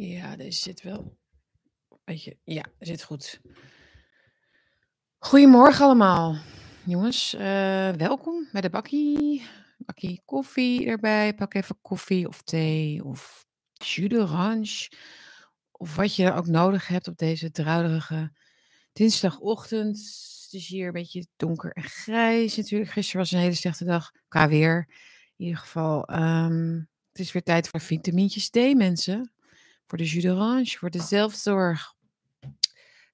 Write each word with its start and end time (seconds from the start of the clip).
Ja, 0.00 0.36
deze 0.36 0.60
zit 0.60 0.82
wel. 0.82 1.16
Weet 2.04 2.24
je, 2.24 2.36
ja, 2.44 2.64
zit 2.78 3.02
goed. 3.02 3.40
Goedemorgen 5.18 5.84
allemaal, 5.84 6.36
jongens. 6.84 7.34
eh, 7.34 7.90
welkom 7.90 8.48
bij 8.52 8.60
de 8.60 8.70
bakkie. 8.70 9.42
Bakkie 9.78 10.22
koffie 10.24 10.86
erbij. 10.86 11.34
Pak 11.34 11.54
even 11.54 11.78
koffie 11.80 12.28
of 12.28 12.42
thee 12.42 13.04
of 13.04 13.46
jus 13.72 14.08
d'orange. 14.08 14.90
Of 15.72 15.96
wat 15.96 16.14
je 16.16 16.32
ook 16.32 16.46
nodig 16.46 16.88
hebt 16.88 17.08
op 17.08 17.16
deze 17.16 17.50
druilerige 17.50 18.32
dinsdagochtend. 18.92 19.96
Het 20.42 20.52
is 20.52 20.68
hier 20.68 20.86
een 20.86 20.92
beetje 20.92 21.26
donker 21.36 21.72
en 21.72 21.82
grijs 21.82 22.56
natuurlijk. 22.56 22.90
Gisteren 22.90 23.20
was 23.20 23.30
een 23.32 23.38
hele 23.38 23.54
slechte 23.54 23.84
dag 23.84 24.10
qua 24.28 24.48
weer. 24.48 24.86
In 25.36 25.44
ieder 25.44 25.60
geval, 25.60 26.04
ehm, 26.06 26.74
het 27.12 27.18
is 27.18 27.32
weer 27.32 27.42
tijd 27.42 27.68
voor 27.68 27.80
vitamintjes 27.80 28.50
D, 28.50 28.54
mensen. 28.74 29.32
Voor 29.88 29.98
de 29.98 30.04
jus 30.04 30.22
d'orange, 30.22 30.78
voor 30.78 30.90
de 30.90 31.02
zelfzorg. 31.02 31.94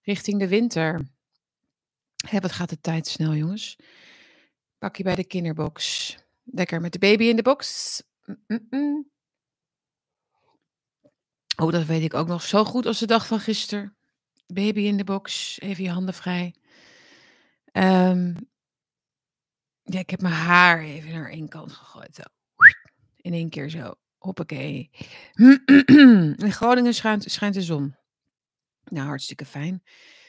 Richting 0.02 0.38
de 0.38 0.48
winter. 0.48 1.08
Hè, 2.28 2.40
wat 2.40 2.52
gaat 2.52 2.68
de 2.68 2.80
tijd 2.80 3.06
snel, 3.06 3.34
jongens. 3.34 3.76
Pak 4.78 4.96
je 4.96 5.02
bij 5.02 5.14
de 5.14 5.24
kinderbox. 5.24 6.16
Lekker 6.42 6.80
met 6.80 6.92
de 6.92 6.98
baby 6.98 7.24
in 7.24 7.36
de 7.36 7.42
box. 7.42 8.02
Oh, 11.56 11.72
dat 11.72 11.84
weet 11.84 12.02
ik 12.02 12.14
ook 12.14 12.26
nog 12.26 12.42
zo 12.42 12.64
goed 12.64 12.86
als 12.86 12.98
de 12.98 13.06
dag 13.06 13.26
van 13.26 13.40
gisteren. 13.40 13.96
Baby 14.46 14.80
in 14.80 14.96
de 14.96 15.04
box. 15.04 15.60
Even 15.60 15.84
je 15.84 15.90
handen 15.90 16.14
vrij. 16.14 16.54
Ehm, 17.72 18.34
ja, 19.82 19.98
ik 19.98 20.10
heb 20.10 20.20
mijn 20.20 20.34
haar 20.34 20.82
even 20.82 21.12
naar 21.12 21.30
één 21.30 21.48
kant 21.48 21.72
gegooid. 21.72 22.14
Zo. 22.14 22.22
In 23.16 23.32
één 23.32 23.48
keer 23.48 23.70
zo. 23.70 23.94
Hoppakee. 24.24 24.90
In 26.44 26.52
Groningen 26.52 26.94
schijnt, 26.94 27.54
de 27.54 27.62
zon. 27.62 27.96
Nou, 28.84 29.06
hartstikke 29.06 29.44
fijn. 29.44 29.82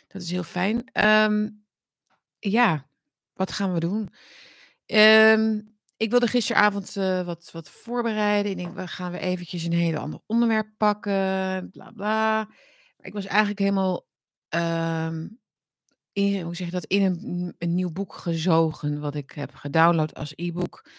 Dat 0.08 0.22
is 0.22 0.32
heel 0.32 0.44
fijn. 0.44 0.84
Ehm, 0.92 1.50
ja, 2.40 2.88
wat 3.34 3.52
gaan 3.52 3.74
we 3.74 3.80
doen? 3.80 4.10
Ehm, 4.86 5.62
ik 5.98 6.10
wilde 6.10 6.28
gisteravond 6.28 6.96
eh, 6.96 7.26
wat, 7.26 7.50
wat 7.52 7.70
voorbereiden. 7.70 8.52
Ik 8.52 8.58
denk, 8.58 8.76
we 8.76 8.88
gaan 8.88 9.12
we 9.12 9.20
eventjes 9.20 9.64
een 9.64 9.74
heel 9.74 9.98
ander 9.98 10.20
onderwerp 10.26 10.70
pakken. 10.78 11.70
Bla 11.72 11.92
bla. 11.92 12.50
Ik 13.00 13.14
was 13.14 13.26
eigenlijk 13.26 13.60
helemaal 13.60 14.08
ehm, 14.50 15.28
in, 16.14 16.42
hoe 16.42 16.56
zeg 16.56 16.68
je 16.68 16.74
dat, 16.74 16.86
in 16.86 17.02
een, 17.02 17.56
een 17.58 17.76
nieuw 17.76 17.92
boek 17.92 18.14
gezogen. 18.14 19.00
Wat 19.00 19.16
ik 19.16 19.32
heb 19.32 19.56
gedownload 19.56 20.14
als 20.14 20.34
e-book. 20.36 20.90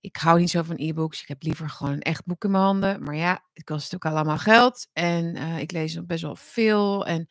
Ik 0.00 0.16
hou 0.16 0.38
niet 0.38 0.50
zo 0.50 0.62
van 0.62 0.76
e-books. 0.78 1.22
Ik 1.22 1.28
heb 1.28 1.42
liever 1.42 1.70
gewoon 1.70 1.92
een 1.92 2.00
echt 2.00 2.24
boek 2.24 2.44
in 2.44 2.50
mijn 2.50 2.62
handen. 2.62 3.02
Maar 3.02 3.16
ja, 3.16 3.44
het 3.52 3.64
kost 3.64 3.94
ook 3.94 4.04
allemaal 4.04 4.38
geld. 4.38 4.88
En 4.92 5.34
eh, 5.36 5.58
ik 5.58 5.72
lees 5.72 5.94
nog 5.94 6.06
best 6.06 6.22
wel 6.22 6.36
veel. 6.36 7.06
En 7.06 7.26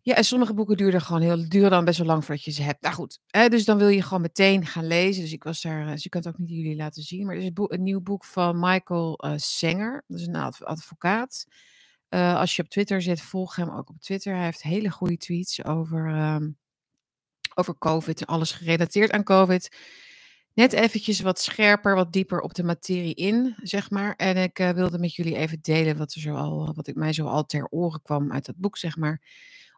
ja, 0.00 0.14
en 0.14 0.24
sommige 0.24 0.54
boeken 0.54 0.76
duurden 0.76 1.00
gewoon 1.00 1.22
heel, 1.22 1.48
duren 1.48 1.70
dan 1.70 1.84
best 1.84 1.98
wel 1.98 2.06
lang 2.06 2.24
voordat 2.24 2.44
je 2.44 2.50
ze 2.50 2.62
hebt. 2.62 2.82
Nou 2.82 2.94
goed, 2.94 3.20
hè, 3.26 3.48
dus 3.48 3.64
dan 3.64 3.78
wil 3.78 3.88
je 3.88 4.02
gewoon 4.02 4.20
meteen 4.20 4.66
gaan 4.66 4.86
lezen. 4.86 5.22
Dus 5.22 5.32
ik 5.32 5.42
was 5.42 5.62
daar, 5.62 5.86
eh, 5.86 5.92
dus 5.92 6.04
ik 6.04 6.10
kan 6.10 6.20
het 6.20 6.30
ook 6.30 6.38
niet 6.38 6.50
jullie 6.50 6.76
laten 6.76 7.02
zien. 7.02 7.26
Maar 7.26 7.34
er 7.34 7.42
is 7.42 7.50
een, 7.54 7.82
nieuw 7.82 8.00
boek 8.00 8.24
van 8.24 8.58
Michael 8.58 9.24
Sanger. 9.36 10.04
Dat 10.06 10.20
is 10.20 10.26
een 10.26 10.36
adv- 10.36 10.62
advocaat. 10.62 11.46
Als 12.08 12.56
je 12.56 12.62
op 12.62 12.68
Twitter 12.68 13.02
zit, 13.02 13.20
volg 13.20 13.56
hem 13.56 13.70
ook 13.70 13.88
op 13.88 14.00
Twitter. 14.00 14.34
Hij 14.34 14.44
heeft 14.44 14.62
hele 14.62 14.90
goede 14.90 15.16
tweets 15.16 15.64
over, 15.64 16.08
ehm, 16.08 16.50
over 17.54 17.78
COVID 17.78 18.26
alles 18.26 18.52
gerelateerd 18.52 19.10
aan 19.10 19.24
COVID. 19.24 19.76
Net 20.54 20.72
eventjes 20.72 21.20
wat 21.20 21.40
scherper, 21.40 21.94
wat 21.94 22.12
dieper 22.12 22.40
op 22.40 22.54
de 22.54 22.62
materie 22.62 23.14
in, 23.14 23.54
zeg 23.62 23.90
maar. 23.90 24.14
En 24.16 24.36
ik 24.36 24.58
eh, 24.58 24.70
wilde 24.70 24.98
met 24.98 25.14
jullie 25.14 25.36
even 25.36 25.58
delen 25.62 25.96
wat, 25.96 26.14
er 26.14 26.20
zo 26.20 26.34
al, 26.34 26.72
wat 26.74 26.86
ik 26.86 26.94
mij 26.94 27.12
zo 27.12 27.26
al 27.26 27.46
ter 27.46 27.68
oren 27.68 28.02
kwam 28.02 28.32
uit 28.32 28.46
dat 28.46 28.56
boek, 28.56 28.76
zeg 28.76 28.96
maar. 28.96 29.22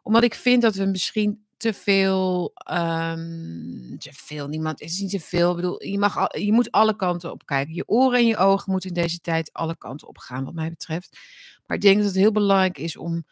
Omdat 0.03 0.23
ik 0.23 0.33
vind 0.33 0.61
dat 0.61 0.75
we 0.75 0.85
misschien 0.85 1.45
te 1.57 1.73
veel, 1.73 2.51
ehm, 2.53 3.97
te 3.97 4.09
veel, 4.13 4.47
niemand, 4.47 4.79
het 4.79 4.89
is 4.89 4.99
niet 4.99 5.09
te 5.09 5.19
veel. 5.19 5.49
Ik 5.49 5.55
bedoel, 5.55 5.83
je, 5.83 5.97
mag 5.99 6.37
je 6.37 6.53
moet 6.53 6.71
alle 6.71 6.95
kanten 6.95 7.31
op 7.31 7.45
kijken. 7.45 7.73
Je 7.73 7.87
oren 7.87 8.19
en 8.19 8.27
je 8.27 8.37
ogen 8.37 8.71
moeten 8.71 8.89
in 8.89 9.01
deze 9.01 9.19
tijd 9.19 9.53
alle 9.53 9.77
kanten 9.77 10.07
op 10.07 10.17
gaan, 10.17 10.43
wat 10.45 10.53
mij 10.53 10.69
betreft. 10.69 11.19
Maar 11.65 11.77
ik 11.77 11.83
denk 11.83 11.97
dat 11.97 12.05
het 12.05 12.15
heel 12.15 12.31
belangrijk 12.31 12.77
is 12.77 12.97
om 12.97 13.25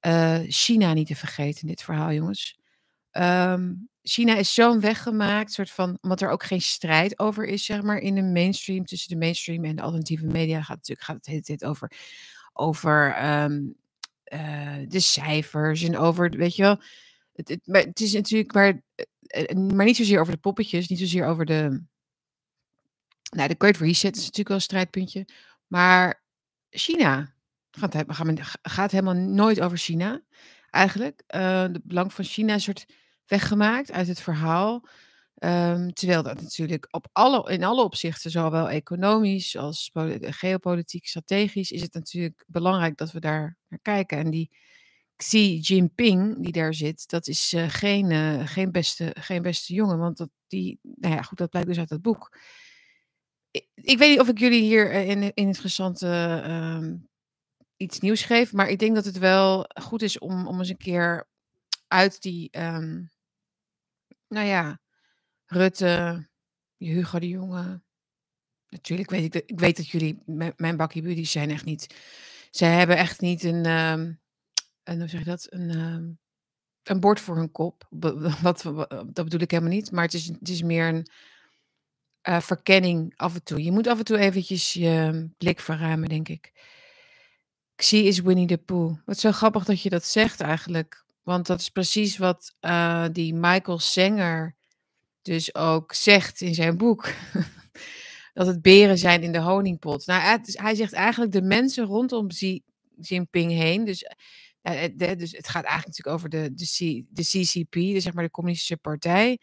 eh, 0.00 0.40
China 0.46 0.92
niet 0.92 1.06
te 1.06 1.16
vergeten 1.16 1.60
in 1.60 1.68
dit 1.68 1.82
verhaal, 1.82 2.12
jongens. 2.12 2.58
Ehm, 3.16 3.72
China 4.02 4.36
is 4.36 4.54
zo'n 4.54 4.80
weggemaakt, 4.80 5.52
soort 5.52 5.70
van, 5.70 5.98
omdat 6.00 6.20
er 6.20 6.30
ook 6.30 6.42
geen 6.42 6.60
strijd 6.60 7.18
over 7.18 7.44
is, 7.46 7.64
zeg 7.64 7.82
maar, 7.82 7.98
in 7.98 8.14
de 8.14 8.22
mainstream, 8.22 8.84
tussen 8.84 9.08
de 9.08 9.16
mainstream 9.16 9.64
en 9.64 9.76
de 9.76 9.82
alternatieve 9.82 10.26
media. 10.26 10.62
Gaat 10.62 10.76
natuurlijk 10.76 11.06
gaat 11.06 11.16
het 11.16 11.26
hele 11.26 11.42
tijd 11.42 11.64
over, 11.64 11.92
over 12.52 13.12
ehm, 13.14 13.60
eh, 14.24 14.76
de 14.88 15.00
cijfers 15.00 15.82
en 15.82 15.96
over, 15.98 16.30
weet 16.30 16.56
je 16.56 16.62
wel. 16.62 16.80
Het, 17.32 17.48
het, 17.48 17.66
maar 17.66 17.80
het 17.82 18.00
is 18.00 18.12
natuurlijk 18.12 18.54
maar, 18.54 18.82
eh, 18.94 19.50
eh, 19.50 19.56
maar 19.56 19.84
niet 19.86 19.96
zozeer 19.96 20.20
over 20.20 20.32
de 20.32 20.38
poppetjes, 20.38 20.88
niet 20.88 20.98
zozeer 20.98 21.26
over 21.26 21.44
de. 21.44 21.82
Nou, 23.36 23.48
de 23.48 23.54
Great 23.58 23.76
Reset 23.76 24.16
is 24.16 24.20
natuurlijk 24.22 24.48
wel 24.48 24.56
een 24.56 24.62
strijdpuntje. 24.62 25.26
Maar 25.66 26.22
China 26.70 27.34
gaat, 27.70 27.94
we- 27.94 28.38
gaat 28.62 28.90
helemaal 28.90 29.14
nooit 29.14 29.60
over 29.60 29.78
China, 29.78 30.22
eigenlijk. 30.70 31.22
Eh 31.26 31.60
het 31.62 31.84
belang 31.84 32.12
van 32.12 32.24
China 32.24 32.54
is 32.54 32.64
soort 32.64 32.86
weggemaakt 33.26 33.92
uit 33.92 34.08
het 34.08 34.20
verhaal. 34.20 34.88
Ehm, 35.36 35.88
terwijl 35.88 36.22
dat 36.22 36.40
natuurlijk 36.40 36.86
op 36.90 37.08
alle, 37.12 37.52
in 37.52 37.64
alle 37.64 37.82
opzichten, 37.82 38.30
zowel 38.30 38.68
economisch 38.68 39.56
als 39.56 39.90
poli- 39.92 40.32
geopolitiek, 40.32 41.06
strategisch, 41.06 41.70
is 41.70 41.82
het 41.82 41.94
natuurlijk 41.94 42.44
belangrijk 42.46 42.96
dat 42.96 43.12
we 43.12 43.20
daar 43.20 43.56
naar 43.68 43.80
kijken. 43.82 44.18
En 44.18 44.30
die 44.30 44.50
Xi 45.16 45.58
Jinping, 45.58 46.42
die 46.42 46.52
daar 46.52 46.74
zit, 46.74 47.08
dat 47.08 47.26
is 47.26 47.52
eh, 47.52 47.68
geen, 47.68 48.10
eh, 48.10 48.46
geen, 48.46 48.72
beste, 48.72 49.16
geen 49.18 49.42
beste 49.42 49.74
jongen. 49.74 49.98
Want 49.98 50.16
dat, 50.16 50.28
die, 50.46 50.78
nou 50.82 51.14
ja, 51.14 51.22
goed, 51.22 51.38
dat 51.38 51.50
blijkt 51.50 51.68
dus 51.68 51.78
uit 51.78 51.90
het 51.90 52.02
boek. 52.02 52.38
Ik, 53.74 53.98
weet 53.98 54.10
niet 54.10 54.20
of 54.20 54.28
ik 54.28 54.38
jullie 54.38 54.62
hier 54.62 54.90
eh, 54.90 55.08
in, 55.08 55.22
in 55.22 55.32
interessante 55.34 56.08
ehm, 56.44 56.96
iets 57.76 58.00
nieuws 58.00 58.22
geef, 58.22 58.52
maar 58.52 58.68
ik 58.68 58.78
denk 58.78 58.94
dat 58.94 59.04
het 59.04 59.18
wel 59.18 59.70
goed 59.80 60.02
is 60.02 60.18
om, 60.18 60.46
om 60.46 60.58
eens 60.58 60.68
een 60.68 60.76
keer 60.76 61.28
uit 61.88 62.22
die, 62.22 62.48
ehm, 62.50 63.02
nou 64.28 64.46
ja, 64.46 64.80
Rutte, 65.46 66.28
Hugo 66.76 67.18
de 67.18 67.28
Jonge. 67.28 67.82
Natuurlijk 68.68 69.10
weet 69.10 69.24
ik, 69.24 69.32
dat, 69.32 69.42
ik 69.46 69.60
weet 69.60 69.76
dat 69.76 69.88
jullie, 69.88 70.22
mijn, 70.56 70.76
bakkie 70.76 71.02
buddies 71.02 71.30
zijn 71.32 71.50
echt 71.50 71.64
niet, 71.64 71.94
zij 72.50 72.70
hebben 72.78 72.96
echt 72.96 73.20
niet 73.20 73.42
een, 73.42 73.64
ehm, 73.64 74.12
een 74.82 74.98
hoe 74.98 75.08
zeg 75.08 75.20
je 75.20 75.26
dat, 75.26 75.46
een, 75.50 75.70
ehm, 75.70 76.10
een 76.82 77.00
bord 77.00 77.20
voor 77.20 77.36
hun 77.36 77.50
kop. 77.52 77.86
Wat- 78.42 78.62
dat 78.62 79.14
bedoel 79.24 79.40
ik 79.40 79.50
helemaal 79.50 79.72
niet, 79.72 79.90
maar 79.90 80.04
het 80.04 80.14
is, 80.14 80.26
het 80.26 80.48
is 80.48 80.62
meer 80.62 80.88
een 80.88 81.06
eh, 82.20 82.40
verkenning 82.40 83.12
af 83.16 83.34
en 83.34 83.42
toe. 83.42 83.62
Je 83.62 83.72
moet 83.72 83.86
af 83.86 83.98
en 83.98 84.04
toe 84.04 84.18
eventjes 84.18 84.72
je 84.72 85.28
blik 85.38 85.60
verruimen, 85.60 86.08
denk 86.08 86.28
ik. 86.28 86.52
Xi 87.74 88.06
is 88.06 88.20
Winnie 88.20 88.46
the 88.46 88.58
Pooh. 88.58 88.98
Wat 89.04 89.18
zo 89.18 89.32
grappig 89.32 89.64
dat 89.64 89.82
je 89.82 89.90
dat 89.90 90.04
zegt 90.04 90.40
eigenlijk. 90.40 91.05
Want 91.26 91.46
dat 91.46 91.60
is 91.60 91.68
precies 91.68 92.16
wat 92.16 92.54
eh, 92.60 93.06
die 93.12 93.34
Michael 93.34 93.78
Sanger 93.78 94.56
dus 95.22 95.54
ook 95.54 95.92
zegt 95.92 96.40
in 96.40 96.54
zijn 96.54 96.76
boek. 96.76 97.08
dat 98.34 98.46
het 98.46 98.62
beren 98.62 98.98
zijn 98.98 99.22
in 99.22 99.32
de 99.32 99.40
honingpot. 99.40 100.06
Nou, 100.06 100.40
hij 100.52 100.74
zegt 100.74 100.92
eigenlijk 100.92 101.32
de 101.32 101.42
mensen 101.42 101.84
rondom 101.84 102.28
Xi 102.28 102.62
Jinping 103.00 103.52
heen. 103.52 103.84
Dus, 103.84 104.02
eh, 104.62 104.84
eh, 104.84 104.92
de- 104.96 105.16
dus 105.16 105.30
het 105.32 105.48
gaat 105.48 105.64
eigenlijk 105.64 105.86
natuurlijk 105.86 106.16
over 106.16 106.28
de, 106.28 106.54
de, 106.54 107.04
de 107.08 107.22
CCP, 107.22 107.72
dus 107.72 108.02
zeg 108.02 108.12
maar 108.12 108.24
de 108.24 108.30
communistische 108.30 108.76
partij 108.76 109.38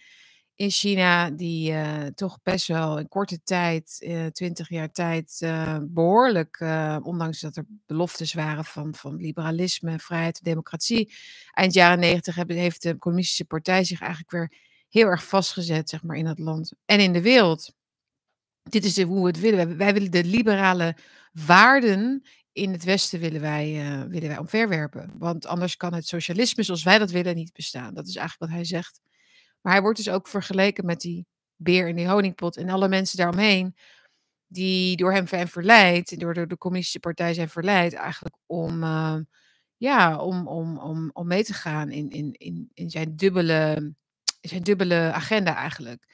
in 0.55 0.69
China, 0.69 1.29
die 1.29 1.71
eh, 1.71 2.05
toch 2.05 2.39
best 2.43 2.67
wel 2.67 2.99
in 2.99 3.07
korte 3.07 3.43
tijd, 3.43 3.97
eh, 3.99 4.25
twintig 4.25 4.69
jaar 4.69 4.91
tijd, 4.91 5.37
eh, 5.39 5.77
behoorlijk, 5.81 6.57
eh, 6.59 6.97
ondanks 7.01 7.39
dat 7.39 7.55
er 7.55 7.65
beloftes 7.85 8.33
waren 8.33 8.65
van, 8.65 8.95
van 8.95 9.15
liberalisme, 9.15 9.99
vrijheid, 9.99 10.43
democratie, 10.43 11.13
eind 11.51 11.73
jaren 11.73 11.99
negentig 11.99 12.35
heeft 12.35 12.81
de 12.81 12.97
communistische 12.97 13.45
partij 13.45 13.83
zich 13.83 13.99
eigenlijk 13.99 14.31
weer 14.31 14.53
heel 14.89 15.07
erg 15.07 15.23
vastgezet, 15.23 15.89
zeg 15.89 16.03
maar, 16.03 16.17
in 16.17 16.25
het 16.25 16.39
land 16.39 16.71
en 16.85 16.99
in 16.99 17.13
de 17.13 17.21
wereld. 17.21 17.73
Dit 18.63 18.85
is 18.85 19.01
hoe 19.01 19.21
we 19.21 19.27
het 19.27 19.39
willen. 19.39 19.77
Wij, 19.77 19.93
willen 19.93 20.11
de 20.11 20.23
liberale 20.23 20.97
waarden 21.31 22.23
in 22.51 22.71
het 22.71 22.83
Westen 22.83 23.19
willen 23.19 23.41
wij, 23.41 23.73
willen 24.09 24.27
wij 24.27 24.37
omverwerpen. 24.37 25.11
Want 25.17 25.45
anders 25.45 25.77
kan 25.77 25.93
het 25.93 26.07
socialisme 26.07 26.63
zoals 26.63 26.83
wij 26.83 26.97
dat 26.97 27.11
willen 27.11 27.35
niet 27.35 27.53
bestaan. 27.53 27.93
Dat 27.93 28.07
is 28.07 28.15
eigenlijk 28.15 28.51
wat 28.51 28.59
hij 28.59 28.65
zegt. 28.65 29.01
Maar 29.63 29.73
hij 29.73 29.81
wordt 29.81 29.97
dus 29.97 30.09
ook 30.09 30.27
vergeleken 30.27 30.85
met 30.85 31.01
die 31.01 31.25
beer 31.55 31.87
in 31.87 31.95
die 31.95 32.07
honingpot 32.07 32.57
en 32.57 32.69
alle 32.69 32.87
mensen 32.87 33.17
daaromheen 33.17 33.75
die 34.47 34.95
door 34.97 35.13
hem 35.13 35.27
zijn 35.27 35.47
verleid, 35.47 36.19
door 36.19 36.33
de, 36.33 36.47
de 36.47 36.57
communistische 36.57 36.99
partij 36.99 37.33
zijn 37.33 37.49
verleid 37.49 37.93
eigenlijk 37.93 38.35
om, 38.45 38.83
eh, 38.83 39.17
ja, 39.77 40.17
om, 40.17 40.47
om, 40.47 40.77
om, 40.77 41.09
om 41.13 41.27
mee 41.27 41.43
te 41.43 41.53
gaan 41.53 41.91
in, 41.91 42.09
in, 42.09 42.33
in, 42.33 42.69
in 42.73 42.89
zijn, 42.89 43.15
dubbele, 43.15 43.93
zijn 44.41 44.63
dubbele 44.63 45.11
agenda 45.13 45.55
eigenlijk. 45.55 46.05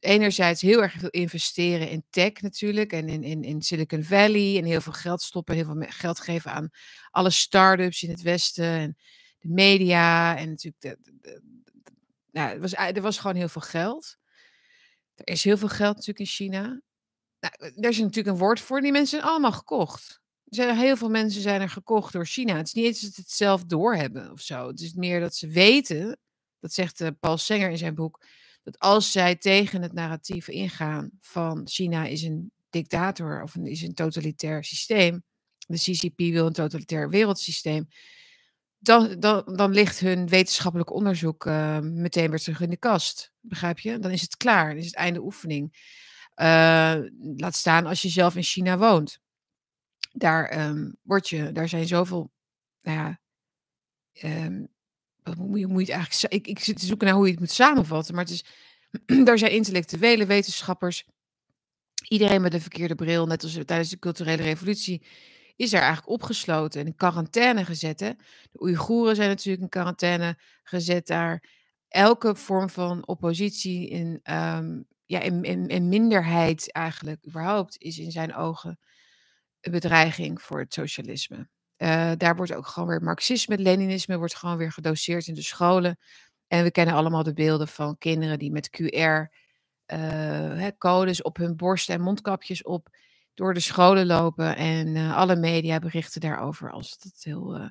enerzijds 0.00 0.60
heel 0.60 0.82
erg 0.82 0.92
veel 0.92 1.08
investeren 1.08 1.90
in 1.90 2.04
tech 2.10 2.32
natuurlijk 2.40 2.92
en 2.92 3.08
in, 3.08 3.22
in, 3.22 3.42
in 3.42 3.62
Silicon 3.62 4.02
Valley 4.02 4.58
en 4.58 4.64
heel 4.64 4.80
veel 4.80 4.92
geld 4.92 5.22
stoppen, 5.22 5.54
heel 5.54 5.64
veel 5.64 5.84
geld 5.88 6.20
geven 6.20 6.52
aan 6.52 6.70
alle 7.10 7.30
start-ups 7.30 8.02
in 8.02 8.10
het 8.10 8.22
Westen 8.22 8.64
en 8.64 8.96
de 9.38 9.48
media 9.48 10.36
en 10.36 10.48
natuurlijk 10.48 10.82
de, 10.82 11.42
nou, 12.38 12.54
er, 12.54 12.60
was, 12.60 12.72
er 12.74 13.00
was 13.00 13.18
gewoon 13.18 13.36
heel 13.36 13.48
veel 13.48 13.62
geld. 13.62 14.16
Er 15.14 15.28
is 15.28 15.44
heel 15.44 15.56
veel 15.56 15.68
geld 15.68 15.94
natuurlijk 15.94 16.18
in 16.18 16.26
China. 16.26 16.80
Nou, 17.40 17.54
er 17.60 17.88
is 17.88 17.98
natuurlijk 17.98 18.26
een 18.26 18.42
woord 18.42 18.60
voor. 18.60 18.80
Die 18.80 18.92
mensen 18.92 19.18
zijn 19.18 19.30
allemaal 19.30 19.52
gekocht. 19.52 20.20
Er 20.44 20.54
zijn 20.54 20.76
heel 20.76 20.96
veel 20.96 21.08
mensen 21.08 21.42
zijn 21.42 21.60
er 21.60 21.70
gekocht 21.70 22.12
door 22.12 22.26
China. 22.26 22.56
Het 22.56 22.66
is 22.66 22.72
niet 22.72 22.84
eens 22.84 23.00
dat 23.00 23.12
ze 23.12 23.20
het 23.20 23.30
zelf 23.30 23.64
doorhebben 23.64 24.32
of 24.32 24.40
zo. 24.40 24.66
Het 24.66 24.80
is 24.80 24.92
meer 24.92 25.20
dat 25.20 25.34
ze 25.34 25.48
weten, 25.48 26.18
dat 26.60 26.72
zegt 26.72 27.00
uh, 27.00 27.08
Paul 27.20 27.38
Senger 27.38 27.70
in 27.70 27.78
zijn 27.78 27.94
boek, 27.94 28.24
dat 28.62 28.78
als 28.78 29.12
zij 29.12 29.36
tegen 29.36 29.82
het 29.82 29.92
narratief 29.92 30.48
ingaan 30.48 31.10
van 31.20 31.68
China 31.68 32.04
is 32.04 32.22
een 32.22 32.52
dictator 32.70 33.42
of 33.42 33.54
een, 33.54 33.66
is 33.66 33.82
een 33.82 33.94
totalitair 33.94 34.64
systeem, 34.64 35.22
de 35.66 35.76
CCP 35.76 36.18
wil 36.18 36.46
een 36.46 36.52
totalitair 36.52 37.10
wereldsysteem, 37.10 37.88
dan, 38.78 39.20
dan, 39.20 39.42
dan 39.46 39.70
ligt 39.72 40.00
hun 40.00 40.28
wetenschappelijk 40.28 40.92
onderzoek 40.92 41.46
uh, 41.46 41.78
meteen 41.78 42.30
weer 42.30 42.38
terug 42.38 42.60
in 42.60 42.70
de 42.70 42.76
kast. 42.76 43.32
Begrijp 43.40 43.78
je? 43.78 43.98
Dan 43.98 44.10
is 44.10 44.20
het 44.20 44.36
klaar. 44.36 44.68
Dan 44.68 44.78
is 44.78 44.86
het 44.86 44.94
einde 44.94 45.22
oefening. 45.22 45.86
Uh, 46.36 46.96
laat 47.36 47.54
staan 47.54 47.86
als 47.86 48.02
je 48.02 48.08
zelf 48.08 48.36
in 48.36 48.42
China 48.42 48.78
woont. 48.78 49.18
Daar, 50.12 50.68
um, 50.68 50.96
word 51.02 51.28
je, 51.28 51.52
daar 51.52 51.68
zijn 51.68 51.86
zoveel. 51.86 52.30
Nou 52.80 52.98
ja, 52.98 53.20
um, 54.22 54.68
moet 55.68 55.88
eigenlijk. 55.88 56.34
Ik, 56.34 56.46
ik 56.46 56.58
zit 56.58 56.78
te 56.78 56.86
zoeken 56.86 57.06
naar 57.06 57.16
hoe 57.16 57.24
je 57.24 57.30
het 57.30 57.40
moet 57.40 57.50
samenvatten. 57.50 58.14
Maar 58.14 58.24
het 58.24 58.32
is, 58.32 58.44
daar 59.26 59.38
zijn 59.38 59.52
intellectuele 59.52 60.26
wetenschappers. 60.26 61.04
Iedereen 62.08 62.42
met 62.42 62.54
een 62.54 62.60
verkeerde 62.60 62.94
bril, 62.94 63.26
net 63.26 63.42
als 63.42 63.58
tijdens 63.64 63.88
de 63.88 63.98
culturele 63.98 64.42
revolutie 64.42 65.02
is 65.58 65.72
er 65.72 65.80
eigenlijk 65.80 66.08
opgesloten 66.08 66.80
en 66.80 66.86
in 66.86 66.94
quarantaine 66.94 67.64
gezet. 67.64 67.98
De 67.98 68.16
Oeigoeren 68.60 69.16
zijn 69.16 69.28
natuurlijk 69.28 69.62
in 69.62 69.68
quarantaine 69.68 70.38
gezet 70.62 71.06
daar. 71.06 71.56
Elke 71.88 72.34
vorm 72.34 72.70
van 72.70 73.06
oppositie 73.06 73.88
in, 73.88 74.20
um, 74.30 74.86
ja, 75.04 75.20
in, 75.20 75.42
in, 75.42 75.68
in, 75.68 75.88
minderheid 75.88 76.72
eigenlijk 76.72 77.26
überhaupt 77.26 77.78
is 77.78 77.98
in 77.98 78.10
zijn 78.10 78.34
ogen 78.34 78.78
een 79.60 79.72
bedreiging 79.72 80.42
voor 80.42 80.58
het 80.58 80.74
socialisme. 80.74 81.48
Uh, 81.76 82.12
daar 82.16 82.36
wordt 82.36 82.54
ook 82.54 82.66
gewoon 82.66 82.88
weer 82.88 83.02
marxisme, 83.02 83.58
leninisme 83.58 84.18
wordt 84.18 84.36
gewoon 84.36 84.56
weer 84.56 84.72
gedoseerd 84.72 85.26
in 85.26 85.34
de 85.34 85.42
scholen. 85.42 85.98
En 86.46 86.62
we 86.62 86.70
kennen 86.70 86.94
allemaal 86.94 87.22
de 87.22 87.32
beelden 87.32 87.68
van 87.68 87.98
kinderen 87.98 88.38
die 88.38 88.50
met 88.50 88.70
QR-codes 89.86 91.18
uh, 91.18 91.24
op 91.24 91.36
hun 91.36 91.56
borst 91.56 91.90
en 91.90 92.00
mondkapjes 92.00 92.62
op 92.62 92.88
door 93.38 93.54
de 93.54 93.60
scholen 93.60 94.06
lopen 94.06 94.56
en 94.56 94.86
uh, 94.86 95.16
alle 95.16 95.36
media 95.36 95.78
berichten 95.78 96.20
daarover 96.20 96.70
als 96.70 96.96
het 97.00 97.24
heel, 97.24 97.56
uh, 97.56 97.68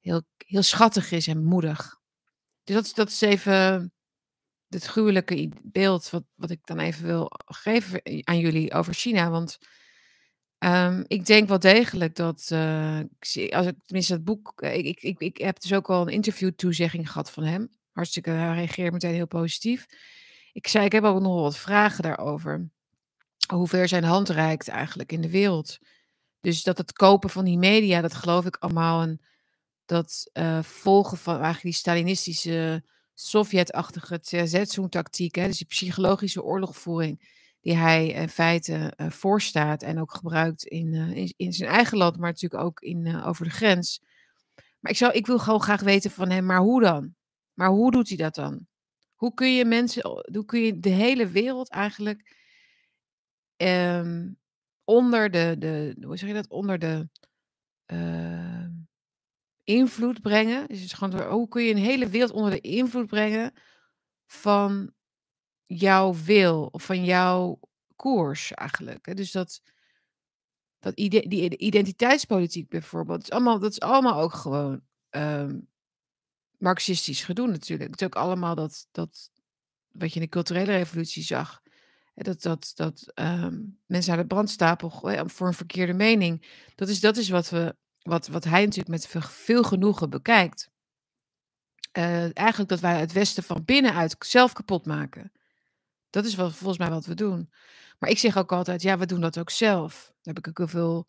heel, 0.00 0.22
heel 0.36 0.62
schattig 0.62 1.10
is 1.10 1.26
en 1.26 1.44
moedig. 1.44 2.00
Dus 2.64 2.74
dat, 2.74 2.92
dat 2.94 3.08
is 3.08 3.20
even 3.20 3.92
het 4.68 4.84
gruwelijke 4.84 5.50
beeld 5.62 6.10
wat, 6.10 6.24
wat 6.34 6.50
ik 6.50 6.60
dan 6.64 6.78
even 6.78 7.04
wil 7.04 7.30
geven 7.44 8.00
aan 8.24 8.38
jullie 8.38 8.72
over 8.72 8.94
China. 8.94 9.30
Want 9.30 9.58
um, 10.58 11.04
ik 11.06 11.26
denk 11.26 11.48
wel 11.48 11.58
degelijk 11.58 12.14
dat, 12.14 12.48
uh, 12.52 13.00
als 13.50 13.66
ik 13.66 13.74
tenminste 13.84 14.14
dat 14.14 14.24
boek, 14.24 14.62
ik, 14.62 14.84
ik, 14.84 15.02
ik, 15.02 15.20
ik 15.20 15.36
heb 15.36 15.60
dus 15.60 15.72
ook 15.72 15.90
al 15.90 16.02
een 16.02 16.12
interview 16.12 16.50
toezegging 16.50 17.10
gehad 17.10 17.30
van 17.30 17.44
hem. 17.44 17.70
Hartstikke, 17.92 18.30
hij 18.30 18.54
reageert 18.54 18.92
meteen 18.92 19.14
heel 19.14 19.26
positief. 19.26 19.86
Ik 20.52 20.66
zei, 20.66 20.84
ik 20.84 20.92
heb 20.92 21.04
ook 21.04 21.20
nog 21.20 21.40
wat 21.40 21.56
vragen 21.56 22.02
daarover 22.02 22.70
hoe 23.46 23.68
ver 23.68 23.88
zijn 23.88 24.04
hand 24.04 24.28
reikt 24.28 24.68
eigenlijk 24.68 25.12
in 25.12 25.20
de 25.20 25.30
wereld. 25.30 25.78
Dus 26.40 26.62
dat 26.62 26.78
het 26.78 26.92
kopen 26.92 27.30
van 27.30 27.44
die 27.44 27.58
media, 27.58 28.00
dat 28.00 28.14
geloof 28.14 28.44
ik 28.46 28.56
allemaal. 28.56 29.02
En 29.02 29.20
dat 29.84 30.30
uh, 30.32 30.62
volgen 30.62 31.18
van 31.18 31.34
eigenlijk 31.34 31.62
die 31.62 31.72
Stalinistische, 31.72 32.84
Sovjet-achtige 33.14 34.20
Tsetsun-tactiek, 34.20 35.34
dus 35.34 35.58
die 35.58 35.66
psychologische 35.66 36.42
oorlogvoering, 36.42 37.40
die 37.60 37.76
hij 37.76 38.06
in 38.08 38.28
feite 38.28 38.92
uh, 38.96 39.10
voorstaat 39.10 39.82
en 39.82 40.00
ook 40.00 40.14
gebruikt 40.14 40.64
in, 40.64 40.92
uh, 40.92 41.16
in, 41.16 41.34
in, 41.36 41.52
zijn 41.52 41.70
eigen 41.70 41.98
land, 41.98 42.16
maar 42.16 42.30
natuurlijk 42.30 42.62
ook 42.62 42.80
in, 42.80 43.22
over 43.22 43.44
de 43.44 43.50
grens. 43.50 44.00
Maar 44.78 44.90
ik, 44.92 44.96
zou, 44.96 45.12
ik 45.12 45.26
wil 45.26 45.38
gewoon 45.38 45.62
graag 45.62 45.80
weten 45.80 46.10
van 46.10 46.30
hem, 46.30 46.46
maar 46.46 46.60
hoe 46.60 46.80
dan? 46.80 47.14
Maar 47.54 47.68
hoe 47.68 47.90
doet 47.90 48.08
hij 48.08 48.16
dat 48.16 48.34
dan? 48.34 48.66
Hoe 49.14 49.34
kun 49.34 49.54
je 49.54 49.64
mensen, 49.64 50.02
hoe 50.32 50.44
kun 50.44 50.60
je 50.60 50.78
de 50.78 50.88
hele 50.88 51.28
wereld 51.28 51.70
eigenlijk 51.70 52.41
um, 53.68 54.38
onder 54.84 55.30
de, 55.30 55.56
de, 55.58 55.96
hoe 56.00 56.16
zeg 56.16 56.28
je 56.28 56.34
dat, 56.34 56.48
onder 56.48 56.78
de 56.78 57.08
uh, 57.86 58.66
invloed 59.64 60.20
brengen. 60.20 60.66
Dus 60.68 60.92
hoe 60.92 61.48
kun 61.48 61.62
je 61.62 61.70
een 61.70 61.76
hele 61.76 62.08
wereld 62.08 62.30
onder 62.30 62.50
de 62.50 62.60
invloed 62.60 63.06
brengen 63.06 63.52
van 64.26 64.92
jouw 65.64 66.14
wil 66.14 66.66
of 66.66 66.84
van 66.84 67.04
jouw 67.04 67.60
koers 67.96 68.52
eigenlijk. 68.52 69.16
Dus 69.16 69.30
dat, 69.30 69.62
dat 70.78 70.94
ide 70.94 71.28
die 71.28 71.56
identiteitspolitiek 71.56 72.68
bijvoorbeeld, 72.68 73.22
is 73.22 73.30
allemaal, 73.30 73.58
dat 73.58 73.70
is 73.70 73.80
allemaal 73.80 74.20
ook 74.20 74.34
gewoon 74.34 74.82
um, 75.10 75.68
marxistisch 76.58 77.24
gedoe 77.24 77.46
natuurlijk. 77.46 77.90
Het 77.90 78.00
is 78.00 78.06
ook 78.06 78.14
allemaal 78.14 78.54
dat, 78.54 78.88
dat 78.90 79.30
wat 79.90 80.08
je 80.08 80.14
in 80.14 80.24
de 80.24 80.28
culturele 80.30 80.72
revolutie 80.72 81.22
zag 81.22 81.61
dat, 82.22 82.42
dat, 82.42 82.72
dat 82.74 83.12
um, 83.14 83.78
mensen 83.86 84.12
aan 84.12 84.18
de 84.18 84.26
brandstapel 84.26 84.90
gooien 84.90 85.30
voor 85.30 85.46
een 85.46 85.54
verkeerde 85.54 85.92
mening. 85.92 86.46
Dat 86.74 86.88
is, 86.88 87.00
dat 87.00 87.16
is 87.16 87.28
wat, 87.28 87.50
we, 87.50 87.76
wat, 88.02 88.26
wat 88.26 88.44
hij 88.44 88.60
natuurlijk 88.60 88.88
met 88.88 89.24
veel 89.28 89.62
genoegen 89.62 90.10
bekijkt. 90.10 90.70
Uh, 91.98 92.36
eigenlijk 92.36 92.68
dat 92.68 92.80
wij 92.80 93.00
het 93.00 93.12
Westen 93.12 93.42
van 93.42 93.64
binnenuit 93.64 94.16
zelf 94.18 94.52
kapot 94.52 94.86
maken. 94.86 95.32
Dat 96.10 96.24
is 96.24 96.34
wat, 96.34 96.54
volgens 96.54 96.78
mij 96.78 96.90
wat 96.90 97.06
we 97.06 97.14
doen. 97.14 97.50
Maar 97.98 98.10
ik 98.10 98.18
zeg 98.18 98.36
ook 98.36 98.52
altijd, 98.52 98.82
ja, 98.82 98.98
we 98.98 99.06
doen 99.06 99.20
dat 99.20 99.38
ook 99.38 99.50
zelf. 99.50 100.04
Daar 100.04 100.34
heb 100.34 100.38
ik 100.38 100.48
ook 100.48 100.58
heel 100.58 100.80
veel, 100.80 101.06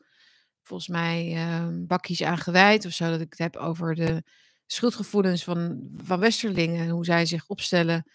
volgens 0.62 0.90
mij, 0.90 1.34
uh, 1.34 1.68
bakjes 1.72 2.24
aan 2.24 2.38
gewijd 2.38 2.86
of 2.86 2.92
zo. 2.92 3.10
Dat 3.10 3.22
ik 3.22 3.30
het 3.30 3.40
heb 3.40 3.56
over 3.56 3.96
de 3.96 4.24
schuldgevoelens 4.66 5.44
van, 5.44 5.90
van 5.98 6.20
Westerlingen. 6.20 6.80
En 6.80 6.90
hoe 6.90 7.06
zij 7.06 7.26
zich 7.26 7.48
opstellen 7.48 8.06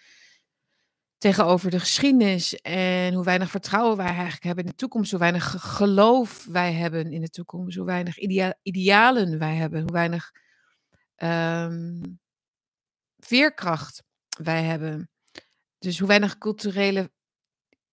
tegenover 1.18 1.70
de 1.70 1.80
geschiedenis 1.80 2.60
en 2.60 3.14
hoe 3.14 3.24
weinig 3.24 3.50
vertrouwen 3.50 3.96
wij 3.96 4.06
eigenlijk 4.06 4.42
hebben 4.42 4.64
in 4.64 4.70
de 4.70 4.76
toekomst, 4.76 5.10
hoe 5.10 5.20
weinig 5.20 5.54
geloof 5.58 6.44
wij 6.44 6.72
hebben 6.72 7.12
in 7.12 7.20
de 7.20 7.30
toekomst, 7.30 7.76
hoe 7.76 7.86
weinig 7.86 8.18
idea 8.18 8.54
idealen 8.62 9.38
wij 9.38 9.54
hebben, 9.54 9.82
hoe 9.82 9.92
weinig 9.92 10.30
um, 11.16 12.20
veerkracht 13.16 14.02
wij 14.28 14.62
hebben. 14.62 15.10
Dus 15.78 15.98
hoe 15.98 16.08
weinig 16.08 16.38
culturele, 16.38 17.10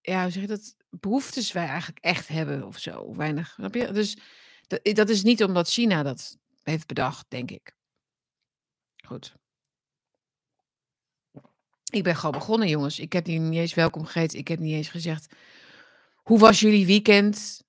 ja, 0.02 0.22
hoe 0.22 0.32
zeg 0.32 0.42
je 0.42 0.48
dat, 0.48 0.76
behoeftes 0.90 1.52
wij 1.52 1.68
eigenlijk 1.68 2.00
echt 2.00 2.28
hebben 2.28 2.64
of 2.64 2.78
zo. 2.78 3.06
Hoe 3.06 3.18
weinig, 3.18 3.50
snap 3.50 3.76
je? 3.76 3.92
Dus 3.92 4.18
dat, 4.68 4.96
dat 4.96 5.10
is 5.10 5.24
niet 5.24 5.44
omdat 5.44 5.70
China 5.70 6.04
dat 6.04 6.38
heeft 6.64 6.88
bedacht, 6.88 7.26
denk 7.30 7.52
ik. 7.52 7.76
Goed. 9.06 9.36
Ik 11.92 12.04
ben 12.04 12.16
gewoon 12.16 12.40
begonnen, 12.40 12.68
jongens. 12.68 13.00
Ik 13.00 13.14
heb 13.14 13.26
niet 13.26 13.54
eens 13.54 13.74
welkom 13.74 14.06
gegeten. 14.06 14.40
Ik 14.40 14.48
heb 14.48 14.60
niet 14.60 14.74
eens 14.74 14.90
gezegd. 14.90 15.36
Hoe 16.16 16.40
was 16.40 16.60
jullie 16.60 16.86
weekend? 16.86 17.64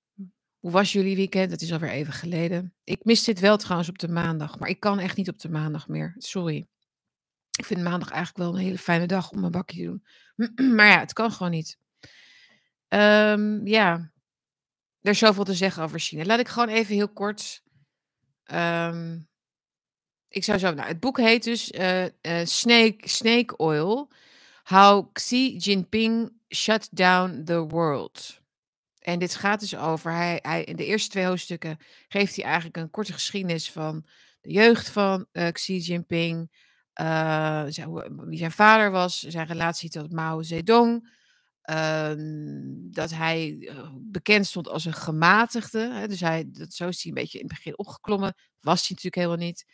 Hoe 0.58 0.70
was 0.70 0.92
jullie 0.92 1.16
weekend? 1.16 1.50
Het 1.50 1.62
is 1.62 1.73
alweer 1.73 1.90
even 1.90 2.12
geleden. 2.12 2.75
Ik 2.85 3.04
mis 3.04 3.25
dit 3.25 3.40
wel 3.40 3.56
trouwens 3.56 3.88
op 3.88 3.99
de 3.99 4.08
maandag. 4.08 4.58
Maar 4.58 4.68
ik 4.68 4.80
kan 4.80 4.99
echt 4.99 5.16
niet 5.16 5.28
op 5.28 5.38
de 5.38 5.49
maandag 5.49 5.88
meer. 5.88 6.14
Sorry. 6.18 6.66
Ik 7.58 7.64
vind 7.64 7.82
maandag 7.82 8.11
eigenlijk 8.11 8.38
wel 8.38 8.54
een 8.54 8.64
hele 8.64 8.78
fijne 8.78 9.06
dag 9.06 9.30
om 9.30 9.44
een 9.44 9.50
bakje 9.50 9.76
te 9.76 9.85
doen. 9.85 10.75
maar 10.76 10.87
ja, 10.87 10.99
het 10.99 11.12
kan 11.12 11.32
gewoon 11.32 11.52
niet. 11.52 11.78
Um, 12.88 13.66
ja. 13.66 14.12
Er 15.00 15.11
is 15.11 15.18
zoveel 15.18 15.44
te 15.44 15.54
zeggen 15.54 15.82
over 15.82 16.00
China. 16.00 16.25
Laat 16.25 16.38
ik 16.38 16.49
gewoon 16.49 16.68
even 16.68 16.94
heel 16.94 17.12
kort. 17.12 17.62
Um, 18.52 19.28
ik 20.37 20.45
zou 20.45 20.59
zo, 20.59 20.75
nou, 20.75 20.88
het 20.88 21.00
boek 21.00 21.19
heet 21.19 21.45
dus 21.45 21.73
uh, 21.73 22.05
uh, 22.05 22.09
Snake, 22.45 22.97
Snake 22.99 23.57
Oil: 23.57 24.09
How 24.62 25.12
Xi 25.12 25.57
Jinping 25.57 26.33
Shut 26.55 26.88
Down 26.90 27.43
the 27.45 27.66
World. 27.66 28.40
En 28.99 29.19
dit 29.19 29.35
gaat 29.35 29.61
dus 29.61 29.76
over, 29.76 30.12
hij, 30.12 30.38
hij, 30.43 30.64
in 30.64 30.76
de 30.76 30.85
eerste 30.85 31.09
twee 31.11 31.25
hoofdstukken 31.25 31.78
geeft 32.09 32.37
hij 32.37 32.45
eigenlijk 32.45 32.76
een 32.76 32.90
korte 32.90 33.12
geschiedenis 33.12 33.71
van 33.71 34.07
de 34.40 34.52
jeugd 34.52 34.88
van 34.88 35.26
uh, 35.33 35.49
Xi 35.49 35.78
Jinping, 35.78 36.50
zijn, 37.69 37.90
wie 38.26 38.38
zijn 38.38 38.52
vader 38.52 38.90
was, 38.90 39.21
zijn 39.21 39.47
relatie 39.47 39.90
tot 39.90 40.12
Mao 40.12 40.43
Zedong, 40.43 41.12
ehm, 41.62 42.16
dat 42.90 43.11
hij 43.11 43.71
bekend 43.95 44.47
stond 44.47 44.69
als 44.69 44.85
een 44.85 44.95
gematigde. 44.95 45.93
Hè, 45.93 46.09
dus 46.09 46.21
hij, 46.21 46.45
dat, 46.47 46.73
zo 46.73 46.88
is 46.88 47.02
hij 47.02 47.12
een 47.12 47.23
beetje 47.23 47.38
in 47.38 47.45
het 47.45 47.55
begin 47.55 47.78
opgeklommen. 47.78 48.35
Was 48.61 48.81
hij 48.81 48.97
natuurlijk 48.97 49.14
helemaal 49.14 49.47
niet. 49.47 49.64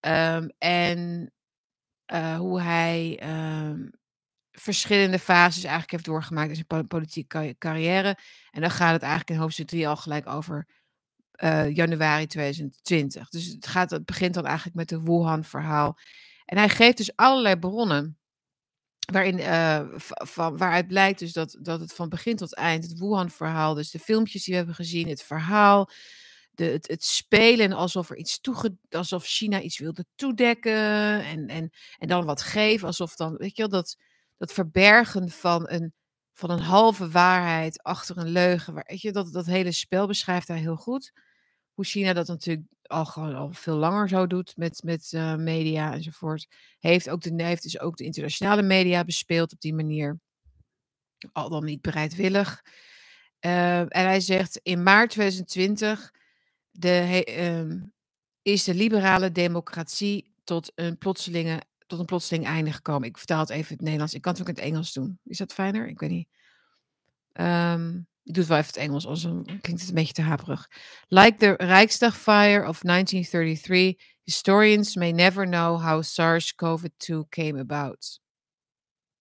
Um, 0.00 0.50
en 0.58 1.32
uh, 2.12 2.36
hoe 2.36 2.60
hij 2.60 3.20
um, 3.22 3.90
verschillende 4.52 5.18
fases 5.18 5.62
eigenlijk 5.62 5.90
heeft 5.92 6.04
doorgemaakt 6.04 6.48
in 6.48 6.54
zijn 6.54 6.66
po 6.66 6.82
politieke 6.82 7.56
carrière. 7.58 8.18
En 8.50 8.60
dan 8.60 8.70
gaat 8.70 8.92
het 8.92 9.02
eigenlijk 9.02 9.30
in 9.30 9.36
hoofdstuk 9.36 9.66
3 9.66 9.88
al 9.88 9.96
gelijk 9.96 10.26
over, 10.26 10.66
uh, 11.42 11.74
januari 11.74 12.26
2020. 12.26 13.28
Dus 13.28 13.46
het 13.46 13.66
gaat 13.66 13.90
het 13.90 14.04
begint 14.04 14.34
dan 14.34 14.46
eigenlijk 14.46 14.76
met 14.76 14.88
de 14.88 15.02
Wuhan-verhaal. 15.02 15.98
En 16.44 16.58
hij 16.58 16.68
geeft 16.68 16.96
dus 16.96 17.16
allerlei 17.16 17.56
bronnen 17.56 18.18
waarin, 19.12 19.38
uh, 19.38 19.80
van 20.06 20.56
waaruit 20.56 20.86
blijkt 20.86 21.18
dus 21.18 21.32
dat 21.32 21.56
dat 21.60 21.80
het 21.80 21.94
van 21.94 22.08
begin 22.08 22.36
tot 22.36 22.54
eind, 22.54 22.84
het 22.84 22.98
Wuhan-verhaal, 22.98 23.74
dus 23.74 23.90
de 23.90 23.98
filmpjes 23.98 24.44
die 24.44 24.52
we 24.52 24.58
hebben 24.58 24.74
gezien, 24.74 25.08
het 25.08 25.22
verhaal, 25.22 25.90
het 26.60 27.04
spelen 27.04 27.72
alsof 27.72 28.10
er 28.10 28.16
iets 28.16 28.40
toege 28.40 28.76
alsof 28.90 29.24
China 29.24 29.60
iets 29.60 29.78
wilde 29.78 30.04
toedekken 30.14 31.24
en 31.24 31.46
en 31.46 31.70
en 31.98 32.08
dan 32.08 32.24
wat 32.24 32.42
geven, 32.42 32.86
alsof 32.86 33.16
dan 33.16 33.36
weet 33.36 33.56
je 33.56 33.62
wel, 33.62 33.70
dat 33.70 33.96
dat 34.36 34.52
verbergen 34.52 35.30
van 35.30 35.70
een 35.70 35.92
van 36.32 36.50
een 36.50 36.60
halve 36.60 37.10
waarheid 37.10 37.82
achter 37.82 38.18
een 38.18 38.28
leugen, 38.28 38.74
weet 38.74 39.00
je, 39.00 39.12
dat 39.12 39.32
dat 39.32 39.46
hele 39.46 39.72
spel 39.72 40.06
beschrijft 40.06 40.48
hij 40.48 40.58
heel 40.58 40.76
goed. 40.76 41.12
Hoe 41.74 41.84
China 41.84 42.12
dat 42.12 42.26
natuurlijk 42.26 42.66
al 42.82 43.06
al 43.14 43.52
veel 43.52 43.76
langer 43.76 44.08
zo 44.08 44.26
doet 44.26 44.56
met 44.56 44.82
met, 44.84 45.12
uh, 45.12 45.34
media 45.34 45.92
enzovoort. 45.92 46.46
Heeft 46.78 47.10
ook 47.10 47.20
de 47.20 47.42
heeft 47.42 47.62
dus 47.62 47.80
ook 47.80 47.96
de 47.96 48.04
internationale 48.04 48.62
media 48.62 49.04
bespeeld 49.04 49.52
op 49.52 49.60
die 49.60 49.74
manier. 49.74 50.18
Al 51.32 51.48
dan 51.48 51.64
niet 51.64 51.80
bereidwillig. 51.80 52.64
Uh, 53.40 53.80
en 53.80 53.88
hij 53.90 54.20
zegt 54.20 54.60
in 54.62 54.82
maart 54.82 55.10
2020 55.10 56.12
de 56.80 57.24
ehm, 57.24 57.80
is 58.42 58.64
de 58.64 58.74
liberale 58.74 59.32
democratie 59.32 60.34
tot 60.44 60.72
een 60.74 60.98
plotselinge 60.98 61.62
tot 61.86 61.98
een 61.98 62.04
plotseling 62.04 62.46
einde 62.46 62.72
gekomen. 62.72 63.08
Ik 63.08 63.18
vertaal 63.18 63.40
het 63.40 63.50
even 63.50 63.70
in 63.70 63.76
het 63.76 63.80
Nederlands. 63.80 64.14
Ik 64.14 64.22
kan 64.22 64.32
het 64.32 64.40
ook 64.40 64.48
in 64.48 64.54
het 64.54 64.62
Engels 64.62 64.92
doen. 64.92 65.18
Is 65.24 65.38
dat 65.38 65.52
fijner? 65.52 65.88
Ik 65.88 66.00
weet 66.00 66.10
niet. 66.10 66.28
Um, 67.32 68.08
ik 68.26 68.34
doe 68.34 68.42
het 68.42 68.46
wel 68.46 68.58
even 68.58 68.72
het 68.72 68.82
Engels, 68.82 69.06
anders 69.06 69.44
klinkt 69.44 69.80
het 69.80 69.88
een 69.88 69.94
beetje 69.94 70.12
te 70.12 70.22
haperig. 70.22 70.70
Like 71.08 71.36
the 71.36 71.54
Rijksdagfire 71.56 72.68
of 72.68 72.80
1933, 72.80 73.94
historians 74.22 74.96
may 74.96 75.12
never 75.12 75.46
know 75.46 75.82
how 75.82 76.02
SARS-CoV-2 76.02 77.28
came 77.28 77.58
about. 77.58 78.20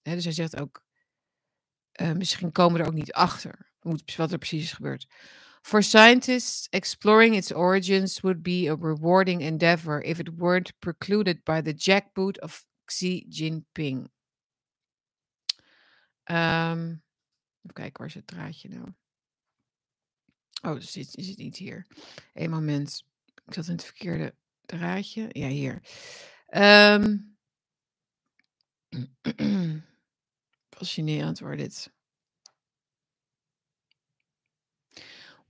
dus 0.02 0.24
hij 0.24 0.34
zegt 0.34 0.60
ook, 0.60 0.84
uh, 2.02 2.12
misschien 2.12 2.52
komen 2.52 2.78
we 2.78 2.82
er 2.82 2.88
ook 2.88 2.94
niet 2.94 3.14
achter 3.14 3.74
wat 4.16 4.32
er 4.32 4.38
precies 4.38 4.64
is 4.64 4.74
gebeurd. 4.74 5.08
For 5.66 5.82
scientists, 5.82 6.70
exploring 6.74 7.34
its 7.34 7.52
origins 7.52 8.22
would 8.22 8.44
be 8.44 8.68
a 8.68 8.76
rewarding 8.76 9.42
endeavor 9.42 10.00
if 10.06 10.20
it 10.20 10.38
weren't 10.38 10.80
precluded 10.80 11.44
by 11.44 11.62
the 11.62 11.74
jackboot 11.74 12.38
of 12.38 12.64
Xi 12.88 13.26
Jinping. 13.32 14.10
Um, 16.30 17.02
even 17.64 17.74
kijken, 17.74 17.98
waar 17.98 18.08
is 18.08 18.14
het 18.14 18.28
draadje 18.28 18.70
nou? 18.70 18.94
Oh, 20.62 20.78
is 20.78 20.96
het, 20.96 21.16
is 21.16 21.28
het 21.28 21.38
niet 21.38 21.58
hier? 21.58 21.88
Eén 22.34 22.50
moment. 22.50 23.04
Ik 23.46 23.54
zat 23.54 23.68
in 23.68 23.74
het 23.74 23.86
verkeerde 23.86 24.36
draadje. 24.66 25.28
Ja, 25.32 25.48
hier. 25.48 25.82
Um, 26.50 27.38
fascinerend 30.78 31.40
hoor 31.40 31.58
dit. 31.58 31.94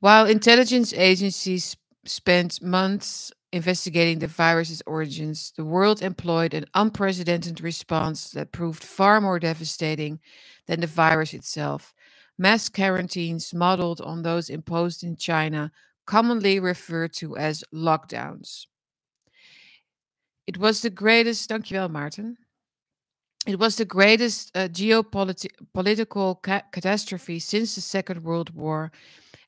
While 0.06 0.28
intelligence 0.28 0.94
agencies 0.94 1.76
spent 2.06 2.62
months 2.62 3.32
investigating 3.52 4.20
the 4.20 4.28
virus's 4.28 4.84
origins, 4.86 5.52
the 5.58 5.66
world 5.66 6.04
employed 6.04 6.54
an 6.54 6.68
unprecedented 6.76 7.60
response 7.60 8.30
that 8.30 8.52
proved 8.52 8.84
far 8.84 9.20
more 9.20 9.40
devastating 9.40 10.20
than 10.68 10.82
the 10.82 10.86
virus 10.86 11.34
itself. 11.34 11.96
Mass 12.38 12.70
quarantines 12.70 13.52
modeled 13.52 14.00
on 14.00 14.22
those 14.22 14.48
imposed 14.52 15.04
in 15.04 15.16
China, 15.16 15.72
commonly 16.06 16.60
referred 16.60 17.12
to 17.14 17.36
as 17.36 17.64
lockdowns. 17.74 18.68
It 20.46 20.60
was 20.60 20.84
the 20.84 20.92
greatest, 20.92 21.50
dankjewel 21.50 21.90
Maarten. 21.90 22.36
It 23.48 23.58
was 23.58 23.76
the 23.76 23.86
greatest 23.86 24.52
uh, 24.56 24.68
geopolitical 24.68 26.42
ca- 26.44 26.64
catastrophe 26.72 27.40
since 27.40 27.74
the 27.74 27.82
Second 27.82 28.24
World 28.24 28.54
War 28.56 28.92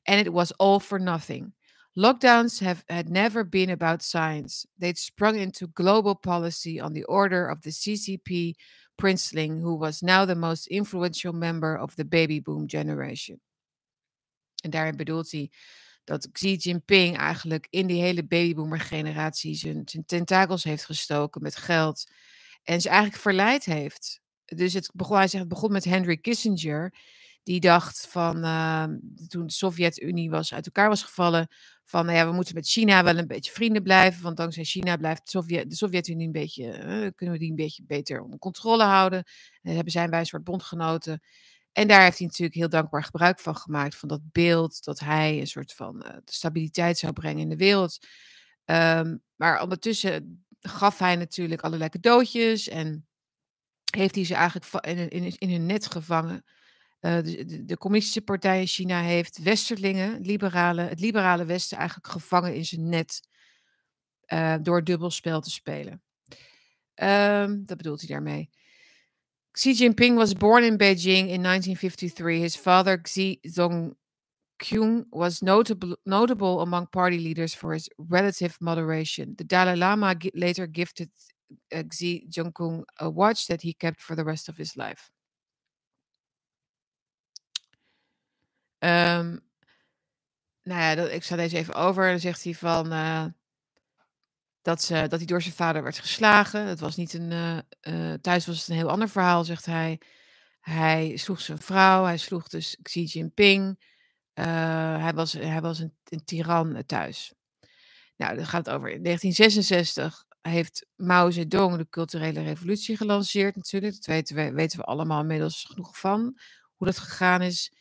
and 0.08 0.26
it 0.26 0.32
was 0.32 0.52
all 0.58 0.80
for 0.80 0.98
nothing. 0.98 1.52
Lockdowns 1.96 2.60
have 2.60 2.84
had 2.88 3.08
never 3.08 3.44
been 3.44 3.70
about 3.70 4.02
science. 4.02 4.66
They'd 4.78 4.98
sprung 4.98 5.36
into 5.36 5.66
global 5.66 6.14
policy 6.14 6.80
on 6.80 6.92
the 6.92 7.04
order 7.04 7.48
of 7.48 7.60
the 7.60 7.70
CCP 7.70 8.54
princeling, 8.96 9.60
who 9.60 9.76
was 9.76 10.02
now 10.02 10.24
the 10.24 10.34
most 10.34 10.66
influential 10.66 11.32
member 11.32 11.76
of 11.76 11.94
the 11.96 12.04
baby 12.04 12.40
boom 12.40 12.66
generation. 12.68 13.40
En 14.62 14.70
daarin 14.70 14.96
bedoelt 14.96 15.30
hij 15.30 15.50
dat 16.04 16.28
Xi 16.32 16.56
Jinping 16.56 17.16
eigenlijk 17.16 17.66
in 17.70 17.86
die 17.86 18.02
hele 18.02 18.24
babyboomer 18.24 18.80
generatie 18.80 19.54
zijn, 19.54 19.82
zijn 19.84 20.04
tentakels 20.04 20.64
heeft 20.64 20.84
gestoken 20.84 21.42
met 21.42 21.56
geld 21.56 22.04
en 22.62 22.80
ze 22.80 22.88
eigenlijk 22.88 23.20
verleid 23.20 23.64
heeft. 23.64 24.20
Dus 24.44 24.72
het 24.72 24.90
begon, 24.94 25.16
hij 25.16 25.28
zegt, 25.28 25.44
het 25.44 25.52
begon 25.52 25.72
met 25.72 25.84
Henry 25.84 26.16
Kissinger, 26.16 26.94
die 27.48 27.60
dacht 27.60 28.06
van 28.10 28.44
uh, 28.44 28.84
toen 29.28 29.46
de 29.46 29.52
Sovjet-Unie 29.52 30.30
was 30.30 30.54
uit 30.54 30.66
elkaar 30.66 30.88
was 30.88 31.02
gevallen, 31.02 31.48
van 31.84 32.06
nou 32.06 32.18
ja, 32.18 32.26
we 32.26 32.32
moeten 32.32 32.54
met 32.54 32.68
China 32.68 33.04
wel 33.04 33.18
een 33.18 33.26
beetje 33.26 33.52
vrienden 33.52 33.82
blijven, 33.82 34.22
want 34.22 34.36
dankzij 34.36 34.64
China 34.64 34.96
blijft 34.96 35.24
de, 35.24 35.30
Sovjet, 35.30 35.70
de 35.70 35.76
Sovjet-Unie 35.76 36.26
een 36.26 36.32
beetje, 36.32 36.64
uh, 36.64 37.08
kunnen 37.14 37.34
we 37.34 37.38
die 37.38 37.50
een 37.50 37.56
beetje 37.56 37.84
beter 37.86 38.20
onder 38.20 38.38
controle 38.38 38.82
houden. 38.82 39.24
En 39.62 39.74
hebben 39.74 39.92
zijn 39.92 40.10
wij 40.10 40.20
een 40.20 40.26
soort 40.26 40.44
bondgenoten. 40.44 41.22
En 41.72 41.88
daar 41.88 42.02
heeft 42.02 42.18
hij 42.18 42.26
natuurlijk 42.26 42.56
heel 42.56 42.68
dankbaar 42.68 43.04
gebruik 43.04 43.40
van 43.40 43.56
gemaakt, 43.56 43.96
van 43.96 44.08
dat 44.08 44.20
beeld 44.32 44.84
dat 44.84 44.98
hij 44.98 45.40
een 45.40 45.46
soort 45.46 45.72
van 45.72 46.04
uh, 46.06 46.16
stabiliteit 46.24 46.98
zou 46.98 47.12
brengen 47.12 47.42
in 47.42 47.48
de 47.48 47.56
wereld. 47.56 48.06
Um, 48.64 49.22
maar 49.36 49.62
ondertussen 49.62 50.44
gaf 50.60 50.98
hij 50.98 51.16
natuurlijk 51.16 51.60
allerlei 51.60 51.90
cadeautjes 51.90 52.68
en 52.68 53.06
heeft 53.96 54.14
hij 54.14 54.24
ze 54.24 54.34
eigenlijk 54.34 54.86
in, 54.86 55.08
in, 55.08 55.38
in 55.38 55.50
hun 55.50 55.66
net 55.66 55.86
gevangen. 55.86 56.44
Uh, 57.00 57.22
de, 57.22 57.64
de, 57.64 57.76
Communistische 57.76 58.22
Partij 58.22 58.60
in 58.60 58.66
China 58.66 59.00
heeft 59.00 59.42
Westerlingen, 59.42 60.20
liberale, 60.20 60.82
het 60.82 61.00
liberale 61.00 61.44
Westen 61.44 61.78
eigenlijk 61.78 62.08
gevangen 62.08 62.54
in 62.54 62.64
zijn 62.64 62.88
net 62.88 63.28
uh, 64.32 64.54
door 64.62 64.84
dubbelspel 64.84 65.40
te 65.40 65.50
spelen. 65.50 66.02
Um, 66.94 67.64
dat 67.66 67.76
bedoelt 67.76 68.00
hij 68.00 68.08
daarmee. 68.08 68.50
Xi 69.50 69.72
Jinping 69.72 70.16
was 70.16 70.34
born 70.34 70.64
in 70.64 70.76
Beijing 70.76 71.28
in 71.28 71.42
1953. 71.42 72.40
His 72.40 72.56
father, 72.56 73.00
Xi 73.00 73.38
Zongkyung, 73.42 75.06
was 75.10 75.40
notable, 75.40 75.96
notable 76.04 76.60
among 76.60 76.88
party 76.88 77.16
leaders 77.16 77.54
for 77.54 77.72
his 77.72 77.90
relative 77.96 78.56
moderation. 78.60 79.34
The 79.34 79.46
Dalai 79.46 79.76
Lama 79.76 80.14
later 80.32 80.66
gifted 80.66 81.10
uh, 81.72 81.82
Xi 81.88 82.26
Jinping 82.28 82.84
a 82.96 83.10
watch 83.10 83.46
that 83.46 83.62
he 83.62 83.74
kept 83.74 84.00
for 84.00 84.16
the 84.16 84.24
rest 84.24 84.48
of 84.48 84.56
his 84.56 84.76
life. 84.76 85.10
Um, 88.78 89.40
nou 90.62 90.80
ja, 90.80 90.94
dat, 90.94 91.10
ik 91.10 91.22
sla 91.22 91.36
deze 91.36 91.56
even 91.56 91.74
over. 91.74 92.10
Dan 92.10 92.20
zegt 92.20 92.44
hij 92.44 92.54
van 92.54 92.92
uh, 92.92 93.24
dat, 94.62 94.82
ze, 94.82 95.06
dat 95.08 95.18
hij 95.18 95.26
door 95.26 95.42
zijn 95.42 95.54
vader 95.54 95.82
werd 95.82 95.98
geslagen. 95.98 96.66
Het 96.66 96.80
was 96.80 96.96
niet 96.96 97.12
een. 97.12 97.30
Uh, 97.30 97.58
uh, 97.82 98.14
thuis 98.14 98.46
was 98.46 98.58
het 98.58 98.68
een 98.68 98.76
heel 98.76 98.90
ander 98.90 99.08
verhaal, 99.08 99.44
zegt 99.44 99.66
hij. 99.66 100.00
Hij 100.60 101.16
sloeg 101.16 101.40
zijn 101.40 101.58
vrouw, 101.58 102.04
hij 102.04 102.16
sloeg 102.16 102.48
dus 102.48 102.78
Xi 102.82 103.04
Jinping. 103.04 103.84
hij 104.32 105.12
was, 105.14 105.32
hij 105.32 105.60
was 105.60 105.78
een, 105.78 105.96
een 106.04 106.24
tiran 106.24 106.82
thuis. 106.86 107.32
Nou, 108.16 108.36
dat 108.36 108.48
gaat 108.48 108.70
over. 108.70 108.90
In 108.90 109.02
1966 109.02 110.24
heeft 110.40 110.86
Mao 110.96 111.30
Zedong 111.30 111.76
de 111.76 111.88
culturele 111.88 112.42
revolutie 112.42 112.96
gelanceerd, 112.96 113.56
natuurlijk. 113.56 113.94
Dat 113.94 114.06
weten 114.06 114.36
we, 114.36 114.52
weten 114.52 114.78
we 114.78 114.84
allemaal 114.84 115.20
inmiddels 115.20 115.64
genoeg 115.64 115.98
van. 115.98 116.38
Hoe 116.76 116.86
dat 116.86 116.98
gegaan 116.98 117.42
is 117.42 117.72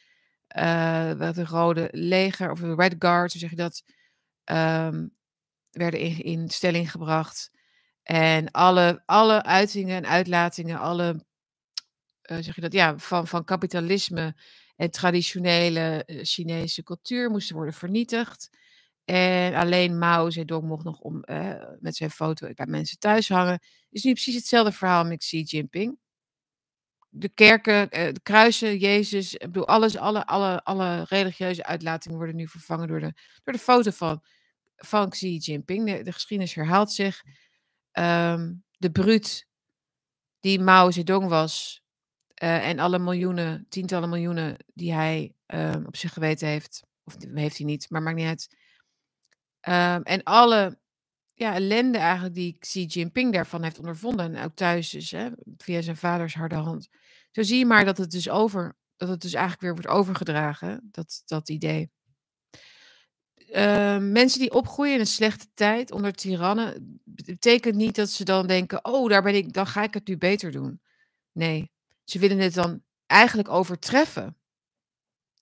uh, 0.55 1.33
de 1.33 1.45
Rode 1.45 1.87
Leger, 1.91 2.51
of 2.51 2.59
de 2.59 2.75
Red 2.75 2.95
Guard, 2.99 3.31
hoe 3.31 3.41
zeg 3.41 3.49
je 3.49 3.55
dat, 3.55 3.83
um, 4.45 5.15
werden 5.71 5.99
in, 5.99 6.23
in 6.23 6.49
stelling 6.49 6.91
gebracht. 6.91 7.51
En 8.03 8.51
alle, 8.51 9.03
alle 9.05 9.43
uitingen 9.43 9.95
en 9.95 10.07
uitlatingen, 10.07 10.79
alle, 10.79 11.25
uh, 12.31 12.37
zeg 12.41 12.55
je 12.55 12.61
dat, 12.61 12.73
ja, 12.73 12.97
van, 12.97 13.27
van 13.27 13.43
kapitalisme 13.43 14.35
en 14.75 14.91
traditionele 14.91 16.03
uh, 16.05 16.19
Chinese 16.23 16.83
cultuur 16.83 17.29
moesten 17.29 17.55
worden 17.55 17.73
vernietigd. 17.73 18.49
En 19.05 19.53
alleen 19.53 19.97
Mao 19.97 20.29
Zedong 20.29 20.63
mocht 20.63 20.83
nog 20.83 20.99
om, 20.99 21.23
met 21.79 21.95
zijn 21.95 22.11
foto 22.11 22.53
bij 22.53 22.65
mensen 22.65 22.99
thuis 22.99 23.29
hangen. 23.29 23.59
Is 23.89 24.03
nu 24.03 24.11
precies 24.11 24.35
hetzelfde 24.35 24.71
verhaal 24.71 25.05
met 25.05 25.17
Xi 25.17 25.41
Jinping 25.41 25.97
de 27.19 27.29
kerken, 27.29 27.89
eh, 27.89 28.13
de 28.13 28.19
kruisen, 28.23 28.77
Jezus, 28.77 29.33
ik 29.33 29.39
bedoel, 29.39 29.67
alles, 29.67 29.97
alle, 29.97 30.25
alle, 30.25 30.63
alle 30.63 31.05
religieuze 31.09 31.65
uitlatingen 31.65 32.17
worden 32.17 32.35
nu 32.35 32.47
vervangen 32.47 32.87
door 32.87 32.99
de, 32.99 33.13
door 33.43 33.53
de 33.53 33.59
foto 33.59 33.91
van, 33.91 34.23
van 34.75 35.09
Xi 35.09 35.37
Jinping. 35.37 35.85
De, 35.85 36.03
de 36.03 36.11
geschiedenis 36.11 36.53
herhaalt 36.53 36.91
zich. 36.91 37.23
Um, 37.93 38.63
de 38.77 38.91
bruut 38.91 39.47
die 40.39 40.59
Mao 40.59 40.91
Zedong 40.91 41.27
was, 41.29 41.81
Eh, 42.37 42.67
en 42.69 42.79
alle 42.79 42.99
miljoenen, 42.99 43.65
tientallen 43.69 44.09
miljoenen 44.09 44.57
die 44.73 44.93
hij, 44.93 45.33
ehm, 45.45 45.85
op 45.85 45.95
zich 45.95 46.13
geweten 46.13 46.47
heeft. 46.47 46.83
Of 47.03 47.15
heeft 47.33 47.57
hij 47.57 47.65
niet, 47.65 47.89
maar 47.89 48.01
maakt 48.01 48.15
niet 48.17 48.27
uit. 48.27 48.55
Ehm, 49.61 50.01
en 50.01 50.23
alle, 50.23 50.77
ja, 51.37 51.53
ellende 51.53 51.97
eigenlijk 51.97 52.35
die 52.35 52.57
Xi 52.59 52.85
Jinping 52.85 53.33
daarvan 53.33 53.63
heeft 53.63 53.79
ondervonden 53.79 54.35
en 54.35 54.43
ook 54.43 54.55
thuis 54.55 54.89
dus, 54.89 55.11
hè, 55.11 55.29
via 55.57 55.81
zijn 55.81 55.97
vaders 55.97 56.33
harde 56.33 56.55
hand. 56.55 56.87
Zo 57.31 57.43
zie 57.43 57.57
je 57.57 57.65
maar 57.65 57.85
dat 57.85 57.97
het 57.97 58.11
dus 58.11 58.29
over 58.29 58.75
dat 58.95 59.09
het 59.09 59.21
dus 59.21 59.33
eigenlijk 59.33 59.63
weer 59.63 59.73
wordt 59.73 59.87
overgedragen, 59.87 60.87
dat 60.91 61.21
dat 61.25 61.49
idee. 61.49 61.91
Ehm, 63.51 64.11
mensen 64.11 64.39
die 64.39 64.51
opgroeien 64.51 64.93
in 64.93 64.99
een 64.99 65.05
slechte 65.05 65.47
tijd 65.53 65.91
onder 65.91 66.13
tirannen, 66.13 67.01
betekent 67.03 67.75
niet 67.75 67.95
dat 67.95 68.09
ze 68.09 68.23
dan 68.23 68.47
denken: 68.47 68.85
"Oh, 68.85 69.09
daar 69.09 69.21
ben 69.23 69.35
ik 69.35 69.53
dan 69.53 69.67
ga 69.67 69.83
ik 69.83 69.93
het 69.93 70.07
nu 70.07 70.17
beter 70.17 70.51
doen." 70.51 70.81
Nee, 71.31 71.71
ze 72.03 72.19
willen 72.19 72.39
het 72.39 72.53
dan 72.53 72.83
eigenlijk 73.05 73.49
overtreffen. 73.49 74.37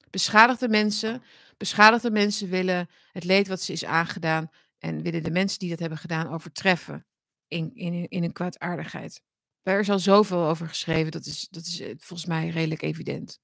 Beschadigde 0.09 0.67
mensen 0.67 1.23
beschadigde 1.57 2.11
mensen 2.11 2.49
willen 2.49 2.89
het 3.11 3.23
leed 3.23 3.47
wat 3.47 3.61
ze 3.61 3.71
is 3.71 3.85
aangedaan 3.85 4.49
en 4.79 5.01
willen 5.01 5.23
de 5.23 5.31
mensen 5.31 5.59
die 5.59 5.69
dat 5.69 5.79
hebben 5.79 5.97
gedaan 5.97 6.29
overtreffen 6.29 7.05
in 7.47 7.75
in 7.75 8.07
in 8.07 8.21
hun 8.21 8.33
kwaadaardigheid. 8.33 9.21
Daar 9.61 9.79
is 9.79 9.89
al 9.89 9.99
zoveel 9.99 10.47
over 10.47 10.67
geschreven, 10.67 11.11
dat 11.11 11.25
is 11.25 11.47
dat 11.49 11.65
is, 11.65 11.79
eh, 11.79 11.93
volgens 11.97 12.29
mij 12.29 12.49
redelijk 12.49 12.81
evident. 12.81 13.39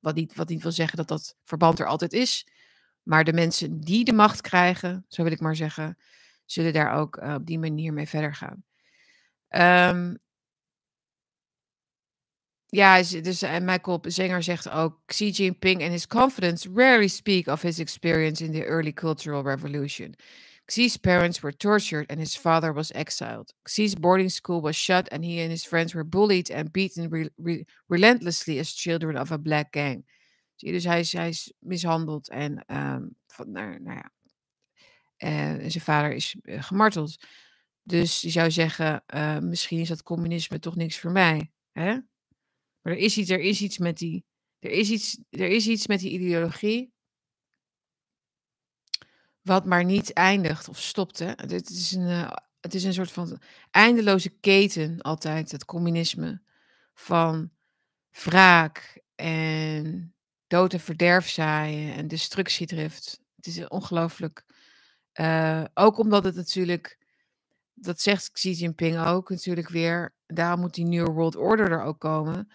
Wat 0.00 0.14
niet 0.14 0.34
wat 0.34 0.48
niet 0.48 0.62
wil 0.62 0.72
zeggen 0.72 0.96
dat 0.96 1.08
dat 1.08 1.36
verband 1.44 1.78
er 1.78 1.86
altijd 1.86 2.12
is, 2.12 2.48
maar 3.02 3.24
de 3.24 3.32
mensen 3.32 3.80
die 3.80 4.04
de 4.04 4.12
macht 4.12 4.40
krijgen, 4.40 5.04
zo 5.08 5.22
wil 5.22 5.32
ik 5.32 5.40
maar 5.40 5.56
zeggen, 5.56 5.98
zullen 6.44 6.72
daar 6.72 6.92
ook, 6.92 7.16
eh, 7.16 7.34
op 7.34 7.46
die 7.46 7.58
manier 7.58 7.92
mee 7.92 8.08
verder 8.08 8.34
gaan. 8.34 8.64
Ehm 9.48 10.14
ja, 12.74 13.02
dus 13.02 13.42
en 13.42 13.64
Michael 13.64 14.00
Zenger 14.02 14.42
zegt 14.42 14.68
ook: 14.70 15.00
"Xi 15.06 15.30
Jinping 15.30 15.82
and 15.82 15.90
his 15.92 16.06
confidence 16.06 16.68
rarely 16.74 17.08
speak 17.08 17.46
of 17.46 17.62
his 17.62 17.78
experience 17.78 18.44
in 18.44 18.52
the 18.52 18.64
early 18.64 18.92
Cultural 18.92 19.42
Revolution. 19.42 20.14
Xi's 20.66 20.96
parents 20.96 21.40
were 21.40 21.56
tortured 21.56 22.10
and 22.10 22.18
his 22.18 22.36
father 22.36 22.72
was 22.72 22.92
exiled. 22.92 23.54
Xi's 23.68 23.94
boarding 23.94 24.30
school 24.30 24.60
was 24.60 24.76
shut 24.76 25.08
and 25.12 25.24
he 25.24 25.40
and 25.42 25.50
his 25.50 25.64
friends 25.66 25.92
were 25.94 26.04
bullied 26.08 26.50
and 26.50 26.72
beaten 26.72 27.10
re 27.10 27.28
re 27.36 27.64
relentlessly 27.88 28.58
as 28.58 28.74
children 28.74 29.16
of 29.16 29.30
a 29.30 29.38
black 29.38 29.66
gang." 29.70 30.04
Zie 30.56 30.68
je, 30.68 30.74
dus 30.74 30.84
hij 30.84 31.00
is 31.00 31.12
hij 31.12 31.28
is 31.28 31.52
mishandeld 31.58 32.28
en, 32.28 32.64
ehm, 32.66 33.02
van 33.26 33.50
nou 33.50 33.80
nou 33.80 33.96
ja, 33.96 34.10
eh, 35.16 35.50
en 35.64 35.70
zijn 35.70 35.84
vader 35.84 36.12
is, 36.12 36.36
eh, 36.42 36.62
gemarteld. 36.62 37.16
Dus 37.82 38.20
je 38.20 38.30
zou 38.30 38.50
zeggen, 38.50 39.02
eh, 39.06 39.38
misschien 39.38 39.80
is 39.80 39.88
dat 39.88 40.02
communisme 40.02 40.58
toch 40.58 40.76
niks 40.76 40.98
voor 40.98 41.12
mij, 41.12 41.50
hè? 41.72 41.98
Maar 42.84 42.92
er 42.92 42.98
is 42.98 43.16
iets 43.18 43.30
er 43.30 43.40
is 43.40 43.60
iets 43.60 43.78
met 43.78 43.98
die 43.98 44.24
er 44.58 44.70
is 44.70 44.90
iets 44.90 45.18
er 45.30 45.48
is 45.48 45.66
iets 45.66 45.86
met 45.86 46.00
die 46.00 46.10
ideologie 46.10 46.92
wat 49.42 49.64
maar 49.64 49.84
niet 49.84 50.12
eindigt 50.12 50.68
of 50.68 50.78
stopt. 50.78 51.18
Het 51.18 51.70
is 51.70 51.92
een, 51.92 52.08
eh, 52.08 52.32
het 52.60 52.74
is 52.74 52.84
een 52.84 52.92
soort 52.92 53.12
van 53.12 53.40
eindeloze 53.70 54.28
keten 54.28 55.00
altijd, 55.00 55.50
het 55.50 55.64
communisme, 55.64 56.42
van 56.94 57.50
wraak 58.10 59.02
en 59.14 60.14
dood 60.46 60.72
en 60.72 60.80
verderf 60.80 61.28
zaaien 61.28 61.94
en 61.94 62.08
destructiedrift. 62.08 63.20
Het 63.36 63.46
is 63.46 63.68
ongelooflijk. 63.68 64.44
Eh, 65.12 65.64
ook 65.74 65.98
omdat 65.98 66.24
het 66.24 66.34
natuurlijk 66.34 66.98
dat 67.74 68.00
zegt 68.00 68.30
Xi 68.30 68.52
Jinping 68.52 68.98
ook 68.98 69.30
natuurlijk 69.30 69.68
weer, 69.68 70.14
daarom 70.26 70.60
moet 70.60 70.74
die 70.74 70.86
New 70.86 71.06
World 71.06 71.36
Order 71.36 71.70
er 71.70 71.82
ook 71.82 72.00
komen 72.00 72.48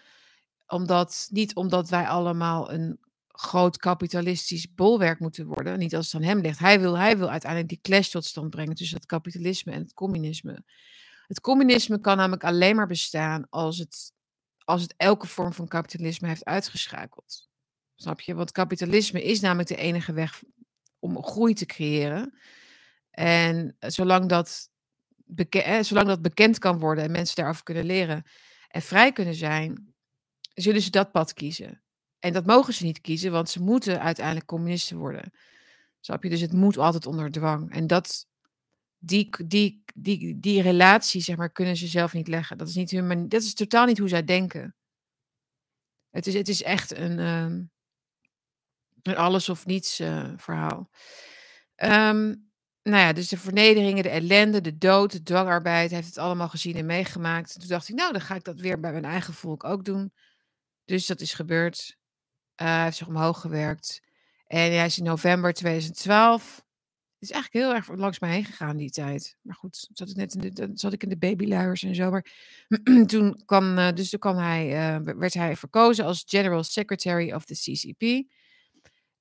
omdat 0.70 1.28
niet 1.30 1.54
omdat 1.54 1.88
wij 1.88 2.06
allemaal 2.06 2.72
een 2.72 2.98
groot 3.28 3.76
kapitalistisch 3.76 4.74
bolwerk 4.74 5.20
moeten 5.20 5.46
worden, 5.46 5.78
niet 5.78 5.96
als 5.96 6.12
het 6.12 6.22
aan 6.22 6.28
hem 6.28 6.40
ligt. 6.40 6.58
Hij 6.58 6.80
wil 6.80 6.98
hij 6.98 7.18
wil 7.18 7.30
uiteindelijk 7.30 7.70
die 7.70 7.80
clash 7.82 8.08
tot 8.08 8.24
stand 8.24 8.50
brengen 8.50 8.74
tussen 8.74 8.96
het 8.96 9.06
kapitalisme 9.06 9.72
en 9.72 9.82
het 9.82 9.94
communisme. 9.94 10.64
Het 11.26 11.40
communisme 11.40 12.00
kan 12.00 12.16
namelijk 12.16 12.44
alleen 12.44 12.76
maar 12.76 12.86
bestaan 12.86 13.46
als 13.48 13.78
het 13.78 14.12
als 14.70 14.82
het 14.82 14.94
elke 14.96 15.26
vorm 15.26 15.52
van 15.52 15.68
kapitalisme 15.68 16.28
heeft 16.28 16.44
uitgeschakeld. 16.44 17.48
Snap 17.94 18.20
je? 18.20 18.34
Want 18.34 18.52
kapitalisme 18.52 19.22
is 19.22 19.40
namelijk 19.40 19.68
de 19.68 19.76
enige 19.76 20.12
weg 20.12 20.42
om 20.98 21.22
groei 21.22 21.54
te 21.54 21.66
creëren. 21.66 22.38
En 23.10 23.76
zolang 23.78 24.28
dat, 24.28 24.68
beke 25.16 25.78
zolang 25.82 26.06
dat 26.06 26.22
bekend 26.22 26.58
kan 26.58 26.78
worden 26.78 27.04
en 27.04 27.10
mensen 27.10 27.36
daarover 27.36 27.62
kunnen 27.62 27.84
leren 27.84 28.24
en 28.68 28.82
vrij 28.82 29.12
kunnen 29.12 29.34
zijn, 29.34 29.89
zullen 30.60 30.82
ze 30.82 30.90
dat 30.90 31.12
pad 31.12 31.32
kiezen. 31.32 31.82
En 32.18 32.32
dat 32.32 32.46
mogen 32.46 32.74
ze 32.74 32.84
niet 32.84 33.00
kiezen, 33.00 33.32
want 33.32 33.50
ze 33.50 33.62
moeten 33.62 34.00
uiteindelijk 34.00 34.46
communisten 34.46 34.96
worden. 34.96 35.32
Snap 36.00 36.22
je? 36.22 36.28
Dus 36.28 36.40
het 36.40 36.52
moet 36.52 36.78
altijd 36.78 37.06
onder 37.06 37.30
dwang. 37.30 37.72
En 37.72 37.86
dat, 37.86 38.26
die, 38.98 39.28
die, 39.46 39.84
die, 39.94 40.40
die 40.40 40.62
relatie, 40.62 41.20
zeg 41.20 41.36
maar, 41.36 41.50
kunnen 41.50 41.76
ze 41.76 41.86
zelf 41.86 42.12
niet 42.12 42.28
leggen. 42.28 42.58
Dat 42.58 42.68
is, 42.68 42.74
niet 42.74 42.90
hun 42.90 43.28
dat 43.28 43.42
is 43.42 43.54
totaal 43.54 43.86
niet 43.86 43.98
hoe 43.98 44.08
zij 44.08 44.24
denken. 44.24 44.74
Het 46.10 46.26
is, 46.26 46.34
het 46.34 46.48
is 46.48 46.62
echt 46.62 46.96
een, 46.96 47.18
um, 47.18 47.70
een 49.02 49.16
alles 49.16 49.48
of 49.48 49.66
niets 49.66 50.00
uh, 50.00 50.32
verhaal. 50.36 50.90
Um, 51.76 52.50
nou 52.82 53.02
ja, 53.02 53.12
dus 53.12 53.28
de 53.28 53.38
vernederingen, 53.38 54.02
de 54.02 54.08
ellende, 54.08 54.60
de 54.60 54.78
dood, 54.78 55.12
de 55.12 55.22
dwangarbeid, 55.22 55.90
heeft 55.90 56.06
het 56.06 56.18
allemaal 56.18 56.48
gezien 56.48 56.76
en 56.76 56.86
meegemaakt. 56.86 57.54
En 57.54 57.60
toen 57.60 57.68
dacht 57.68 57.88
ik, 57.88 57.94
nou, 57.94 58.12
dan 58.12 58.20
ga 58.20 58.34
ik 58.34 58.44
dat 58.44 58.60
weer 58.60 58.80
bij 58.80 58.92
mijn 58.92 59.04
eigen 59.04 59.34
volk 59.34 59.64
ook 59.64 59.84
doen. 59.84 60.12
Dus 60.90 61.06
dat 61.06 61.20
is 61.20 61.34
gebeurd. 61.34 61.96
Uh, 62.62 62.66
hij 62.66 62.84
heeft 62.84 62.96
zich 62.96 63.06
omhoog 63.06 63.40
gewerkt. 63.40 64.02
En 64.46 64.72
hij 64.72 64.86
is 64.86 64.98
in 64.98 65.04
november 65.04 65.52
2012. 65.52 66.54
Het 66.54 67.28
is 67.28 67.30
eigenlijk 67.30 67.64
heel 67.64 67.74
erg 67.74 68.00
langs 68.00 68.18
mij 68.18 68.30
heen 68.30 68.44
gegaan 68.44 68.76
die 68.76 68.90
tijd. 68.90 69.36
Maar 69.42 69.54
goed, 69.54 69.88
zat 69.92 70.10
ik 70.10 70.16
net 70.16 70.34
in 70.34 70.54
de, 70.54 70.70
zat 70.74 70.92
ik 70.92 71.02
in 71.02 71.08
de 71.08 71.16
babyluiers 71.16 71.82
en 71.82 71.94
zo. 71.94 72.10
Maar 72.10 72.26
toen 73.06 73.42
kwam, 73.44 73.78
uh, 73.78 73.92
dus 73.92 74.10
toen 74.10 74.36
hij, 74.36 74.66
uh, 74.66 75.14
werd 75.16 75.34
hij 75.34 75.56
verkozen 75.56 76.04
als 76.04 76.24
General 76.26 76.62
Secretary 76.62 77.32
of 77.32 77.44
the 77.44 77.54
CCP. 77.54 78.32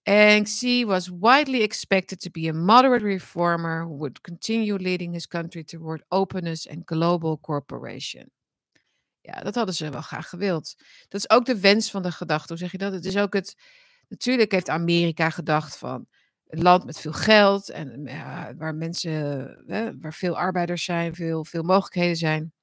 And 0.04 0.44
Xi 0.44 0.86
was 0.86 1.10
widely 1.20 1.62
expected 1.62 2.20
to 2.20 2.30
be 2.32 2.50
a 2.50 2.54
moderate 2.54 3.06
reformer 3.06 3.86
who 3.86 3.98
would 3.98 4.22
continue 4.22 4.78
leading 4.78 5.14
his 5.14 5.28
country 5.28 5.64
toward 5.64 6.04
openness 6.08 6.70
and 6.70 6.82
global 6.86 7.40
cooperation. 7.40 8.32
Ja, 9.34 9.42
dat 9.42 9.56
hadden 9.56 9.76
ze 9.76 9.90
wel 9.90 10.02
graag 10.02 10.30
gewild. 10.30 10.76
Dat 11.08 11.22
is 11.22 11.30
ook 11.30 11.46
de 11.46 11.60
wens 11.60 11.92
van 11.92 12.02
de 12.02 12.12
gedachte. 12.12 12.48
Hoe 12.48 12.58
zeg 12.58 12.72
je 12.72 12.78
dat? 12.78 12.94
Het 12.94 13.06
is 13.06 13.18
ook 13.18 13.34
het. 13.34 13.56
Natuurlijk 14.08 14.52
heeft 14.52 14.70
Amerika 14.70 15.30
gedacht 15.30 15.78
van 15.78 16.08
een 16.48 16.62
land 16.62 16.86
met 16.86 17.00
veel 17.00 17.14
geld 17.14 17.70
en 17.70 18.04
ja, 18.06 18.56
waar 18.56 18.76
mensen, 18.76 19.12
hè, 19.68 20.00
waar 20.00 20.14
veel 20.14 20.38
arbeiders 20.38 20.84
zijn, 20.84 21.16
veel, 21.16 21.46
veel 21.46 21.64
mogelijkheden 21.64 22.16
zijn. 22.16 22.54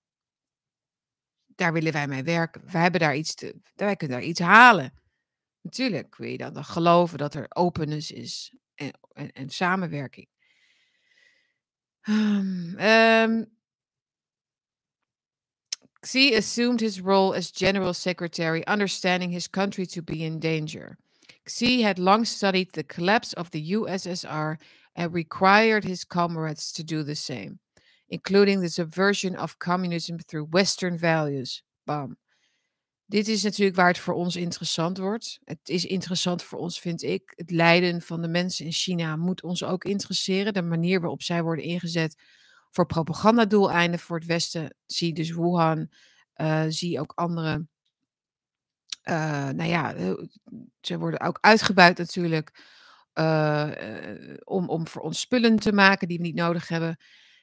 Daar 1.47 1.73
willen 1.73 1.93
wij 1.93 2.07
mee 2.07 2.23
werken. 2.23 2.63
Wij 2.73 2.83
hebben 2.83 3.01
daar 3.01 3.17
iets 3.17 3.35
te, 3.35 3.57
wij 3.75 3.97
kunnen 3.97 4.19
daar 4.19 4.27
iets 4.27 4.41
halen. 4.41 4.93
Natuurlijk 5.61 6.17
wil 6.17 6.29
je 6.29 6.39
dan, 6.39 6.65
geloven 6.65 7.19
dat 7.19 7.35
er 7.35 7.47
openness 7.49 8.11
is 8.11 8.57
en, 8.75 8.91
en, 9.13 9.33
en 9.33 9.51
samenwerking. 9.51 10.29
Um, 12.09 13.56
Xi 16.07 16.35
assumed 16.35 16.81
his 16.81 17.01
role 17.01 17.35
as 17.35 17.51
general 17.51 17.93
secretary, 17.93 18.65
understanding 18.67 19.33
his 19.33 19.49
country 19.49 19.87
to 19.87 20.03
be 20.03 20.23
in 20.25 20.39
danger. 20.39 20.97
Xi 21.49 21.83
had 21.83 21.99
long 21.99 22.25
studied 22.25 22.73
the 22.73 22.85
collapse 22.85 23.33
of 23.33 23.51
the 23.51 23.73
USSR 23.73 24.57
and 24.95 25.13
required 25.13 25.85
his 25.85 26.05
comrades 26.05 26.73
to 26.73 26.85
do 26.85 27.03
the 27.03 27.17
same, 27.17 27.59
including 28.09 28.61
the 28.61 28.69
subversion 28.69 29.35
of 29.35 29.59
communism 29.59 30.19
through 30.19 30.49
Western 30.53 30.97
values. 30.97 31.63
Bam. 31.85 32.17
Dit 33.09 33.29
is 33.29 33.43
natuurlijk 33.43 33.77
waar 33.77 33.89
het 33.89 33.99
voor 33.99 34.15
ons 34.15 34.37
interessant 34.37 34.99
wordt. 34.99 35.39
Het 35.45 35.69
is 35.69 35.85
interessant 35.85 36.43
voor 36.43 36.59
ons, 36.59 36.81
vind 36.81 37.03
ik. 37.03 37.33
Het 37.37 37.51
lijden 37.51 38.03
van 38.03 38.23
de 38.23 38.29
mensen 38.29 38.65
in 38.65 38.73
China 38.73 39.17
moet 39.17 39.43
ons 39.43 39.65
ook 39.65 39.85
interesseren. 39.85 40.55
De 40.55 40.63
manier 40.63 41.01
waarop 41.01 41.23
zij 41.23 41.43
worden 41.43 41.65
ingezet 41.65 42.17
voor 42.77 42.87
propagandadoeleinden 42.87 44.01
voor 44.01 44.17
het 44.17 44.27
Westen. 44.27 44.75
Zie 44.87 45.13
dus 45.13 45.31
Wuhan, 45.31 45.91
uh, 46.37 46.65
zie 46.69 47.01
ook 47.01 47.13
andere. 47.15 47.67
Uh, 49.05 49.49
nou 49.49 49.65
ja, 49.65 49.95
ze 50.81 50.99
worden 50.99 51.21
ook 51.21 51.39
uitgebuit 51.41 51.99
natuurlijk. 51.99 52.75
Om, 54.45 54.69
om 54.69 54.87
voor 54.87 55.03
ons 55.03 55.21
spullen 55.21 55.57
te 55.57 55.73
maken 55.73 56.09
die 56.09 56.17
we 56.17 56.23
niet 56.23 56.35
nodig 56.35 56.69
hebben. 56.69 56.97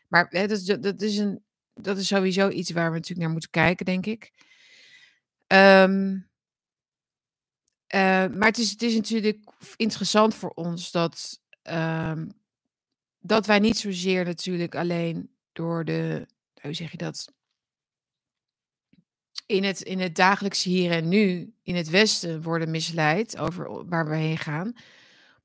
Maar 0.07 0.25
hè, 0.29 0.47
dat, 0.47 0.57
is, 0.57 0.65
dat, 0.65 1.01
is 1.01 1.17
een, 1.17 1.43
dat 1.73 1.97
is 1.97 2.07
sowieso 2.07 2.49
iets 2.49 2.71
waar 2.71 2.89
we 2.89 2.95
natuurlijk 2.95 3.21
naar 3.21 3.31
moeten 3.31 3.49
kijken, 3.49 3.85
denk 3.85 4.05
ik. 4.05 4.31
Um, 5.47 6.29
maar 8.37 8.47
het 8.47 8.57
is, 8.57 8.71
het 8.71 8.81
is 8.81 8.95
natuurlijk 8.95 9.51
interessant 9.75 10.35
voor 10.35 10.49
ons 10.49 10.91
dat 10.91 11.41
um, 11.63 12.42
dat 13.23 13.45
wij 13.45 13.59
niet 13.59 13.77
zozeer 13.77 14.25
natuurlijk 14.25 14.75
alleen 14.75 15.29
door 15.51 15.85
de, 15.85 16.27
hoe 16.61 16.73
zeg 16.73 16.91
je 16.91 16.97
dat? 16.97 17.33
in 19.45 19.63
het, 19.63 19.81
in 19.81 19.99
het 19.99 20.15
dagelijkse 20.15 20.69
hier 20.69 20.91
en 20.91 21.07
nu, 21.07 21.53
in 21.63 21.75
het 21.75 21.89
Westen, 21.89 22.41
worden 22.41 22.71
misleid 22.71 23.37
over 23.37 23.87
waar 23.87 24.09
we 24.09 24.15
heen 24.15 24.37
gaan. 24.37 24.73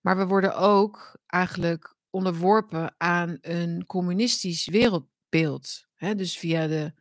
Maar 0.01 0.17
we 0.17 0.27
worden 0.27 0.57
ook 0.57 1.17
eigenlijk 1.27 1.95
onderworpen 2.11 2.95
aan 2.99 3.39
een 3.41 3.87
communistisch 3.87 4.67
wereldbeeld. 4.67 5.87
Hè? 5.95 6.15
Dus 6.15 6.39
via 6.39 6.67
de, 6.67 6.93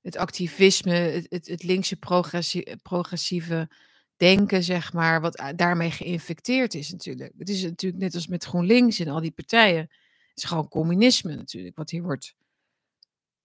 het 0.00 0.16
activisme, 0.16 0.94
het, 0.94 1.46
het, 1.46 1.62
linkse 1.62 1.96
progressie, 1.96 2.76
progressieve 2.76 3.70
denken, 4.16 4.62
zeg 4.62 4.92
maar, 4.92 5.20
wat 5.20 5.52
daarmee 5.56 5.90
geïnfecteerd 5.90 6.74
is 6.74 6.90
natuurlijk. 6.92 7.32
Het 7.38 7.48
is 7.48 7.62
natuurlijk 7.62 8.02
net 8.02 8.14
als 8.14 8.26
met 8.26 8.44
GroenLinks 8.44 8.98
en 8.98 9.08
al 9.08 9.20
die 9.20 9.30
partijen. 9.30 9.90
Het 10.36 10.44
is 10.44 10.50
gewoon 10.50 10.68
communisme 10.68 11.34
natuurlijk, 11.34 11.76
wat 11.76 11.90
hier 11.90 12.02
wordt 12.02 12.36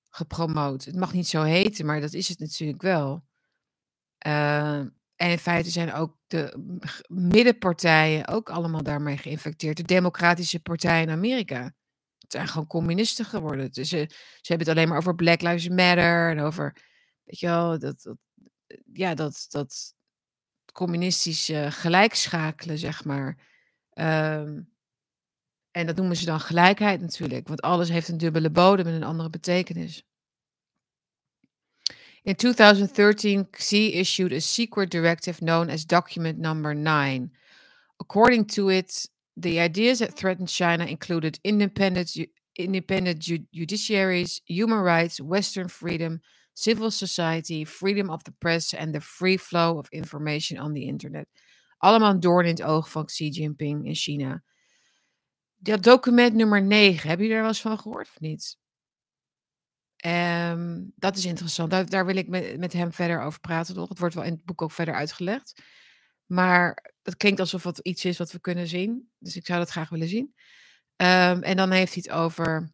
gepromoot. 0.10 0.86
Het 0.86 0.96
mag 0.96 1.14
niet 1.14 1.28
zo 1.28 1.44
heten, 1.44 1.86
maar 1.86 2.02
dat 2.02 2.14
is 2.14 2.28
het 2.28 2.40
natuurlijk 2.40 2.82
wel. 2.82 3.24
Uh, 4.28 4.78
en 5.16 5.30
in 5.30 5.38
feite 5.38 5.70
zijn 5.70 5.94
ook 5.94 6.18
de 6.28 6.58
middenpartijen 7.08 8.28
ook 8.28 8.50
allemaal 8.50 8.84
daarmee 8.84 9.18
geïnfecteerd. 9.18 9.78
De 9.78 9.84
democratische 9.84 10.60
partijen 10.60 11.02
in 11.02 11.10
Amerika. 11.10 11.64
Het 12.18 12.32
zijn 12.32 12.48
gewoon 12.48 12.68
communisten 12.68 13.26
geworden. 13.26 13.72
Dus 13.72 13.90
ze, 13.90 14.06
ze 14.42 14.48
hebben 14.48 14.68
het 14.68 14.78
alleen 14.78 14.90
maar 14.90 14.98
over 14.98 15.16
Black 15.16 15.42
Lives 15.42 15.68
Matter 15.68 16.30
en 16.30 16.40
over, 16.40 16.76
weet 17.24 17.40
je 17.40 17.48
wel, 17.48 17.80
dat, 17.80 18.02
dat 18.02 18.18
ja, 18.94 19.14
dat, 19.14 19.46
dat 19.50 19.96
communistische 20.74 21.68
gelijkschakelen, 21.72 22.78
zeg 22.78 23.06
maar. 23.06 23.50
Um, 23.94 24.71
en 25.72 25.86
dat 25.86 25.96
noemen 25.96 26.18
ze 26.18 26.26
dan 26.26 26.40
gelijkheid 26.40 27.02
natuurlijk, 27.02 27.48
want 27.48 27.62
alles 27.62 27.90
heeft 27.90 28.08
een 28.08 28.18
dubbele 28.18 28.50
bodem 28.50 28.88
en 28.88 28.94
een 28.94 29.04
andere 29.04 29.30
betekenis. 29.30 30.06
In 32.24 32.36
2013, 32.36 33.50
Xi 33.50 33.94
issued 33.94 34.32
a 34.32 34.40
secret 34.40 34.92
directive 34.92 35.40
known 35.40 35.70
as 35.70 35.86
Document 35.86 36.38
Number 36.38 36.76
9. 36.76 37.32
According 37.98 38.48
to 38.48 38.70
it, 38.70 39.10
the 39.36 39.60
ideas 39.60 39.98
that 40.00 40.16
threatened 40.16 40.50
China 40.50 40.86
included 40.86 41.40
independent, 41.42 42.28
independent 42.52 43.26
ju 43.26 43.48
judiciaries, 43.50 44.42
human 44.46 44.84
rights, 44.84 45.20
Western 45.20 45.68
freedom, 45.68 46.22
civil 46.54 46.92
society, 46.92 47.66
freedom 47.66 48.10
of 48.10 48.24
the 48.24 48.34
press 48.40 48.74
and 48.74 48.94
the 48.94 49.02
free 49.02 49.38
flow 49.38 49.78
of 49.78 49.88
information 49.92 50.60
on 50.60 50.74
the 50.74 50.86
internet. 50.86 51.28
Allemaal 51.78 52.10
een 52.10 52.20
doorn 52.20 52.46
in 52.46 52.52
het 52.52 52.64
oog 52.64 52.90
van 52.90 53.06
Xi 53.06 53.30
Jinping 53.30 53.86
in 53.86 53.96
China. 53.96 54.44
Dat 55.64 55.84
document 55.84 56.34
nummer 56.34 56.62
9, 56.62 57.08
hebben 57.08 57.26
jullie 57.26 57.34
er 57.34 57.40
wel 57.42 57.52
eens 57.52 57.62
van 57.62 57.80
gehoord 57.80 58.08
of 58.08 58.20
niet? 58.20 58.58
Um, 60.06 60.92
dat 60.96 61.18
is 61.18 61.26
interessant. 61.26 61.72
Daar, 61.72 61.90
daar 61.90 62.06
wil 62.06 62.16
ik 62.16 62.28
met, 62.28 62.58
met 62.58 62.74
hem 62.74 62.92
verder 62.92 63.22
over 63.22 63.40
praten. 63.40 63.76
Toch? 63.76 63.90
Het 63.90 64.00
wordt 64.00 64.16
wel 64.16 64.24
in 64.24 64.34
het 64.34 64.46
boek 64.46 64.62
ook 64.62 64.72
verder 64.72 64.94
uitgelegd. 64.94 65.62
Maar 66.26 66.94
het 67.04 67.18
klinkt 67.18 67.40
alsof 67.40 67.64
het 67.64 67.78
iets 67.78 68.06
is 68.06 68.18
wat 68.18 68.32
we 68.32 68.40
kunnen 68.40 68.68
zien. 68.68 69.10
Dus 69.18 69.36
ik 69.36 69.46
zou 69.46 69.60
dat 69.60 69.70
graag 69.70 69.90
willen 69.90 70.08
zien. 70.08 70.34
Um, 70.96 71.44
en 71.44 71.58
dan 71.58 71.72
heeft 71.72 71.94
hij 71.94 72.04
het 72.06 72.18
over. 72.18 72.74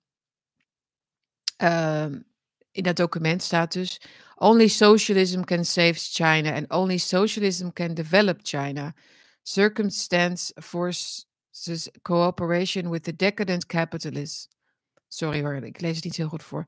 Um, 1.58 2.26
in 2.72 2.84
dat 2.84 2.96
document 2.96 3.44
staat 3.44 3.74
dus. 3.74 4.02
Only 4.36 4.68
socialism 4.68 5.42
can 5.42 5.66
save 5.66 5.94
China 5.94 6.54
and 6.54 6.72
only 6.72 6.98
socialism 6.98 7.70
can 7.70 7.94
develop 7.94 8.40
China. 8.42 8.94
Circumstance 9.42 10.52
forces 11.58 11.90
cooperation 12.04 12.90
with 12.90 13.04
the 13.04 13.16
decadent 13.16 13.66
capitalists. 13.66 14.48
Sorry 15.08 15.42
hoor, 15.42 15.56
ik 15.56 15.82
lees 15.82 15.96
het 15.96 16.04
niet 16.04 16.16
heel 16.16 16.28
goed 16.28 16.44
voor 16.44 16.66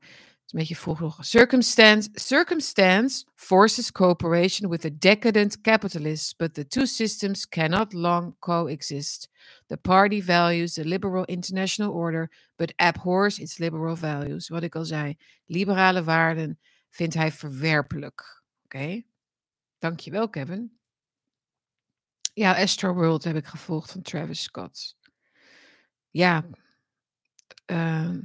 een 0.52 0.58
beetje 0.58 0.76
vroeg 0.76 1.00
nog. 1.00 1.24
Circumstance, 1.24 2.08
circumstance 2.12 3.24
forces 3.34 3.92
cooperation 3.92 4.70
with 4.70 4.84
a 4.84 4.90
decadent 4.98 5.60
capitalist, 5.60 6.36
but 6.36 6.54
the 6.54 6.66
two 6.66 6.86
systems 6.86 7.48
cannot 7.48 7.92
long 7.92 8.36
coexist. 8.38 9.28
The 9.66 9.76
party 9.76 10.22
values 10.22 10.72
the 10.72 10.84
liberal 10.84 11.24
international 11.24 11.92
order, 11.92 12.30
but 12.56 12.72
abhors 12.76 13.38
its 13.38 13.58
liberal 13.58 13.96
values. 13.96 14.48
Wat 14.48 14.62
ik 14.62 14.74
al 14.74 14.84
zei, 14.84 15.16
liberale 15.46 16.04
waarden 16.04 16.58
vindt 16.88 17.14
hij 17.14 17.32
verwerpelijk. 17.32 18.42
Oké, 18.64 18.76
okay. 18.76 19.06
dankjewel 19.78 20.28
Kevin. 20.28 20.79
Ja, 22.32 22.56
Astro 22.56 22.94
World 22.94 23.24
heb 23.24 23.36
ik 23.36 23.46
gevolgd 23.46 23.92
van 23.92 24.02
Travis 24.02 24.42
Scott. 24.42 24.96
Ja, 26.10 26.44
uh, 27.66 28.18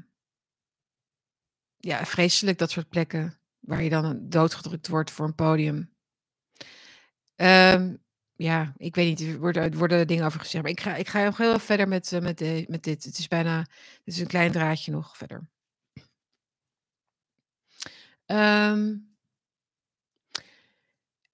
ja, 1.78 2.06
vreselijk 2.06 2.58
dat 2.58 2.72
soort 2.72 2.90
plekken 2.90 3.40
waar 3.60 3.84
je 3.84 3.90
dan 3.90 4.30
doodgedrukt 4.30 4.88
wordt 4.88 5.12
voor 5.12 5.26
een 5.26 5.36
podium. 5.36 5.94
Um, 7.36 8.04
ja, 8.36 8.74
ik 8.78 8.96
weet 8.96 9.08
niet, 9.08 9.30
er 9.30 9.40
worden, 9.40 9.78
worden 9.78 10.08
dingen 10.08 10.26
over 10.26 10.40
gezegd. 10.40 10.64
Maar 10.64 10.72
ik 10.72 10.80
ga, 10.80 10.96
ik 10.96 11.08
ga 11.08 11.24
nog 11.24 11.38
heel 11.38 11.60
verder 11.60 11.88
met, 11.88 12.12
uh, 12.12 12.22
met, 12.22 12.68
met 12.70 12.84
dit. 12.84 13.04
Het 13.04 13.18
is 13.18 13.28
bijna, 13.28 13.60
het 13.60 14.02
is 14.04 14.20
een 14.20 14.28
klein 14.28 14.52
draadje 14.52 14.92
nog 14.92 15.18
verder. 15.18 15.50
Um, 18.26 19.15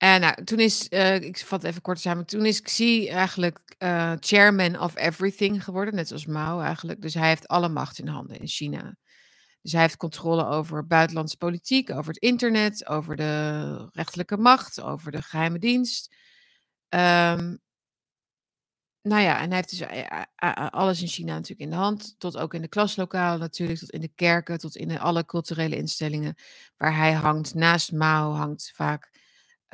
en 0.02 0.22
nou, 0.22 0.44
toen 0.44 0.60
is, 0.60 0.88
uh, 0.90 1.16
ik 1.16 1.38
vat 1.38 1.64
even 1.64 1.82
kort 1.82 2.00
samen, 2.00 2.26
toen 2.26 2.46
is 2.46 2.62
Xi 2.62 3.08
eigenlijk 3.08 3.76
uh, 3.80 4.14
chairman 4.20 4.80
of 4.80 4.96
everything 4.96 5.64
geworden, 5.64 5.96
net 5.96 6.12
als 6.12 6.26
Mao 6.26 6.60
eigenlijk. 6.60 7.02
Dus 7.02 7.14
hij 7.14 7.28
heeft 7.28 7.48
alle 7.48 7.70
macht 7.70 8.00
in 8.00 8.08
handen 8.08 8.40
in 8.40 8.48
China. 8.48 8.96
Dus 9.62 9.72
hij 9.72 9.82
heeft 9.82 9.98
controle 9.98 10.46
over 10.46 10.88
buitenlandse 10.88 11.38
politiek, 11.38 11.90
over 11.90 12.14
het 12.14 12.22
internet, 12.22 12.88
over 12.88 13.16
de 13.16 13.90
rechterlijke 13.92 14.38
macht, 14.38 14.82
over 14.82 15.12
de 15.12 15.22
geheime 15.22 15.60
dienst. 15.60 16.16
Um, 16.90 17.60
nou 19.02 19.22
ja, 19.22 19.40
en 19.40 19.48
hij 19.48 19.56
heeft 19.56 19.70
dus 19.70 19.80
eh, 19.80 20.00
eh, 20.00 20.24
eh, 20.36 20.70
alles 20.70 21.02
in 21.02 21.08
China 21.08 21.34
natuurlijk 21.34 21.62
in 21.62 21.70
de 21.70 21.76
hand. 21.76 22.16
Tot 22.18 22.38
ook 22.38 22.54
in 22.54 22.62
de 22.62 22.68
klaslokalen 22.68 23.40
natuurlijk, 23.40 23.80
tot 23.80 23.90
in 23.90 24.02
de 24.02 24.12
kerken, 24.16 24.58
tot 24.58 24.76
in 24.76 25.00
alle 25.00 25.26
culturele 25.26 25.76
instellingen 25.76 26.36
waar 26.78 26.96
hij 26.96 27.14
hangt. 27.14 27.54
Naast 27.54 27.92
Mao 27.92 28.32
hangt 28.32 28.72
vaak, 28.76 29.10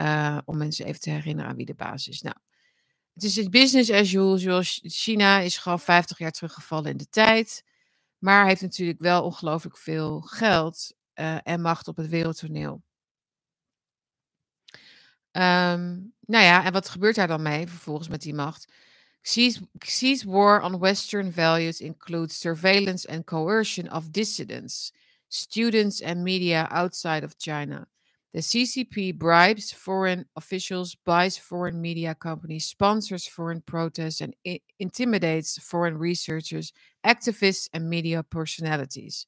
uh, 0.02 0.38
om 0.46 0.58
mensen 0.58 0.86
even 0.86 1.02
te 1.02 1.10
herinneren 1.10 1.50
aan 1.50 1.58
wie 1.58 1.66
de 1.66 1.74
baas 1.74 2.08
is. 2.08 2.22
Nou, 2.22 2.36
het 3.14 3.24
is 3.24 3.36
het 3.36 3.50
business 3.50 3.92
as 3.92 4.14
usual. 4.14 4.62
China 4.64 5.40
is 5.40 5.58
gewoon 5.58 5.80
50 5.80 6.18
jaar 6.18 6.32
teruggevallen 6.32 6.92
in 6.92 6.98
de 6.98 7.10
tijd. 7.10 7.64
Maar 8.18 8.46
heeft 8.46 8.62
natuurlijk 8.62 9.00
wel 9.00 9.24
ongelooflijk 9.24 9.78
veel 9.78 10.22
geld 10.22 10.94
uh, 11.16 11.38
en 11.44 11.62
macht 11.62 11.88
op 11.88 11.98
het 11.98 12.08
wereldtoneel. 12.08 12.82
Um, 15.32 16.14
nou 16.20 16.44
ja, 16.44 16.66
en 16.66 16.72
wat 16.72 16.90
gebeurt 16.90 17.16
daar 17.16 17.28
dan 17.28 17.42
mee 17.42 17.68
vervolgens 17.68 18.08
met 18.08 18.22
die 18.22 18.34
macht? 18.34 18.72
Xi's, 19.22 19.60
Xi's 19.78 20.24
war 20.24 20.62
on 20.62 20.80
Western 20.80 21.32
values 21.32 21.82
includes 21.82 22.40
surveillance 22.40 23.08
and 23.08 23.26
coercion 23.26 23.92
of 23.92 24.10
dissidents, 24.10 24.94
students 25.28 26.04
and 26.04 26.18
media 26.18 26.68
outside 26.70 27.26
of 27.26 27.34
China. 27.38 27.88
The 28.38 28.44
CCP 28.44 29.18
bribes 29.18 29.74
foreign 29.74 30.28
officials, 30.36 30.96
buys 31.04 31.40
foreign 31.40 31.82
media 31.82 32.14
companies, 32.14 32.68
sponsors 32.68 33.28
foreign 33.28 33.62
protests, 33.62 34.22
and 34.22 34.36
intimidates 34.78 35.58
foreign 35.58 35.98
researchers, 35.98 36.72
activists 37.02 37.68
en 37.74 37.90
media 37.90 38.22
personalities. 38.22 39.26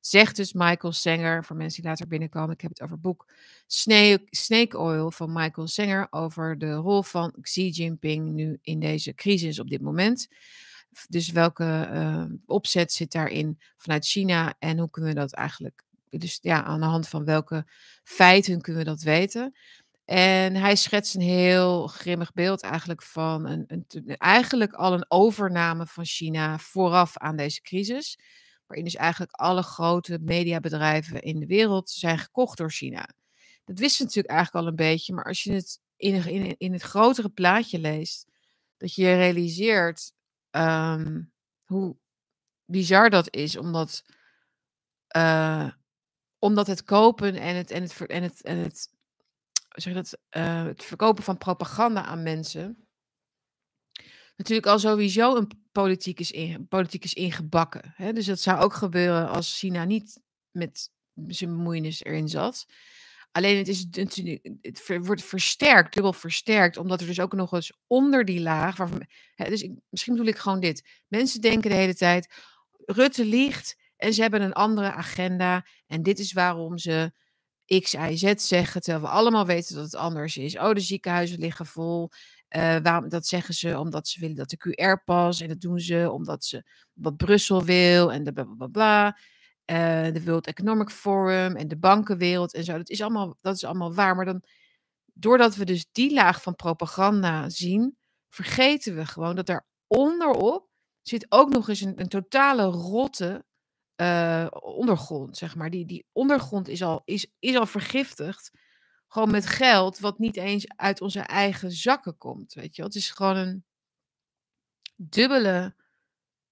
Zegt 0.00 0.36
dus 0.36 0.52
Michael 0.52 0.92
Sanger, 0.92 1.44
voor 1.44 1.56
mensen 1.56 1.82
die 1.82 1.90
later 1.90 2.08
binnenkomen, 2.08 2.54
ik 2.54 2.60
heb 2.60 2.70
het 2.70 2.80
over 2.82 2.94
het 2.94 3.02
boek 3.02 3.26
Snake, 3.66 4.78
Oil 4.78 5.10
van 5.10 5.32
Michael 5.32 5.66
Sanger 5.66 6.06
over 6.10 6.58
de 6.58 6.74
rol 6.74 7.02
van 7.02 7.34
Xi 7.40 7.68
Jinping 7.68 8.32
nu 8.32 8.58
in 8.62 8.80
deze 8.80 9.14
crisis 9.14 9.58
op 9.58 9.70
dit 9.70 9.80
moment. 9.80 10.28
Dus 11.08 11.30
welke 11.30 11.88
uh, 11.92 12.24
opzet 12.46 12.92
zit 12.92 13.12
daarin 13.12 13.60
vanuit 13.76 14.06
China 14.06 14.54
en 14.58 14.78
hoe 14.78 14.90
kunnen 14.90 15.14
we 15.14 15.20
dat 15.20 15.32
eigenlijk 15.32 15.83
dus 16.18 16.38
ja, 16.42 16.64
aan 16.64 16.80
de 16.80 16.86
hand 16.86 17.08
van 17.08 17.24
welke 17.24 17.66
feiten 18.02 18.60
kunnen 18.60 18.84
we 18.84 18.88
dat 18.88 19.02
weten? 19.02 19.56
En 20.04 20.54
hij 20.54 20.76
schetst 20.76 21.14
een 21.14 21.20
heel 21.20 21.86
grimmig 21.86 22.32
beeld 22.32 22.62
eigenlijk 22.62 23.02
van 23.02 23.46
een, 23.46 23.64
een, 23.66 24.16
eigenlijk 24.16 24.72
al 24.72 24.92
een 24.92 25.04
overname 25.08 25.86
van 25.86 26.04
China 26.04 26.58
vooraf 26.58 27.18
aan 27.18 27.36
deze 27.36 27.60
crisis. 27.60 28.18
Waarin 28.66 28.84
dus 28.84 28.94
eigenlijk 28.94 29.32
alle 29.32 29.62
grote 29.62 30.18
mediabedrijven 30.22 31.22
in 31.22 31.40
de 31.40 31.46
wereld 31.46 31.90
zijn 31.90 32.18
gekocht 32.18 32.58
door 32.58 32.70
China. 32.70 33.08
Dat 33.64 33.78
wisten 33.78 33.98
we 33.98 34.04
natuurlijk 34.04 34.34
eigenlijk 34.34 34.64
al 34.64 34.70
een 34.70 34.90
beetje, 34.90 35.14
maar 35.14 35.24
als 35.24 35.42
je 35.42 35.52
het 35.52 35.80
in, 35.96 36.26
in, 36.26 36.54
in 36.58 36.72
het 36.72 36.82
grotere 36.82 37.28
plaatje 37.28 37.78
leest, 37.78 38.26
dat 38.76 38.94
je 38.94 39.14
realiseert 39.14 40.12
um, 40.50 41.32
hoe 41.64 41.96
bizar 42.64 43.10
dat 43.10 43.34
is, 43.34 43.56
omdat 43.56 44.04
uh, 45.16 45.70
omdat 46.44 46.66
het 46.66 46.84
kopen 46.84 47.34
en 47.34 47.56
het, 47.56 47.70
en 47.70 47.82
het, 47.82 48.06
en 48.06 48.22
het, 48.22 48.42
en 48.42 48.58
het, 48.58 48.88
zeg 49.68 49.94
dat, 49.94 50.18
uh, 50.36 50.64
het 50.64 50.84
verkopen 50.84 51.24
van 51.24 51.38
propaganda 51.38 52.04
aan 52.04 52.22
mensen 52.22 52.86
natuurlijk 54.36 54.66
al 54.66 54.78
sowieso 54.78 55.36
een 55.36 55.50
politiek 55.72 56.20
is, 56.20 56.30
in, 56.30 56.68
politiek 56.68 57.04
is 57.04 57.14
ingebakken. 57.14 57.92
Hè? 57.96 58.12
Dus 58.12 58.26
dat 58.26 58.40
zou 58.40 58.60
ook 58.60 58.74
gebeuren 58.74 59.28
als 59.28 59.58
China 59.58 59.84
niet 59.84 60.20
met 60.50 60.90
zijn 61.26 61.50
bemoeienis 61.50 62.04
erin 62.04 62.28
zat. 62.28 62.66
Alleen 63.30 63.56
het 63.56 63.68
is 63.68 63.86
het 64.60 65.06
wordt 65.06 65.22
versterkt, 65.22 65.94
dubbel 65.94 66.12
versterkt, 66.12 66.76
omdat 66.76 67.00
er 67.00 67.06
dus 67.06 67.20
ook 67.20 67.32
nog 67.32 67.52
eens 67.52 67.72
onder 67.86 68.24
die 68.24 68.40
laag, 68.40 68.76
hè, 69.34 69.48
dus 69.48 69.68
misschien 69.88 70.14
bedoel 70.14 70.30
ik 70.30 70.38
gewoon 70.38 70.60
dit. 70.60 71.02
Mensen 71.08 71.40
denken 71.40 71.70
de 71.70 71.76
hele 71.76 71.94
tijd, 71.94 72.34
Rutte 72.84 73.24
liegt 73.24 73.76
en 74.04 74.14
ze 74.14 74.22
hebben 74.22 74.42
een 74.42 74.52
andere 74.52 74.92
agenda 74.92 75.66
en 75.86 76.02
dit 76.02 76.18
is 76.18 76.32
waarom 76.32 76.78
ze 76.78 77.12
X, 77.66 77.92
Y, 77.92 78.16
Z 78.16 78.34
zeggen, 78.36 78.80
terwijl 78.80 79.04
we 79.04 79.10
allemaal 79.10 79.46
weten 79.46 79.74
dat 79.74 79.84
het 79.84 79.94
anders 79.94 80.36
is. 80.36 80.58
Oh, 80.58 80.72
de 80.72 80.80
ziekenhuizen 80.80 81.38
liggen 81.38 81.66
vol. 81.66 82.10
Eh, 82.48 82.76
waarom, 82.82 83.08
dat 83.08 83.26
zeggen 83.26 83.54
ze 83.54 83.78
omdat 83.78 84.08
ze 84.08 84.20
willen 84.20 84.36
dat 84.36 84.50
de 84.50 84.56
QR-pas. 84.56 85.40
En 85.40 85.48
dat 85.48 85.60
doen 85.60 85.80
ze 85.80 86.10
omdat 86.10 86.44
ze 86.44 86.64
wat 86.92 87.16
Brussel 87.16 87.64
wil 87.64 88.12
en 88.12 88.24
de 88.24 88.32
bla 88.32 88.44
bla 88.44 88.66
bla. 88.66 89.18
Eh, 89.64 90.12
de 90.12 90.24
World 90.24 90.46
Economic 90.46 90.90
Forum 90.90 91.56
en 91.56 91.68
de 91.68 91.76
bankenwereld 91.76 92.54
en 92.54 92.64
zo. 92.64 92.76
Dat 92.76 92.90
is 92.90 93.00
allemaal, 93.00 93.36
dat 93.40 93.54
is 93.54 93.64
allemaal 93.64 93.94
waar. 93.94 94.16
Maar 94.16 94.24
dan, 94.24 94.42
doordat 95.12 95.56
we 95.56 95.64
dus 95.64 95.86
die 95.92 96.12
laag 96.12 96.42
van 96.42 96.54
propaganda 96.54 97.48
zien, 97.48 97.96
vergeten 98.28 98.96
we 98.96 99.06
gewoon 99.06 99.36
dat 99.36 99.46
daar 99.46 99.66
onderop 99.86 100.68
zit 101.02 101.26
ook 101.28 101.48
nog 101.48 101.68
eens 101.68 101.80
een, 101.80 102.00
een 102.00 102.08
totale 102.08 102.64
rotte 102.64 103.44
eh, 103.96 104.46
ondergrond, 104.50 105.36
zeg 105.36 105.56
maar. 105.56 105.70
Die, 105.70 105.86
die 105.86 106.06
ondergrond 106.12 106.68
is 106.68 106.82
al, 106.82 107.02
is, 107.04 107.26
is 107.38 107.56
al 107.56 107.66
vergiftigd. 107.66 108.50
Gewoon 109.08 109.30
met 109.30 109.46
geld 109.46 109.98
wat 109.98 110.18
niet 110.18 110.36
eens 110.36 110.68
uit 110.76 111.00
onze 111.00 111.20
eigen 111.20 111.72
zakken 111.72 112.18
komt. 112.18 112.54
Weet 112.54 112.76
je 112.76 112.82
wel? 112.82 112.90
Het 112.90 113.00
is 113.00 113.10
gewoon 113.10 113.36
een 113.36 113.64
dubbele 114.96 115.74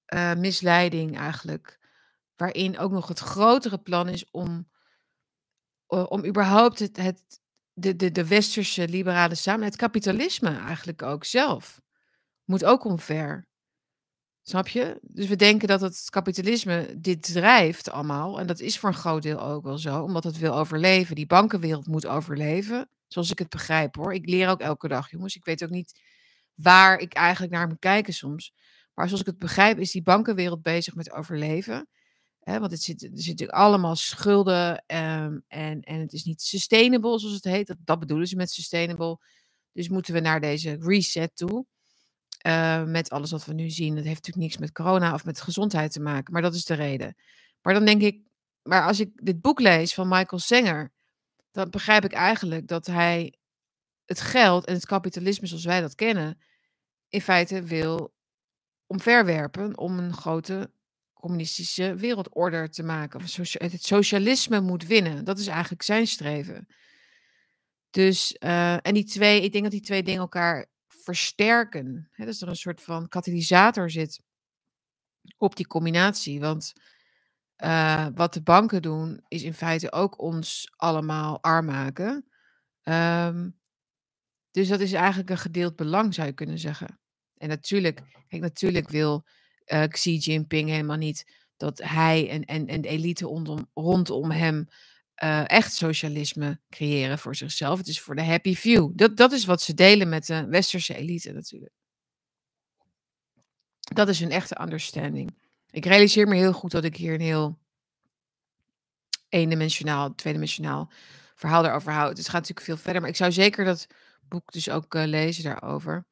eh, 0.04 0.34
misleiding 0.34 1.18
eigenlijk. 1.18 1.80
Waarin 2.36 2.78
ook 2.78 2.90
nog 2.90 3.08
het 3.08 3.18
grotere 3.18 3.78
plan 3.78 4.08
is 4.08 4.30
om, 4.30 4.68
eh, 5.86 6.06
om 6.08 6.24
überhaupt 6.24 6.78
het, 6.78 6.96
het, 6.96 7.40
de, 7.72 7.96
de, 7.96 8.12
de 8.12 8.26
westerse 8.26 8.88
liberale 8.88 9.34
samen, 9.34 9.64
het 9.64 9.76
kapitalisme 9.76 10.56
eigenlijk 10.58 11.02
ook 11.02 11.24
zelf, 11.24 11.80
moet 12.44 12.64
ook 12.64 12.84
omver. 12.84 13.50
Snap 14.44 14.68
je? 14.68 14.98
Dus 15.02 15.26
we 15.26 15.36
denken 15.36 15.68
dat 15.68 15.80
het 15.80 16.06
kapitalisme 16.10 16.94
dit 16.98 17.32
drijft 17.32 17.90
allemaal. 17.90 18.40
En 18.40 18.46
dat 18.46 18.60
is 18.60 18.78
voor 18.78 18.88
een 18.88 18.94
groot 18.94 19.22
deel 19.22 19.40
ook 19.40 19.64
wel 19.64 19.78
zo, 19.78 20.02
omdat 20.02 20.24
het 20.24 20.38
wil 20.38 20.54
overleven. 20.54 21.14
Die 21.14 21.26
bankenwereld 21.26 21.86
moet 21.86 22.06
overleven, 22.06 22.88
zoals 23.06 23.30
ik 23.30 23.38
het 23.38 23.48
begrijp 23.48 23.94
hoor. 23.94 24.14
Ik 24.14 24.28
leer 24.28 24.48
ook 24.48 24.60
elke 24.60 24.88
dag, 24.88 25.10
jongens. 25.10 25.36
Ik 25.36 25.44
weet 25.44 25.64
ook 25.64 25.70
niet 25.70 26.00
waar 26.54 26.98
ik 26.98 27.12
eigenlijk 27.12 27.52
naar 27.52 27.68
moet 27.68 27.78
kijken 27.78 28.12
soms. 28.12 28.52
Maar 28.94 29.06
zoals 29.06 29.20
ik 29.20 29.26
het 29.26 29.38
begrijp, 29.38 29.78
is 29.78 29.90
die 29.90 30.02
bankenwereld 30.02 30.62
bezig 30.62 30.94
met 30.94 31.12
overleven. 31.12 31.88
Want 32.40 32.70
het 32.70 32.82
zit, 32.82 33.02
er 33.02 33.10
zitten 33.12 33.48
allemaal 33.48 33.96
schulden 33.96 34.84
ehm, 34.86 35.38
en, 35.48 35.80
en 35.80 36.00
het 36.00 36.12
is 36.12 36.24
niet 36.24 36.42
sustainable, 36.42 37.18
zoals 37.18 37.34
het 37.34 37.44
heet. 37.44 37.74
Dat 37.84 37.98
bedoelen 37.98 38.26
ze 38.26 38.36
met 38.36 38.50
sustainable. 38.50 39.18
Dus 39.72 39.88
moeten 39.88 40.14
we 40.14 40.20
naar 40.20 40.40
deze 40.40 40.76
reset 40.80 41.36
toe. 41.36 41.66
Uh, 42.46 42.84
met 42.84 43.10
alles 43.10 43.30
wat 43.30 43.44
we 43.44 43.52
nu 43.52 43.70
zien. 43.70 43.94
Dat 43.94 44.04
heeft 44.04 44.16
natuurlijk 44.16 44.44
niks 44.44 44.58
met 44.58 44.72
corona 44.72 45.14
of 45.14 45.24
met 45.24 45.40
gezondheid 45.40 45.92
te 45.92 46.00
maken, 46.00 46.32
maar 46.32 46.42
dat 46.42 46.54
is 46.54 46.64
de 46.64 46.74
reden. 46.74 47.16
Maar 47.62 47.74
dan 47.74 47.84
denk 47.84 48.02
ik, 48.02 48.20
maar 48.62 48.86
als 48.86 49.00
ik 49.00 49.10
dit 49.14 49.40
boek 49.40 49.60
lees 49.60 49.94
van 49.94 50.08
Michael 50.08 50.40
Sanger, 50.40 50.92
dan 51.50 51.70
begrijp 51.70 52.04
ik 52.04 52.12
eigenlijk 52.12 52.66
dat 52.68 52.86
hij 52.86 53.34
het 54.04 54.20
geld 54.20 54.64
en 54.66 54.74
het 54.74 54.86
kapitalisme 54.86 55.46
zoals 55.46 55.64
wij 55.64 55.80
dat 55.80 55.94
kennen, 55.94 56.40
in 57.08 57.20
feite 57.20 57.62
wil 57.62 58.14
omverwerpen 58.86 59.78
om 59.78 59.98
een 59.98 60.14
grote 60.14 60.70
communistische 61.12 61.94
wereldorde 61.94 62.68
te 62.68 62.82
maken. 62.82 63.20
Het 63.52 63.84
socialisme 63.84 64.60
moet 64.60 64.86
winnen. 64.86 65.24
Dat 65.24 65.38
is 65.38 65.46
eigenlijk 65.46 65.82
zijn 65.82 66.06
streven. 66.06 66.66
Dus, 67.90 68.36
uh, 68.38 68.86
en 68.86 68.94
die 68.94 69.04
twee, 69.04 69.42
ik 69.42 69.52
denk 69.52 69.64
dat 69.64 69.72
die 69.72 69.80
twee 69.80 70.02
dingen 70.02 70.20
elkaar 70.20 70.66
versterken. 71.02 72.08
Hè, 72.10 72.24
dat 72.24 72.40
er 72.40 72.48
een 72.48 72.56
soort 72.56 72.80
van 72.80 73.08
katalysator 73.08 73.90
zit 73.90 74.20
op 75.36 75.56
die 75.56 75.66
combinatie. 75.66 76.40
Want 76.40 76.72
uh, 77.64 78.06
wat 78.14 78.34
de 78.34 78.42
banken 78.42 78.82
doen, 78.82 79.24
is 79.28 79.42
in 79.42 79.54
feite 79.54 79.92
ook 79.92 80.20
ons 80.20 80.72
allemaal 80.76 81.42
arm 81.42 81.66
maken. 81.66 82.26
Um, 82.82 83.60
dus 84.50 84.68
dat 84.68 84.80
is 84.80 84.92
eigenlijk 84.92 85.30
een 85.30 85.38
gedeeld 85.38 85.76
belang, 85.76 86.14
zou 86.14 86.26
je 86.26 86.32
kunnen 86.32 86.58
zeggen. 86.58 86.98
En 87.36 87.48
natuurlijk, 87.48 88.02
kijk, 88.28 88.42
natuurlijk 88.42 88.88
wil 88.88 89.24
uh, 89.66 89.84
Xi 89.84 90.16
Jinping 90.16 90.68
helemaal 90.68 90.96
niet 90.96 91.40
dat 91.56 91.78
hij 91.78 92.28
en, 92.28 92.44
en, 92.44 92.66
en 92.66 92.80
de 92.80 92.88
elite 92.88 93.24
rondom, 93.24 93.70
rondom 93.74 94.30
hem 94.30 94.68
uh, 95.24 95.48
echt 95.50 95.74
socialisme 95.74 96.60
creëren 96.70 97.18
voor 97.18 97.36
zichzelf. 97.36 97.78
Het 97.78 97.88
is 97.88 98.00
voor 98.00 98.14
de 98.14 98.24
happy 98.24 98.54
few. 98.54 98.90
Dat, 98.94 99.16
dat 99.16 99.32
is 99.32 99.44
wat 99.44 99.62
ze 99.62 99.74
delen 99.74 100.08
met 100.08 100.26
de 100.26 100.46
westerse 100.46 100.94
elite 100.94 101.32
natuurlijk. 101.32 101.72
Dat 103.82 104.08
is 104.08 104.20
een 104.20 104.30
echte 104.30 104.60
understanding. 104.60 105.36
Ik 105.70 105.84
realiseer 105.84 106.28
me 106.28 106.34
heel 106.34 106.52
goed 106.52 106.70
dat 106.70 106.84
ik 106.84 106.96
hier 106.96 107.14
een 107.14 107.20
heel 107.20 107.58
eendimensionaal, 109.28 110.14
tweedimensionaal 110.14 110.92
verhaal 111.34 111.64
erover 111.64 111.92
houd. 111.92 112.16
Het 112.16 112.26
gaat 112.26 112.40
natuurlijk 112.40 112.66
veel 112.66 112.76
verder, 112.76 113.00
maar 113.00 113.10
ik 113.10 113.16
zou 113.16 113.32
zeker 113.32 113.64
dat 113.64 113.86
boek 114.28 114.52
dus 114.52 114.70
ook 114.70 114.94
uh, 114.94 115.04
lezen 115.04 115.44
daarover. 115.44 116.06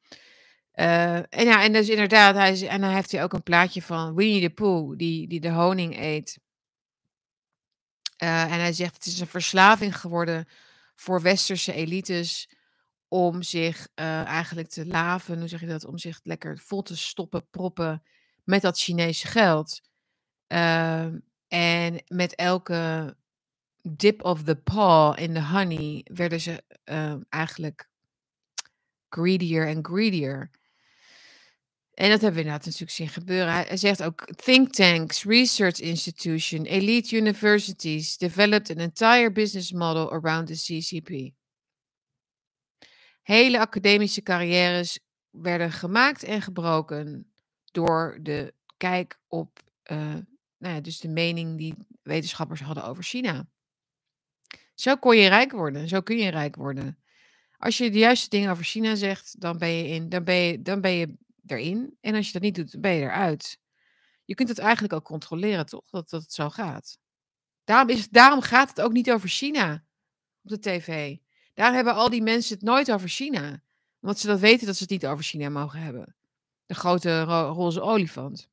Uh, 0.75 1.15
en 1.15 1.45
ja, 1.45 1.63
en 1.63 1.73
dus 1.73 1.89
inderdaad, 1.89 2.35
hij 2.35 2.51
is, 2.51 2.61
en 2.61 2.81
dan 2.81 2.89
heeft 2.89 3.11
hij 3.11 3.23
ook 3.23 3.33
een 3.33 3.43
plaatje 3.43 3.81
van 3.81 4.15
Winnie 4.15 4.41
the 4.41 4.49
Pooh, 4.49 4.97
die, 4.97 5.27
die 5.27 5.39
de 5.39 5.49
honing 5.49 5.99
eet. 5.99 6.39
Uh, 8.23 8.43
en 8.43 8.59
hij 8.59 8.73
zegt, 8.73 8.95
het 8.95 9.05
is 9.05 9.19
een 9.19 9.27
verslaving 9.27 9.99
geworden 9.99 10.47
voor 10.95 11.21
westerse 11.21 11.73
elites 11.73 12.49
om 13.07 13.41
zich 13.41 13.87
uh, 13.95 14.23
eigenlijk 14.23 14.69
te 14.69 14.85
laven, 14.85 15.39
hoe 15.39 15.47
zeg 15.47 15.59
je 15.59 15.67
dat, 15.67 15.85
om 15.85 15.97
zich 15.97 16.19
lekker 16.23 16.57
vol 16.59 16.81
te 16.81 16.97
stoppen, 16.97 17.49
proppen 17.49 18.03
met 18.43 18.61
dat 18.61 18.79
Chinese 18.79 19.27
geld. 19.27 19.81
Uh, 20.47 21.05
en 21.47 22.03
met 22.07 22.35
elke 22.35 23.15
dip 23.81 24.23
of 24.23 24.43
the 24.43 24.55
paw 24.55 25.19
in 25.19 25.33
the 25.33 25.43
honey 25.43 26.05
werden 26.13 26.39
ze 26.39 26.63
eigenlijk 27.29 27.89
greedier 29.09 29.67
en 29.67 29.85
greedier. 29.85 30.49
En 31.93 32.09
dat 32.09 32.21
hebben 32.21 32.39
we 32.39 32.45
inderdaad 32.45 32.65
natuurlijk 32.65 32.91
zien 32.91 33.09
gebeuren. 33.09 33.53
Hij 33.53 33.77
zegt 33.77 34.03
ook: 34.03 34.25
think 34.35 34.73
tanks, 34.73 35.23
research 35.23 35.79
institution, 35.79 36.65
elite 36.65 37.15
universities 37.15 38.17
developed 38.17 38.69
an 38.69 38.77
entire 38.77 39.31
business 39.31 39.71
model 39.71 40.11
around 40.11 40.47
the 40.47 40.53
CCP. 40.53 41.33
Hele 43.21 43.59
academische 43.59 44.21
carrières 44.21 44.99
werden 45.29 45.71
gemaakt 45.71 46.23
en 46.23 46.41
gebroken 46.41 47.31
door 47.71 48.19
de 48.21 48.53
kijk 48.77 49.19
op, 49.27 49.59
uh, 49.91 49.97
nou 50.57 50.75
ja, 50.75 50.81
dus 50.81 50.99
de 50.99 51.07
mening 51.07 51.57
die 51.57 51.75
wetenschappers 52.01 52.61
hadden 52.61 52.83
over 52.83 53.03
China. 53.03 53.47
Zo 54.75 54.95
kon 54.95 55.17
je 55.17 55.27
rijk 55.27 55.51
worden, 55.51 55.87
zo 55.87 56.01
kun 56.01 56.17
je 56.17 56.29
rijk 56.29 56.55
worden. 56.55 56.99
Als 57.57 57.77
je 57.77 57.91
de 57.91 57.97
juiste 57.97 58.29
dingen 58.29 58.51
over 58.51 58.63
China 58.63 58.95
zegt, 58.95 59.41
dan 59.41 59.57
ben 59.57 59.69
je, 59.69 59.87
in, 59.87 60.09
dan 60.09 60.23
ben 60.23 60.35
je, 60.35 60.61
dan 60.61 60.81
ben 60.81 60.91
je 60.91 61.17
En 61.59 62.15
als 62.15 62.25
je 62.25 62.33
dat 62.33 62.41
niet 62.41 62.55
doet, 62.55 62.81
ben 62.81 62.91
je 62.91 63.01
eruit. 63.01 63.59
Je 64.25 64.35
kunt 64.35 64.49
het 64.49 64.59
eigenlijk 64.59 64.93
ook 64.93 65.03
controleren, 65.03 65.65
toch? 65.65 65.89
Dat, 65.89 66.09
dat 66.09 66.21
het 66.21 66.33
zo 66.33 66.49
gaat. 66.49 66.97
Daarom, 67.63 67.89
is, 67.89 68.09
daarom 68.09 68.41
gaat 68.41 68.69
het 68.69 68.81
ook 68.81 68.91
niet 68.91 69.11
over 69.11 69.29
China 69.29 69.85
op 70.43 70.49
de 70.49 70.59
tv. 70.59 71.17
Daar 71.53 71.73
hebben 71.73 71.93
al 71.93 72.09
die 72.09 72.21
mensen 72.21 72.55
het 72.55 72.63
nooit 72.63 72.91
over 72.91 73.09
China. 73.09 73.63
Omdat 74.01 74.19
ze 74.19 74.27
dat 74.27 74.39
weten 74.39 74.65
dat 74.65 74.75
ze 74.75 74.81
het 74.81 74.91
niet 74.91 75.05
over 75.05 75.23
China 75.23 75.49
mogen 75.49 75.79
hebben. 75.79 76.15
De 76.65 76.73
grote 76.73 77.23
ro 77.23 77.51
roze 77.51 77.81
olifant. 77.81 78.49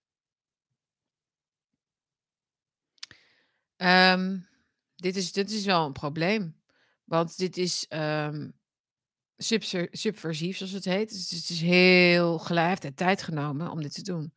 Um, 3.77 4.49
dit, 4.97 5.17
is, 5.17 5.33
dit 5.33 5.51
is 5.51 5.65
wel 5.65 5.87
een 5.87 5.93
probleem. 5.93 6.61
Want 7.05 7.37
dit 7.37 7.57
is 7.57 7.87
um, 7.89 8.58
subversief, 9.38 10.57
zoals 10.57 10.72
het 10.72 10.85
heet. 10.85 11.11
Dus 11.11 11.31
het 11.31 11.48
is 11.48 11.61
heel 11.61 12.38
gelijfd 12.38 12.85
en 12.85 12.94
tijd 12.94 13.22
genomen 13.22 13.70
om 13.70 13.83
dit 13.83 13.94
te 13.94 14.03
doen. 14.03 14.33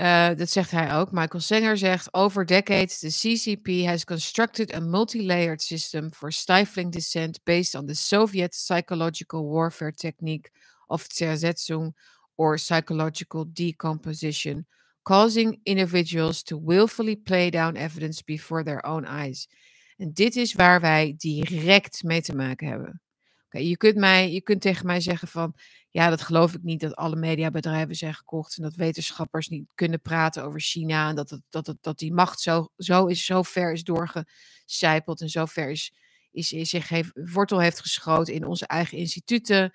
Uh, 0.00 0.28
dat 0.36 0.50
zegt 0.50 0.70
hij 0.70 0.94
ook. 0.94 1.12
Michael 1.12 1.42
Sanger 1.42 1.76
zegt: 1.76 2.14
Over 2.14 2.46
decades, 2.46 2.98
the 2.98 3.08
CCP 3.08 3.86
has 3.86 4.04
constructed 4.04 4.74
a 4.74 4.80
multi-layered 4.80 5.62
system 5.62 6.12
for 6.12 6.32
stifling 6.32 6.92
dissent 6.92 7.40
based 7.44 7.74
on 7.74 7.86
the 7.86 7.94
Soviet 7.94 8.54
psychological 8.54 9.48
warfare 9.48 9.92
technique 9.92 10.50
of 10.86 11.06
Zersetzung 11.08 11.96
or 12.34 12.58
psychological 12.58 13.44
decomposition, 13.52 14.66
causing 15.02 15.60
individuals 15.62 16.42
to 16.42 16.58
willfully 16.58 17.16
play 17.16 17.50
down 17.50 17.76
evidence 17.76 18.22
before 18.22 18.64
their 18.64 18.86
own 18.86 19.04
eyes. 19.04 19.48
En 19.96 20.12
dit 20.12 20.36
is 20.36 20.54
waar 20.54 20.80
wij 20.80 21.14
direct 21.16 22.02
mee 22.02 22.22
te 22.22 22.34
maken 22.34 22.68
hebben. 22.68 23.02
Je, 23.50 23.76
kunt 23.76 23.96
mij, 23.96 24.32
je 24.32 24.40
kunt 24.40 24.60
tegen 24.60 24.86
mij 24.86 25.00
zeggen 25.00 25.28
van, 25.28 25.54
ja, 25.90 26.10
dat 26.10 26.22
geloof 26.22 26.54
ik 26.54 26.62
niet 26.62 26.80
dat 26.80 26.96
alle 26.96 27.16
mediabedrijven 27.16 27.94
zijn 27.94 28.14
gekocht 28.14 28.56
en 28.56 28.62
dat 28.62 28.74
wetenschappers 28.74 29.48
niet 29.48 29.70
kunnen 29.74 30.00
praten 30.00 30.44
over 30.44 30.60
China 30.60 31.08
en 31.08 31.14
dat, 31.14 31.40
dat, 31.48 31.74
dat 31.80 31.98
die 31.98 32.12
macht 32.12 32.40
zo, 32.40 32.68
zo, 32.76 33.06
is, 33.06 33.24
zo 33.24 33.42
ver 33.42 33.72
is 33.72 33.84
doorgecijpeld 33.84 35.20
en 35.20 35.28
zo 35.28 35.44
ver 35.44 35.70
is 35.70 35.92
is, 36.32 36.52
is 36.52 36.70
zich 36.70 36.88
heeft, 36.88 37.10
wortel 37.14 37.58
heeft 37.60 37.80
geschoten 37.80 38.34
in 38.34 38.46
onze 38.46 38.66
eigen 38.66 38.98
instituten. 38.98 39.74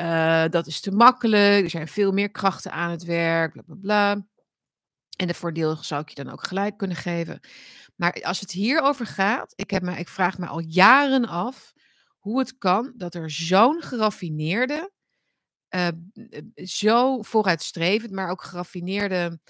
Uh, 0.00 0.44
dat 0.48 0.66
is 0.66 0.80
te 0.80 0.90
makkelijk. 0.90 1.64
Er 1.64 1.70
zijn 1.70 1.88
veel 1.88 2.12
meer 2.12 2.30
krachten 2.30 2.72
aan 2.72 2.90
het 2.90 3.04
werk. 3.04 3.52
Bla 3.52 3.62
bla 3.66 3.76
bla. 3.76 4.26
En 5.16 5.26
de 5.26 5.34
voordeel 5.34 5.76
zou 5.76 6.00
ik 6.00 6.08
je 6.08 6.22
dan 6.22 6.32
ook 6.32 6.46
gelijk 6.46 6.76
kunnen 6.76 6.96
geven. 6.96 7.40
Maar 7.94 8.22
als 8.22 8.40
het 8.40 8.50
hierover 8.50 9.06
gaat, 9.06 9.52
ik, 9.56 9.70
heb 9.70 9.82
me, 9.82 9.98
ik 9.98 10.08
vraag 10.08 10.38
me 10.38 10.46
al 10.46 10.60
jaren 10.60 11.26
af 11.26 11.72
hoe 12.26 12.38
het 12.38 12.58
kan 12.58 12.92
dat 12.96 13.14
er 13.14 13.30
zo'n 13.30 13.82
geraffineerde, 13.82 14.90
uh, 15.74 15.88
zo 16.64 17.22
vooruitstrevend, 17.22 18.12
maar 18.12 18.30
ook 18.30 18.42
geraffineerde 18.42 19.40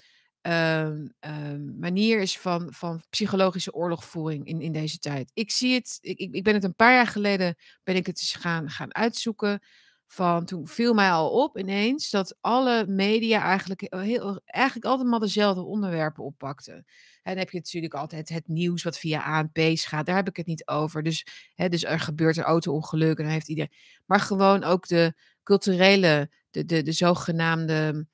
uh, 0.47 0.89
uh, 1.25 1.55
manier 1.79 2.19
is 2.19 2.39
van, 2.39 2.73
van 2.73 3.03
psychologische 3.09 3.73
oorlogvoering 3.73 4.45
in, 4.45 4.61
in 4.61 4.71
deze 4.71 4.97
tijd. 4.97 5.31
Ik 5.33 5.51
zie 5.51 5.73
het, 5.73 5.97
ik, 6.01 6.19
ik 6.19 6.43
ben 6.43 6.53
het 6.53 6.63
een 6.63 6.75
paar 6.75 6.93
jaar 6.93 7.07
geleden, 7.07 7.55
ben 7.83 7.95
ik 7.95 8.05
het 8.05 8.19
eens 8.19 8.33
gaan, 8.33 8.69
gaan 8.69 8.95
uitzoeken 8.95 9.61
van 10.07 10.45
toen 10.45 10.67
viel 10.67 10.93
mij 10.93 11.11
al 11.11 11.29
op 11.29 11.57
ineens 11.57 12.09
dat 12.09 12.37
alle 12.41 12.85
media 12.87 13.41
eigenlijk, 13.41 13.81
heel, 13.89 14.41
eigenlijk 14.45 14.85
altijd 14.85 15.09
maar 15.09 15.19
dezelfde 15.19 15.61
onderwerpen 15.61 16.23
oppakten. 16.23 16.73
En 16.73 17.33
dan 17.33 17.37
heb 17.37 17.49
je 17.49 17.57
natuurlijk 17.57 17.93
altijd 17.93 18.29
het 18.29 18.47
nieuws 18.47 18.83
wat 18.83 18.97
via 18.99 19.21
ANP's 19.23 19.85
gaat. 19.85 20.05
Daar 20.05 20.15
heb 20.15 20.27
ik 20.27 20.37
het 20.37 20.45
niet 20.45 20.67
over. 20.67 21.03
Dus, 21.03 21.25
hè, 21.55 21.69
dus 21.69 21.83
er 21.83 21.99
gebeurt 21.99 22.37
een 22.37 22.43
auto-ongeluk 22.43 23.17
en 23.17 23.23
dan 23.23 23.33
heeft 23.33 23.49
iedereen. 23.49 23.73
Maar 24.05 24.19
gewoon 24.19 24.63
ook 24.63 24.87
de 24.87 25.13
culturele, 25.43 26.31
de, 26.49 26.65
de, 26.65 26.81
de 26.81 26.91
zogenaamde 26.91 28.07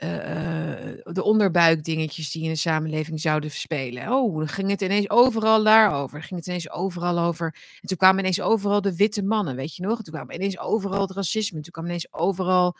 de 0.00 1.22
onderbuikdingetjes 1.22 2.30
die 2.30 2.42
in 2.42 2.48
de 2.48 2.56
samenleving 2.56 3.20
zouden 3.20 3.50
spelen. 3.50 4.12
Oh, 4.12 4.38
dan 4.38 4.48
ging 4.48 4.70
het 4.70 4.80
ineens 4.80 5.10
overal 5.10 5.62
daarover. 5.62 6.18
Dan 6.18 6.28
ging 6.28 6.40
het 6.40 6.48
ineens 6.48 6.70
overal 6.70 7.18
over. 7.18 7.54
En 7.80 7.88
toen 7.88 7.96
kwamen 7.96 8.18
ineens 8.18 8.40
overal 8.40 8.80
de 8.80 8.96
witte 8.96 9.22
mannen, 9.22 9.56
weet 9.56 9.76
je 9.76 9.82
nog? 9.82 9.98
En 9.98 10.04
toen 10.04 10.14
kwam 10.14 10.30
ineens 10.30 10.58
overal 10.58 11.00
het 11.00 11.10
racisme. 11.10 11.60
Toen 11.60 11.72
kwam 11.72 11.84
ineens 11.84 12.12
overal. 12.12 12.76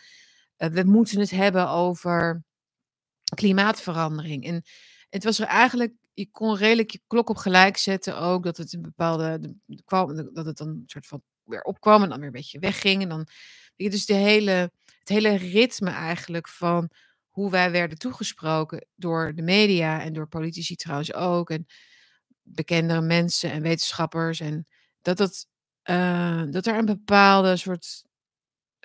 Uh, 0.59 0.69
we 0.69 0.83
moeten 0.83 1.21
het 1.21 1.31
hebben 1.31 1.69
over 1.69 2.43
klimaatverandering. 3.35 4.45
En 4.45 4.63
het 5.09 5.25
was 5.25 5.39
er 5.39 5.47
eigenlijk. 5.47 5.95
Je 6.15 6.31
kon 6.31 6.57
redelijk 6.57 6.91
je 6.91 7.01
klok 7.07 7.31
op 7.31 7.37
gelijk 7.37 7.77
zetten 7.77 8.19
ook. 8.19 8.45
Dat 8.45 8.57
het 8.57 8.73
een 8.73 8.83
bepaalde. 8.83 9.39
De, 9.67 9.83
kwam, 9.85 10.33
dat 10.35 10.47
het 10.47 10.57
dan 10.57 10.69
een 10.69 10.83
soort 10.87 11.07
van 11.07 11.23
weer 11.45 11.63
opkwam 11.63 12.03
en 12.03 12.09
dan 12.09 12.19
weer 12.19 12.27
een 12.27 12.33
beetje 12.33 12.59
wegging. 12.59 13.03
En 13.03 13.09
dan. 13.09 13.27
Dus 13.77 14.07
de 14.07 14.15
hele, 14.15 14.73
het 14.99 15.09
hele 15.09 15.37
ritme 15.37 15.91
eigenlijk 15.91 16.49
van 16.49 16.91
hoe 17.41 17.51
wij 17.51 17.71
werden 17.71 17.99
toegesproken 17.99 18.87
door 18.95 19.35
de 19.35 19.43
media 19.43 20.01
en 20.01 20.13
door 20.13 20.29
politici 20.29 20.77
trouwens 20.77 21.15
ook. 21.15 21.51
En 21.51 21.67
bekendere 22.43 23.01
mensen 23.01 23.51
en 23.51 23.63
wetenschappers. 23.63 24.41
En 24.41 24.67
dat, 25.03 25.17
dat, 25.17 25.47
uh, 25.85 26.43
dat 26.51 26.67
er 26.67 26.79
een 26.79 26.85
bepaalde 26.85 27.57
soort 27.57 28.05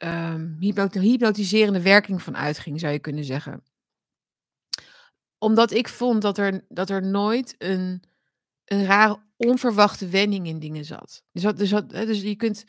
um, 0.04 0.58
hypnotiserende 0.60 1.82
werking 1.82 2.22
van 2.22 2.38
uitging, 2.38 2.80
zou 2.80 2.94
je 2.94 3.00
kunnen 3.00 3.24
zeggen. 3.24 3.64
Omdat 5.38 5.72
ik 5.72 5.88
vond 5.88 6.22
dat 6.22 6.38
er, 6.38 6.66
dat 6.70 6.90
er 6.90 7.04
nooit 7.04 7.56
een, 7.58 8.04
een 8.66 8.86
rare, 8.86 9.20
onverwachte 9.38 10.08
wending 10.08 10.48
in 10.48 10.60
dingen 10.60 10.86
zat. 10.86 11.24
Dus, 11.32 11.44
dus, 11.44 11.70
dus 11.88 12.22
je 12.22 12.36
kunt. 12.36 12.66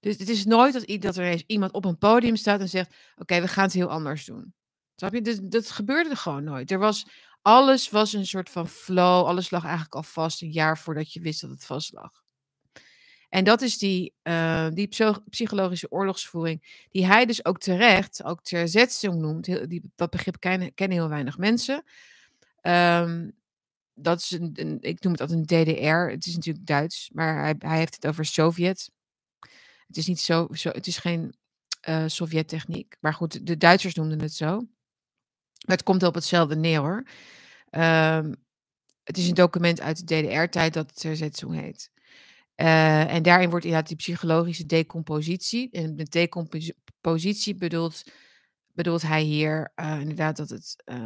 Dus 0.00 0.18
het 0.18 0.28
is 0.28 0.44
nooit 0.44 0.72
dat, 0.72 1.00
dat 1.00 1.16
er 1.16 1.24
eens 1.24 1.44
iemand 1.46 1.72
op 1.72 1.84
een 1.84 1.98
podium 1.98 2.36
staat 2.36 2.60
en 2.60 2.68
zegt: 2.68 2.94
Oké, 3.16 3.40
we 3.40 3.48
gaan 3.48 3.64
het 3.64 3.72
heel 3.72 3.90
anders 3.90 4.24
doen. 4.24 4.56
Dus, 4.98 5.38
dat 5.42 5.70
gebeurde 5.70 6.16
gewoon 6.16 6.44
nooit. 6.44 6.70
Er 6.70 6.78
was, 6.78 7.06
alles 7.42 7.90
was 7.90 8.12
een 8.12 8.26
soort 8.26 8.50
van 8.50 8.68
flow. 8.68 9.26
Alles 9.26 9.50
lag 9.50 9.62
eigenlijk 9.62 9.94
al 9.94 10.02
vast 10.02 10.42
een 10.42 10.50
jaar 10.50 10.78
voordat 10.78 11.12
je 11.12 11.20
wist 11.20 11.40
dat 11.40 11.50
het 11.50 11.64
vast 11.64 11.92
lag. 11.92 12.22
En 13.28 13.44
dat 13.44 13.62
is 13.62 13.78
die, 13.78 14.14
uh, 14.22 14.68
die 14.70 14.88
psychologische 15.30 15.90
oorlogsvoering, 15.90 16.86
die 16.90 17.06
hij 17.06 17.26
dus 17.26 17.44
ook 17.44 17.58
terecht, 17.58 18.24
ook 18.24 18.40
Zersetzung 18.42 19.20
noemt. 19.20 19.46
Heel, 19.46 19.68
die, 19.68 19.92
dat 19.94 20.10
begrip 20.10 20.40
kennen, 20.40 20.74
kennen 20.74 20.98
heel 20.98 21.08
weinig 21.08 21.38
mensen. 21.38 21.84
Um, 22.62 23.32
dat 23.94 24.18
is 24.20 24.30
een, 24.30 24.78
ik 24.80 25.02
noem 25.02 25.12
het 25.12 25.20
altijd 25.20 25.38
een 25.38 25.64
DDR. 25.64 26.10
Het 26.10 26.26
is 26.26 26.34
natuurlijk 26.34 26.66
Duits, 26.66 27.10
maar 27.12 27.40
hij, 27.40 27.54
hij 27.58 27.78
heeft 27.78 27.94
het 27.94 28.06
over 28.06 28.24
Sovjet. 28.24 28.90
Het 29.86 29.96
is 29.96 30.06
niet 30.06 30.20
zo, 30.20 30.48
zo 30.52 30.70
het 30.70 30.86
is 30.86 30.96
geen 30.96 31.34
uh, 31.88 32.04
Sovjet-techniek. 32.06 32.96
Maar 33.00 33.14
goed, 33.14 33.46
de 33.46 33.56
Duitsers 33.56 33.94
noemden 33.94 34.20
het 34.20 34.34
zo. 34.34 34.66
Het 35.66 35.82
komt 35.82 36.02
op 36.02 36.14
hetzelfde 36.14 36.56
neer 36.56 36.78
hoor. 36.78 37.06
Um, 37.70 38.46
het 39.08 39.18
is 39.18 39.28
een 39.28 39.34
document 39.34 39.80
uit 39.80 40.08
de 40.08 40.22
DDR-tijd 40.22 40.74
dat 40.74 40.90
het 40.90 41.00
Zersetzung 41.00 41.60
heet. 41.60 41.90
Uh, 42.56 43.14
en 43.14 43.22
daarin 43.22 43.50
wordt 43.50 43.64
inderdaad 43.64 43.88
die 43.88 43.96
psychologische 43.96 44.66
decompositie. 44.66 45.70
En 45.70 45.94
met 45.94 46.10
decompositie 46.10 47.54
bedoelt, 47.54 48.02
bedoelt 48.72 49.02
hij 49.02 49.22
hier 49.22 49.72
uh, 49.76 50.00
inderdaad 50.00 50.36
dat 50.36 50.48
het, 50.48 50.82
uh, 50.84 50.96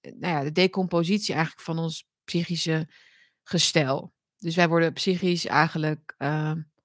nou 0.00 0.34
ja, 0.34 0.42
de 0.42 0.52
decompositie 0.52 1.34
eigenlijk 1.34 1.64
van 1.64 1.78
ons 1.78 2.06
psychische 2.24 2.88
gestel. 3.42 4.12
Dus 4.36 4.56
wij 4.56 4.68
worden 4.68 4.92
psychisch 4.92 5.46
eigenlijk 5.46 6.14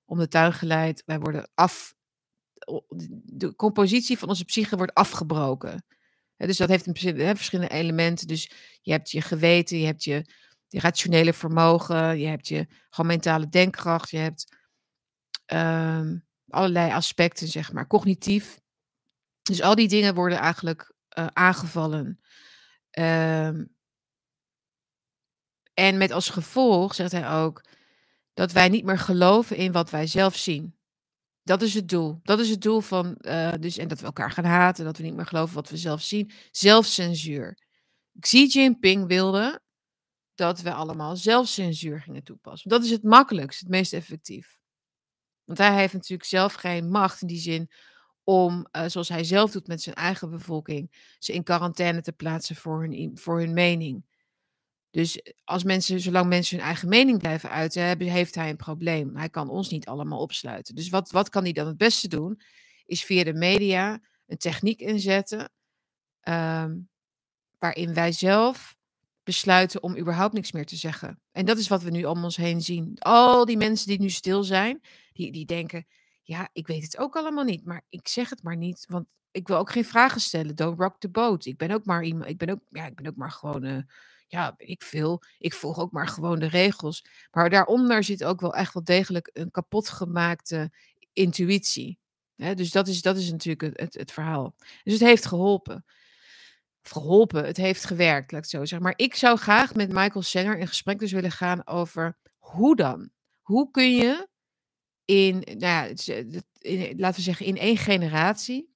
om 0.05 0.17
de 0.17 0.27
tuin 0.27 0.53
geleid. 0.53 1.03
Wij 1.05 1.19
worden 1.19 1.49
af. 1.53 1.93
De 3.23 3.55
compositie 3.55 4.17
van 4.17 4.29
onze 4.29 4.45
psyche 4.45 4.77
wordt 4.77 4.93
afgebroken 4.93 5.85
dus 6.45 6.57
dat 6.57 6.69
heeft 6.69 6.87
een, 6.87 7.35
verschillende 7.35 7.73
elementen. 7.73 8.27
Dus 8.27 8.51
je 8.81 8.91
hebt 8.91 9.11
je 9.11 9.21
geweten, 9.21 9.77
je 9.77 9.85
hebt 9.85 10.03
je, 10.03 10.25
rationele 10.69 11.33
vermogen, 11.33 12.19
je 12.19 12.27
hebt 12.27 12.47
je 12.47 12.67
gewoon 12.89 13.11
mentale 13.11 13.49
denkkracht, 13.49 14.09
je 14.09 14.17
hebt 14.17 14.55
um, 15.53 16.25
allerlei 16.49 16.91
aspecten, 16.91 17.47
zeg 17.47 17.71
maar, 17.71 17.87
cognitief. 17.87 18.59
Dus 19.41 19.61
al 19.61 19.75
die 19.75 19.87
dingen 19.87 20.15
worden 20.15 20.37
eigenlijk 20.37 20.93
uh, 21.17 21.27
aangevallen. 21.33 22.19
Um, 22.99 23.75
en 25.73 25.97
met 25.97 26.11
als 26.11 26.29
gevolg, 26.29 26.95
zegt 26.95 27.11
hij 27.11 27.29
ook, 27.29 27.63
dat 28.33 28.51
wij 28.51 28.69
niet 28.69 28.85
meer 28.85 28.97
geloven 28.97 29.55
in 29.55 29.71
wat 29.71 29.89
wij 29.89 30.07
zelf 30.07 30.35
zien. 30.35 30.75
Dat 31.43 31.61
is 31.61 31.73
het 31.73 31.89
doel. 31.89 32.19
Dat 32.23 32.39
is 32.39 32.49
het 32.49 32.61
doel 32.61 32.81
van, 32.81 33.17
uh, 33.21 33.53
dus, 33.59 33.77
en 33.77 33.87
dat 33.87 33.99
we 33.99 34.05
elkaar 34.05 34.31
gaan 34.31 34.45
haten, 34.45 34.85
dat 34.85 34.97
we 34.97 35.03
niet 35.03 35.15
meer 35.15 35.25
geloven 35.25 35.55
wat 35.55 35.69
we 35.69 35.77
zelf 35.77 36.01
zien. 36.01 36.31
Zelfcensuur. 36.51 37.57
Xi 38.19 38.47
Jinping 38.47 39.07
wilde 39.07 39.61
dat 40.35 40.61
we 40.61 40.73
allemaal 40.73 41.15
zelfcensuur 41.15 42.01
gingen 42.01 42.23
toepassen. 42.23 42.69
Dat 42.69 42.83
is 42.83 42.89
het 42.89 43.03
makkelijkst, 43.03 43.59
het 43.59 43.69
meest 43.69 43.93
effectief. 43.93 44.59
Want 45.43 45.57
hij 45.57 45.75
heeft 45.75 45.93
natuurlijk 45.93 46.29
zelf 46.29 46.53
geen 46.53 46.89
macht 46.89 47.21
in 47.21 47.27
die 47.27 47.39
zin 47.39 47.69
om, 48.23 48.67
uh, 48.71 48.83
zoals 48.87 49.09
hij 49.09 49.23
zelf 49.23 49.51
doet 49.51 49.67
met 49.67 49.81
zijn 49.81 49.95
eigen 49.95 50.29
bevolking, 50.29 51.15
ze 51.19 51.33
in 51.33 51.43
quarantaine 51.43 52.01
te 52.01 52.11
plaatsen 52.11 52.55
voor 52.55 52.81
hun, 52.81 53.11
voor 53.17 53.39
hun 53.39 53.53
mening. 53.53 54.05
Dus 54.93 55.21
als 55.43 55.63
mensen, 55.63 55.99
zolang 55.99 56.27
mensen 56.27 56.57
hun 56.57 56.65
eigen 56.65 56.89
mening 56.89 57.19
blijven 57.19 57.49
uiten, 57.49 57.83
hebben, 57.83 58.07
heeft 58.07 58.35
hij 58.35 58.49
een 58.49 58.55
probleem. 58.55 59.15
Hij 59.15 59.29
kan 59.29 59.49
ons 59.49 59.69
niet 59.69 59.87
allemaal 59.87 60.19
opsluiten. 60.19 60.75
Dus 60.75 60.89
wat, 60.89 61.11
wat 61.11 61.29
kan 61.29 61.43
hij 61.43 61.51
dan 61.51 61.67
het 61.67 61.77
beste 61.77 62.07
doen? 62.07 62.41
Is 62.85 63.03
via 63.03 63.23
de 63.23 63.33
media 63.33 64.01
een 64.25 64.37
techniek 64.37 64.79
inzetten. 64.79 65.51
Um, 66.29 66.89
waarin 67.57 67.93
wij 67.93 68.11
zelf 68.11 68.75
besluiten 69.23 69.83
om 69.83 69.97
überhaupt 69.97 70.33
niks 70.33 70.51
meer 70.51 70.65
te 70.65 70.75
zeggen. 70.75 71.21
En 71.31 71.45
dat 71.45 71.57
is 71.57 71.67
wat 71.67 71.83
we 71.83 71.89
nu 71.89 72.05
om 72.05 72.23
ons 72.23 72.37
heen 72.37 72.61
zien. 72.61 72.95
Al 72.99 73.45
die 73.45 73.57
mensen 73.57 73.87
die 73.87 73.99
nu 73.99 74.09
stil 74.09 74.43
zijn, 74.43 74.81
die, 75.13 75.31
die 75.31 75.45
denken: 75.45 75.87
ja, 76.21 76.49
ik 76.51 76.67
weet 76.67 76.83
het 76.83 76.97
ook 76.97 77.15
allemaal 77.15 77.43
niet, 77.43 77.65
maar 77.65 77.85
ik 77.89 78.07
zeg 78.07 78.29
het 78.29 78.43
maar 78.43 78.57
niet, 78.57 78.85
want 78.89 79.05
ik 79.31 79.47
wil 79.47 79.57
ook 79.57 79.71
geen 79.71 79.85
vragen 79.85 80.21
stellen. 80.21 80.55
Don't 80.55 80.79
rock 80.79 80.99
the 80.99 81.09
boat. 81.09 81.45
Ik 81.45 81.57
ben 81.57 81.71
ook 81.71 81.85
maar 81.85 82.03
iemand. 82.03 82.29
Ik 82.29 82.37
ben 82.37 82.49
ook, 82.49 82.61
ja, 82.69 82.85
ik 82.85 82.95
ben 82.95 83.07
ook 83.07 83.15
maar 83.15 83.31
gewoon. 83.31 83.63
Uh, 83.63 83.77
ja, 84.27 84.53
ik 84.57 84.83
veel. 84.83 85.21
Ik 85.37 85.53
volg 85.53 85.79
ook 85.79 85.91
maar 85.91 86.07
gewoon 86.07 86.39
de 86.39 86.47
regels. 86.47 87.05
Maar 87.31 87.49
daaronder 87.49 88.03
zit 88.03 88.23
ook 88.23 88.41
wel 88.41 88.55
echt 88.55 88.73
wel 88.73 88.83
degelijk 88.83 89.29
een 89.33 89.51
kapotgemaakte 89.51 90.71
intuïtie. 91.13 91.99
dus 92.35 92.71
dat 92.71 92.87
is, 92.87 93.01
dat 93.01 93.17
is 93.17 93.31
natuurlijk 93.31 93.79
het, 93.79 93.93
het, 93.93 94.11
verhaal. 94.11 94.55
Dus 94.83 94.93
het 94.93 95.01
heeft 95.01 95.25
geholpen. 95.25 95.85
geholpen, 96.81 97.45
het 97.45 97.57
heeft 97.57 97.85
gewerkt, 97.85 98.31
laat 98.31 98.45
ik 98.45 98.51
het 98.51 98.59
zo 98.61 98.65
zeggen. 98.65 98.81
Maar 98.81 98.97
ik 98.97 99.15
zou 99.15 99.37
graag 99.37 99.73
met 99.73 99.93
Michael 99.93 100.21
Sanger 100.21 100.57
in 100.57 100.67
gesprek 100.67 100.99
dus 100.99 101.11
willen 101.11 101.31
gaan 101.31 101.67
over 101.67 102.17
hoe 102.37 102.75
dan? 102.75 103.09
Hoe 103.41 103.71
kun 103.71 103.95
je 103.95 104.27
in, 105.05 105.43
nou 105.57 105.95
in, 106.57 106.97
laten 106.97 107.17
we 107.17 107.21
zeggen, 107.21 107.45
in 107.45 107.57
één 107.57 107.77
generatie 107.77 108.73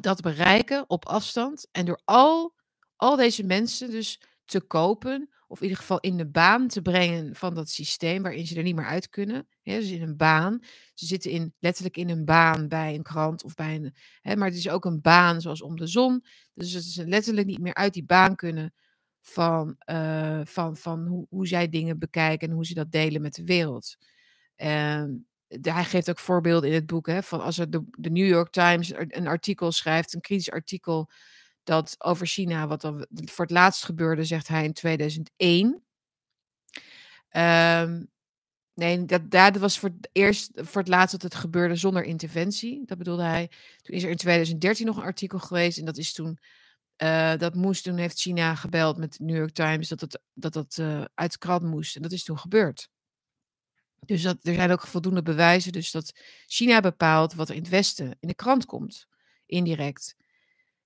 dat 0.00 0.20
bereiken 0.20 0.84
op 0.90 1.06
afstand 1.06 1.68
en 1.72 1.84
door 1.84 2.00
al, 2.04 2.54
al 2.96 3.16
deze 3.16 3.44
mensen 3.44 3.90
dus 3.90 4.20
te 4.50 4.60
kopen. 4.60 5.28
Of 5.48 5.58
in 5.58 5.62
ieder 5.62 5.78
geval 5.78 6.00
in 6.00 6.16
de 6.16 6.26
baan 6.26 6.68
te 6.68 6.82
brengen 6.82 7.34
van 7.34 7.54
dat 7.54 7.68
systeem 7.68 8.22
waarin 8.22 8.46
ze 8.46 8.56
er 8.56 8.62
niet 8.62 8.74
meer 8.74 8.86
uit 8.86 9.08
kunnen. 9.08 9.48
Hè, 9.62 9.78
dus 9.78 9.90
in 9.90 10.02
een 10.02 10.16
baan. 10.16 10.58
Ze 10.94 11.06
zitten 11.06 11.30
in, 11.30 11.54
letterlijk 11.58 11.96
in 11.96 12.08
een 12.08 12.24
baan 12.24 12.68
bij 12.68 12.94
een 12.94 13.02
krant 13.02 13.44
of 13.44 13.54
bij 13.54 13.74
een. 13.74 14.38
Maar 14.38 14.48
het 14.48 14.56
is 14.56 14.68
ook 14.68 14.84
een 14.84 15.00
baan 15.00 15.40
zoals 15.40 15.62
om 15.62 15.76
de 15.76 15.86
zon. 15.86 16.24
Dus 16.54 16.92
ze 16.92 17.06
letterlijk 17.06 17.46
niet 17.46 17.60
meer 17.60 17.74
uit 17.74 17.94
die 17.94 18.04
baan 18.04 18.36
kunnen 18.36 18.74
van, 19.20 19.76
uh, 19.90 20.40
van, 20.44 20.76
van 20.76 21.06
hoe, 21.06 21.26
hoe 21.28 21.46
zij 21.46 21.68
dingen 21.68 21.98
bekijken 21.98 22.48
en 22.48 22.54
hoe 22.54 22.66
ze 22.66 22.74
dat 22.74 22.92
delen 22.92 23.22
met 23.22 23.34
de 23.34 23.44
wereld. 23.44 23.96
Ehm, 24.56 25.10
hij 25.48 25.84
geeft 25.84 26.10
ook 26.10 26.18
voorbeelden 26.18 26.68
in 26.68 26.74
het 26.74 26.86
boek, 26.86 27.06
hè, 27.06 27.22
van 27.22 27.40
als 27.40 27.58
er 27.58 27.70
de 27.70 27.84
de 27.90 28.10
New 28.10 28.26
York 28.26 28.50
Times 28.50 28.92
een 28.96 29.26
artikel 29.26 29.72
schrijft, 29.72 30.14
een 30.14 30.20
kritisch 30.20 30.50
artikel 30.50 31.10
dat 31.64 31.94
over 31.98 32.26
China, 32.26 32.66
wat 32.66 32.80
dan 32.80 33.06
voor 33.10 33.44
het 33.44 33.54
laatst 33.54 33.84
gebeurde, 33.84 34.24
zegt 34.24 34.48
hij 34.48 34.64
in 34.64 34.72
2001. 34.72 35.82
Ehm, 37.28 38.04
nee, 38.74 39.04
dat 39.04 39.30
dat 39.30 39.56
was 39.56 39.78
voor 39.78 39.88
het 39.88 40.08
eerst 40.12 40.50
voor 40.54 40.80
het 40.80 40.90
laatst 40.90 41.12
dat 41.12 41.22
het 41.22 41.34
gebeurde 41.34 41.76
zonder 41.76 42.04
interventie. 42.04 42.82
Dat 42.86 42.98
bedoelde 42.98 43.22
hij. 43.22 43.50
Toen 43.82 43.94
is 43.96 44.02
er 44.02 44.10
in 44.10 44.16
2013 44.16 44.86
nog 44.86 44.96
een 44.96 45.02
artikel 45.02 45.38
geweest 45.38 45.78
en 45.78 45.84
dat 45.84 45.96
is 45.96 46.12
toen 46.12 46.38
eh, 47.00 47.36
dat 47.36 47.54
moest 47.54 47.84
toen 47.84 47.96
heeft 47.96 48.20
China 48.20 48.54
gebeld 48.54 48.96
met 48.96 49.16
de 49.16 49.24
New 49.24 49.36
York 49.36 49.52
Times 49.52 49.88
dat 49.88 50.00
het 50.00 50.20
dat 50.34 50.52
dat, 50.52 50.78
eh, 50.78 51.04
uit 51.14 51.32
de 51.32 51.38
krant 51.38 51.62
moest 51.62 51.96
en 51.96 52.02
dat 52.02 52.12
is 52.12 52.24
toen 52.24 52.38
gebeurd. 52.38 52.88
Dus 54.06 54.22
dat 54.22 54.36
er 54.42 54.54
zijn 54.54 54.70
ook 54.70 54.86
voldoende 54.86 55.22
bewijzen 55.22 55.72
dus 55.72 55.90
dat 55.90 56.12
China 56.46 56.80
bepaalt 56.80 57.34
wat 57.34 57.48
er 57.48 57.54
in 57.54 57.60
het 57.60 57.70
Westen 57.70 58.16
in 58.20 58.28
de 58.28 58.34
krant 58.34 58.64
komt, 58.64 59.06
indirect. 59.46 60.14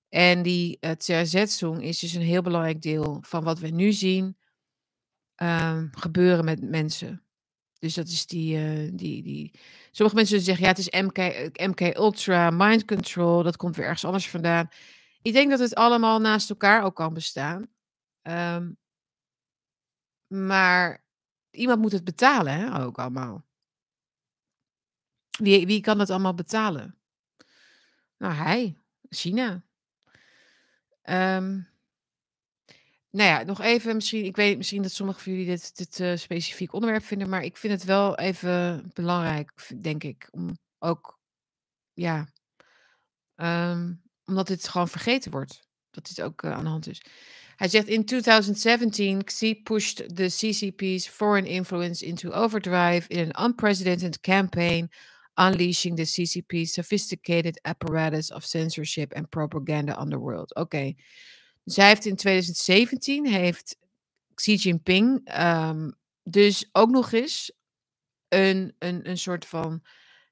En 0.09 0.41
die, 0.43 0.77
uh, 0.81 1.21
is 1.81 1.99
dus 1.99 2.13
een 2.13 2.21
heel 2.21 2.41
belangrijk 2.41 2.81
deel 2.81 3.17
van 3.21 3.43
wat 3.43 3.59
we 3.59 3.67
nu 3.67 3.91
zien, 3.91 4.37
ehm, 5.35 5.87
gebeuren 5.91 6.45
met 6.45 6.61
mensen. 6.61 7.23
Dus 7.79 7.93
dat 7.93 8.07
is 8.07 8.25
die, 8.25 8.57
eh, 8.57 8.91
die 8.93 9.23
die 9.23 9.59
sommige 9.91 10.17
mensen 10.17 10.41
zeggen: 10.41 10.63
"Ja, 10.63 10.69
het 10.69 10.77
is 10.77 10.89
MK 10.89 11.17
MK 11.53 11.81
Ultra, 11.97 12.49
mind 12.49 12.85
control, 12.85 13.43
dat 13.43 13.57
komt 13.57 13.75
weer 13.75 13.85
ergens 13.85 14.05
anders 14.05 14.29
vandaan." 14.29 14.69
Ik 15.21 15.33
denk 15.33 15.49
dat 15.49 15.59
het 15.59 15.75
allemaal 15.75 16.19
naast 16.19 16.49
elkaar 16.49 16.83
ook 16.83 16.95
kan 16.95 17.13
bestaan. 17.13 17.67
Ehm 18.21 18.71
maar 20.27 21.03
iemand 21.49 21.81
moet 21.81 21.91
het 21.91 22.03
betalen, 22.03 22.53
hè, 22.53 22.83
ook 22.83 22.99
allemaal. 22.99 23.45
Wie 25.37 25.65
wie 25.65 25.81
kan 25.81 25.97
dat 25.97 26.09
allemaal 26.09 26.33
betalen? 26.33 26.97
Nou, 28.17 28.33
hij, 28.33 28.77
China. 29.09 29.64
Ehm, 31.05 31.59
nou 33.09 33.29
ja, 33.29 33.43
nog 33.43 33.61
even 33.61 33.95
misschien 33.95 34.25
ik 34.25 34.35
weet 34.35 34.57
misschien 34.57 34.81
dat 34.81 34.91
sommigen 34.91 35.21
van 35.21 35.31
jullie 35.31 35.47
dit 35.47 35.77
dit, 35.77 35.99
eh, 35.99 36.15
specifiek 36.15 36.73
onderwerp 36.73 37.03
vinden, 37.03 37.29
maar 37.29 37.43
ik 37.43 37.57
vind 37.57 37.73
het 37.73 37.83
wel 37.83 38.17
even 38.17 38.89
belangrijk, 38.93 39.51
denk 39.81 40.03
ik, 40.03 40.27
om 40.31 40.57
ook 40.79 41.19
ja, 41.93 42.27
ehm, 43.35 43.93
omdat 44.25 44.47
dit 44.47 44.67
gewoon 44.67 44.87
vergeten 44.87 45.31
wordt, 45.31 45.67
dat 45.91 46.07
dit 46.07 46.21
ook, 46.21 46.43
eh, 46.43 46.51
aan 46.51 46.63
de 46.63 46.69
hand 46.69 46.87
is. 46.87 47.01
Hij 47.55 47.67
zegt: 47.67 47.87
"In 47.87 48.05
2017, 48.05 49.23
Xi 49.23 49.61
pushed 49.63 50.15
the 50.15 50.25
CCP's 50.29 51.07
foreign 51.07 51.45
influence 51.47 52.05
into 52.05 52.31
overdrive 52.31 53.07
in 53.07 53.31
an 53.33 53.45
unprecedented 53.45 54.19
campaign, 54.21 54.91
unleashing 55.35 55.95
the 55.95 56.05
CCP's 56.05 56.73
sophisticated 56.73 57.59
apparatus 57.61 58.31
of 58.31 58.43
censorship 58.43 59.13
and 59.13 59.29
propaganda 59.29 59.95
on 59.97 60.09
the 60.09 60.17
world." 60.17 60.55
Oké. 60.55 60.93
Dus 61.63 61.75
hij 61.75 61.87
heeft 61.87 62.05
in 62.05 62.15
2017 62.15 63.25
heeft 63.25 63.77
Xi 64.33 64.55
Jinping, 64.55 65.21
ehm, 65.23 65.91
dus 66.23 66.69
ook 66.71 66.89
nog 66.89 67.11
eens 67.11 67.51
een 68.27 68.75
een 68.79 69.09
een 69.09 69.17
soort 69.17 69.45
van 69.45 69.83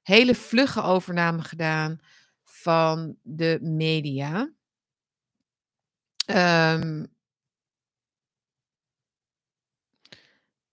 hele 0.02 0.34
vlugge 0.34 0.82
overname 0.82 1.42
gedaan 1.42 2.00
van 2.44 3.16
de 3.22 3.58
media. 3.62 4.52
Ehm 6.26 7.04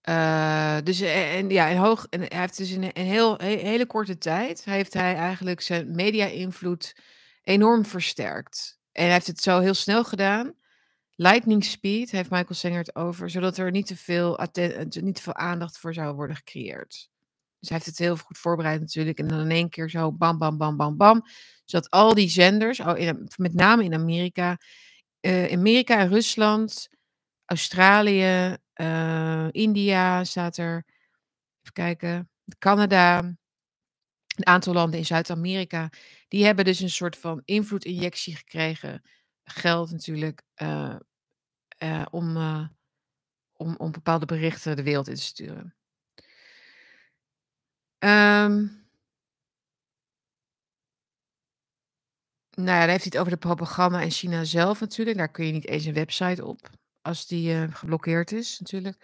Uh, 0.10 0.78
dus 0.84 1.00
e 1.00 1.38
en 1.38 1.50
ja, 1.50 1.68
in 1.68 1.78
hoog 1.78 2.08
en 2.10 2.20
hij 2.20 2.40
heeft 2.40 2.58
dus 2.58 2.72
in 2.72 2.84
een 2.84 3.06
heel 3.06 3.38
he 3.38 3.48
hele 3.48 3.86
korte 3.86 4.18
tijd 4.18 4.64
heeft 4.66 4.94
hij 4.94 5.16
eigenlijk 5.16 5.62
zijn 5.62 5.96
media-invloed 5.96 6.96
enorm 7.44 7.86
versterkt. 7.86 8.80
En 8.92 9.04
hij 9.04 9.14
heeft 9.14 9.28
het 9.28 9.42
zo 9.42 9.60
heel 9.60 9.74
snel 9.74 10.04
gedaan. 10.04 10.54
Lightning 11.16 11.64
speed 11.64 12.12
heeft 12.12 12.30
Michael 12.30 12.54
Sanger 12.54 12.78
het 12.78 12.96
over, 12.96 13.30
zodat 13.30 13.58
er 13.58 13.72
niet 13.72 13.88
te 13.88 13.96
veel 13.96 14.40
niet 14.90 15.16
te 15.16 15.22
veel 15.22 15.36
aandacht 15.36 15.78
voor 15.78 15.94
zou 15.94 16.16
worden 16.16 16.36
gecreëerd. 16.36 17.10
Dus 17.60 17.70
hij 17.70 17.78
heeft 17.78 17.86
het 17.86 17.98
heel 17.98 18.18
goed 18.18 18.38
voorbereid 18.38 18.80
natuurlijk 18.80 19.20
en 19.20 19.28
dan 19.28 19.40
in 19.40 19.52
één 19.52 19.70
keer 19.70 19.90
zo 19.90 20.12
bam, 20.12 20.38
bam, 20.38 20.58
bam, 20.58 20.78
bam, 20.78 20.98
bam. 20.98 21.26
Zodat 21.66 21.90
al 21.90 22.14
die 22.14 22.30
zenders, 22.30 22.82
met 23.36 23.54
name 23.54 23.84
in 23.84 23.94
Amerika, 23.94 24.58
uh, 25.22 25.52
Amerika 25.52 26.00
en 26.00 26.10
Rusland, 26.10 26.90
Australië, 27.46 28.58
uh, 28.76 29.48
India 29.52 30.24
staat 30.24 30.58
er. 30.58 30.86
Even 31.62 31.74
kijken. 31.74 32.30
Canada. 32.58 33.18
Een 33.18 34.46
aantal 34.46 34.74
landen 34.74 35.00
in 35.00 35.06
Zuid-Amerika. 35.06 35.90
Die 36.28 36.46
hebben 36.46 36.66
dus 36.66 36.80
een 36.80 36.90
soort 36.90 37.18
van 37.18 37.42
invloedinjectie 37.46 38.36
gekregen. 38.36 39.02
Geld 39.44 39.92
natuurlijk. 39.92 40.42
Uh, 40.62 40.96
uh, 41.84 42.06
om, 42.10 42.38
om, 43.54 43.76
om 43.78 43.92
bepaalde 43.92 44.26
berichten 44.26 44.76
de 44.76 44.84
wereld 44.84 45.08
in 45.08 45.16
te 45.16 45.22
sturen. 45.22 45.76
Um, 48.04 48.86
nou 52.52 52.78
ja, 52.78 52.80
dan 52.80 52.90
heeft 52.90 53.04
hij 53.04 53.12
het 53.12 53.18
over 53.18 53.32
de 53.32 53.38
propaganda 53.38 54.02
in 54.02 54.12
China 54.12 54.44
zelf 54.44 54.80
natuurlijk. 54.80 55.18
Daar 55.18 55.32
kun 55.32 55.46
je 55.46 55.52
niet 55.52 55.68
eens 55.68 55.86
een 55.86 55.94
website 55.94 56.46
op. 56.46 56.70
Als 57.02 57.28
die, 57.28 57.54
uh, 57.54 57.64
geblokkeerd 57.70 58.32
is 58.32 58.60
natuurlijk. 58.60 58.98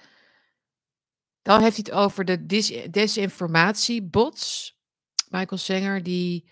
Dan 1.41 1.62
heeft 1.62 1.76
hij 1.76 1.86
het 1.88 2.04
over 2.04 2.26
de 2.26 2.45
desinformatiebots. 2.89 4.76
Michael 5.30 5.58
Sanger 5.58 6.04
die, 6.04 6.50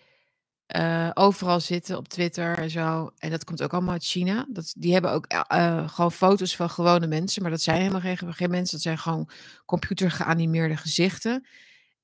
uh, 0.76 1.10
overal 1.14 1.60
zitten 1.60 1.98
op 1.98 2.08
Twitter 2.08 2.58
en 2.58 2.70
zo. 2.70 3.12
En 3.18 3.30
dat 3.30 3.44
komt 3.44 3.64
ook 3.64 3.74
allemaal 3.74 3.94
uit 3.94 4.04
China. 4.04 4.48
Dat 4.50 4.74
die 4.78 4.94
hebben 4.94 5.12
ook, 5.12 5.34
uh, 5.34 5.90
gewoon 5.90 6.12
foto's 6.12 6.56
van 6.56 6.70
gewone 6.70 7.08
mensen, 7.08 7.42
maar 7.42 7.52
dat 7.52 7.62
zijn 7.62 7.82
helemaal 7.82 8.34
geen 8.34 8.50
mensen. 8.50 8.76
Dat 8.76 8.82
zijn 8.82 8.98
gewoon 8.98 9.30
computergeanimeerde 9.66 10.78
gezichten. 10.78 11.46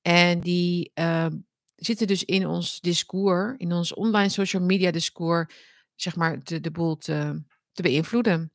En 0.02 0.40
die, 0.40 0.92
zitten 1.76 2.06
dus 2.06 2.24
in 2.24 2.46
ons 2.46 2.80
discours, 2.80 3.54
in 3.56 3.72
ons 3.72 3.94
online 3.94 4.28
social 4.28 4.62
media 4.62 4.90
discours, 4.90 5.54
zeg 5.94 6.16
maar, 6.16 6.44
de 6.44 6.60
de 6.60 6.70
boel 6.70 6.96
te 6.96 7.42
te 7.72 7.82
beïnvloeden. 7.82 8.52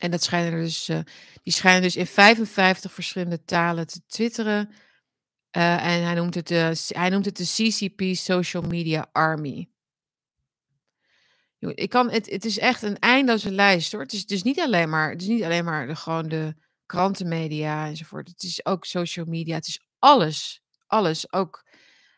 En 0.00 0.10
dat 0.10 0.22
schijnen 0.22 0.62
dus, 0.62 0.88
uh, 0.88 0.98
die 1.42 1.52
schijnen 1.52 1.82
dus 1.82 1.96
in 1.96 2.06
55 2.06 2.92
verschillende 2.92 3.44
talen 3.44 3.86
te 3.86 4.00
twitteren. 4.06 4.68
Uh, 5.56 5.86
en 5.86 6.04
hij 6.04 6.14
noemt 6.14 6.34
het 6.34 6.46
de 6.46 6.84
hij 6.88 7.08
noemt 7.08 7.24
het 7.24 7.36
de 7.36 7.44
CCP 7.44 8.16
Social 8.16 8.62
Media 8.62 9.08
Army. 9.12 9.68
ik 11.58 11.88
kan 11.88 12.10
het 12.10 12.30
het 12.30 12.44
is 12.44 12.58
echt 12.58 12.82
een 12.82 12.98
eindeloze 12.98 13.50
lijst, 13.50 13.92
hoor. 13.92 14.00
Het 14.00 14.12
is 14.12 14.26
dus 14.26 14.42
niet 14.42 14.60
alleen 14.60 14.88
maar 14.88 15.10
het 15.10 15.22
is 15.22 15.28
niet 15.28 15.42
alleen 15.42 15.64
maar 15.64 15.86
de 15.86 15.96
gewoon 15.96 16.28
de 16.28 16.54
krantenmedia 16.86 17.86
enzovoort. 17.86 18.28
Het 18.28 18.42
is 18.42 18.64
ook 18.64 18.84
social 18.84 19.26
media. 19.26 19.54
Het 19.54 19.66
is 19.66 19.80
alles, 19.98 20.62
alles. 20.86 21.32
Ook 21.32 21.64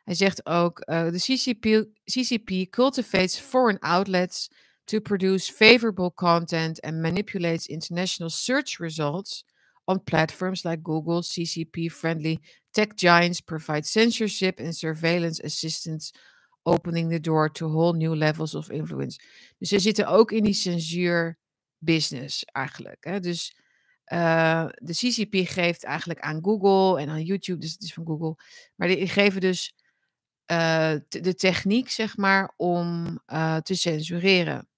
hij 0.05 0.15
zegt 0.15 0.47
ook, 0.47 0.83
uh, 0.89 1.11
de 1.11 1.19
CCP 1.19 1.87
CCP 2.05 2.71
cultivates 2.71 3.39
foreign 3.39 3.79
outlets 3.79 4.49
to 4.93 5.01
produce 5.01 5.49
favorable 5.49 6.11
content 6.11 6.79
and 6.85 7.01
manipulates 7.01 7.67
international 7.67 8.29
search 8.29 8.79
results 8.79 9.43
on 9.89 9.99
platforms 9.99 10.67
like 10.67 10.83
Google, 10.83 11.23
CCP 11.23 11.91
friendly 11.91 12.39
tech 12.75 12.95
giants 12.95 13.41
provide 13.41 13.87
censorship 13.87 14.61
and 14.61 14.77
surveillance 14.77 15.41
assistance, 15.41 16.13
opening 16.67 17.09
the 17.09 17.19
door 17.19 17.49
to 17.49 17.71
whole 17.71 17.95
new 17.95 18.15
levels 18.15 18.55
of 18.55 18.71
influence. 18.71 19.19
Dus 19.59 19.69
ze 19.69 19.79
zitten 19.79 20.07
ook 20.07 20.33
in 20.33 20.45
die 20.45 20.53
censuur 20.53 21.39
business 21.79 22.45
eigenlijk. 22.45 23.05
Hè? 23.05 23.21
Dus 23.21 23.57
uh, 24.13 24.67
de 24.75 24.93
CCP 24.93 25.49
geeft 25.49 25.85
eigenlijk 25.85 26.21
aan 26.21 26.45
Google 26.45 27.01
en 27.01 27.09
aan 27.09 27.25
YouTube, 27.25 27.61
dus 27.61 27.73
het 27.73 27.83
is 27.83 27.93
van 27.93 28.07
Google, 28.07 28.37
maar 28.77 28.89
die 28.89 29.09
geven 29.09 29.41
dus 29.41 29.75
uh, 30.47 30.95
de 31.09 31.35
techniek, 31.35 31.91
zeg 31.91 32.17
maar, 32.17 32.55
om 32.57 33.19
uh, 33.27 33.57
te 33.57 33.75
censureren 33.75 34.71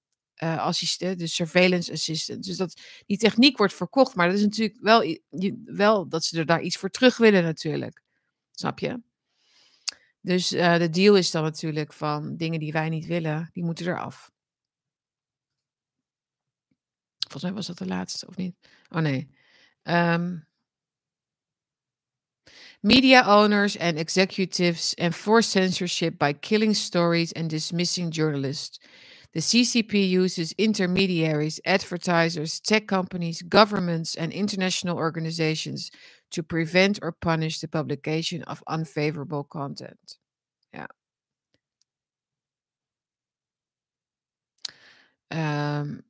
uh, 0.43 0.59
assistent, 0.59 1.19
dus 1.19 1.35
surveillance 1.35 1.93
assistant. 1.93 2.45
Dus 2.45 2.57
dat 2.57 2.81
die 3.07 3.19
techniek 3.19 3.57
wordt 3.57 3.75
verkocht, 3.75 4.15
maar 4.15 4.29
dat 4.29 4.37
is 4.37 4.43
natuurlijk 4.43 4.79
wel, 4.81 5.19
wel 5.65 6.09
dat 6.09 6.25
ze 6.25 6.39
er 6.39 6.47
daar 6.47 6.63
iets 6.63 6.77
voor 6.77 6.91
terug 6.91 7.17
willen 7.17 7.43
natuurlijk. 7.43 8.03
Snap 8.51 8.79
je? 8.79 9.03
Dus 10.21 10.53
uh, 10.53 10.77
de 10.77 10.91
deal 10.91 11.17
is 11.17 11.31
dan 11.31 11.43
natuurlijk 11.43 11.93
van 11.93 12.37
dingen 12.37 12.61
die 12.61 12.73
wij 12.73 12.89
niet 12.89 13.07
willen, 13.07 13.51
die 13.53 13.65
moeten 13.65 13.87
eraf. 13.87 14.31
Volgens 17.19 17.43
mij 17.43 17.53
was 17.53 17.67
dat 17.67 17.79
de 17.79 17.87
laatste, 17.87 18.27
of 18.27 18.37
niet? 18.37 18.57
Oh 18.89 19.01
nee. 19.01 19.31
Um, 19.83 20.47
Media 22.81 23.25
owners 23.27 23.79
and 23.79 23.97
executives 23.97 24.95
enforce 24.95 25.49
censorship 25.49 26.19
by 26.19 26.35
killing 26.35 26.75
stories 26.75 27.33
and 27.33 27.49
dismissing 27.49 28.11
journalists. 28.11 28.79
The 29.35 29.41
CCP 29.41 30.09
uses 30.09 30.53
intermediaries, 30.59 31.61
advertisers, 31.67 32.61
tech 32.61 32.87
companies, 32.87 33.43
governments, 33.43 34.15
and 34.15 34.33
international 34.33 34.97
organizations 34.97 35.91
to 36.31 36.45
prevent 36.45 37.01
or 37.03 37.11
punish 37.11 37.59
the 37.59 37.67
publication 37.67 38.45
of 38.45 38.63
unfavorable 38.69 39.43
content. 39.43 40.19
Ja. 40.73 40.87
Ehm 45.31 45.81
um, 45.81 46.05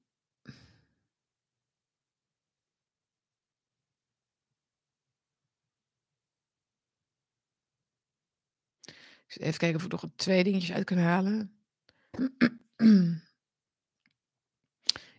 Even 9.29 9.59
kijken 9.59 9.75
of 9.77 9.83
we 9.83 9.89
nog 9.89 10.11
2 10.17 10.45
dingetjes 10.45 10.73
uit 10.73 10.85
kunnen 10.85 11.05
halen. 11.05 11.53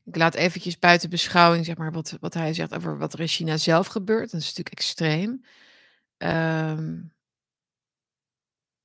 Ik 0.05 0.16
laat 0.16 0.36
eventjes 0.36 0.80
buiten 0.80 1.09
beschouwing, 1.09 1.66
zeg 1.66 1.78
maar, 1.78 1.91
wat 1.91 2.18
wat 2.20 2.34
hij 2.34 2.53
zegt 2.53 2.74
over 2.76 2.97
wat 2.97 3.13
er 3.13 3.20
in 3.20 3.28
China 3.28 3.57
zelf 3.57 3.88
gebeurt. 3.88 4.32
Dat 4.32 4.41
is 4.41 4.47
natuurlijk 4.47 4.76
extreem. 4.76 5.41
Ehm 6.18 7.03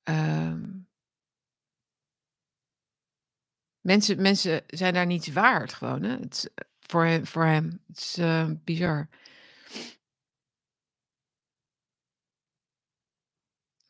ehm 0.02 0.80
mensen 3.80 4.22
mensen 4.22 4.62
zijn 4.66 4.94
daar 4.94 5.06
niets 5.06 5.28
waard 5.28 5.72
gewoon, 5.72 6.02
hè. 6.02 6.18
Het 6.18 6.34
is 6.34 6.48
voor 6.80 7.04
hem 7.04 7.26
voor 7.26 7.44
hem. 7.44 7.82
Het 7.86 7.98
is, 7.98 8.18
uh, 8.18 8.50
bizar. 8.64 9.08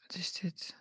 Wat 0.01 0.15
is 0.15 0.33
dit? 0.33 0.80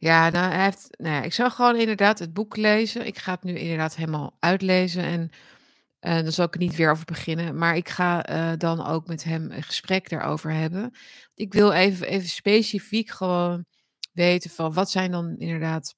Ja, 0.00 0.30
nou, 0.30 0.54
heeft 0.54 0.88
nou 0.98 1.24
ik 1.24 1.32
zou 1.32 1.50
gewoon 1.50 1.76
inderdaad 1.76 2.18
het 2.18 2.32
boek 2.32 2.56
lezen. 2.56 3.06
Ik 3.06 3.18
ga 3.18 3.32
het 3.32 3.42
nu 3.42 3.58
inderdaad 3.58 3.96
helemaal 3.96 4.36
uitlezen 4.38 5.02
en, 5.02 5.30
eh, 6.00 6.12
daar 6.12 6.32
zal 6.32 6.46
ik 6.46 6.54
er 6.54 6.60
niet 6.60 6.76
weer 6.76 6.90
over 6.90 7.04
beginnen. 7.04 7.58
Maar 7.58 7.76
ik 7.76 7.88
ga, 7.88 8.24
eh, 8.24 8.52
dan 8.58 8.86
ook 8.86 9.06
met 9.06 9.24
hem 9.24 9.50
een 9.50 9.62
gesprek 9.62 10.08
daarover 10.08 10.52
hebben. 10.52 10.94
Ik 11.34 11.52
wil 11.52 11.72
even 11.72 12.06
even 12.08 12.28
specifiek 12.28 13.10
gewoon 13.10 13.64
weten 14.12 14.50
van 14.50 14.72
wat 14.72 14.90
zijn 14.90 15.10
dan 15.10 15.36
inderdaad 15.38 15.94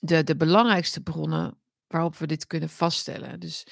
de 0.00 0.24
de 0.24 0.36
belangrijkste 0.36 1.00
bronnen 1.02 1.58
waarop 1.86 2.16
we 2.16 2.26
dit 2.26 2.46
kunnen 2.46 2.68
vaststellen. 2.68 3.40
Dus 3.40 3.66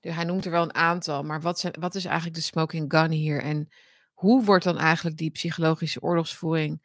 hij 0.00 0.24
noemt 0.24 0.44
er 0.44 0.50
wel 0.50 0.62
een 0.62 0.74
aantal, 0.74 1.22
maar 1.22 1.40
wat 1.40 1.58
zijn 1.60 1.74
wat 1.80 1.94
is 1.94 2.04
eigenlijk 2.04 2.36
de 2.36 2.42
smoking 2.42 2.92
gun 2.92 3.10
hier 3.10 3.42
en 3.42 3.68
hoe 4.14 4.44
wordt 4.44 4.64
dan 4.64 4.78
eigenlijk 4.78 5.16
die 5.16 5.30
psychologische 5.30 6.02
oorlogsvoering 6.02 6.82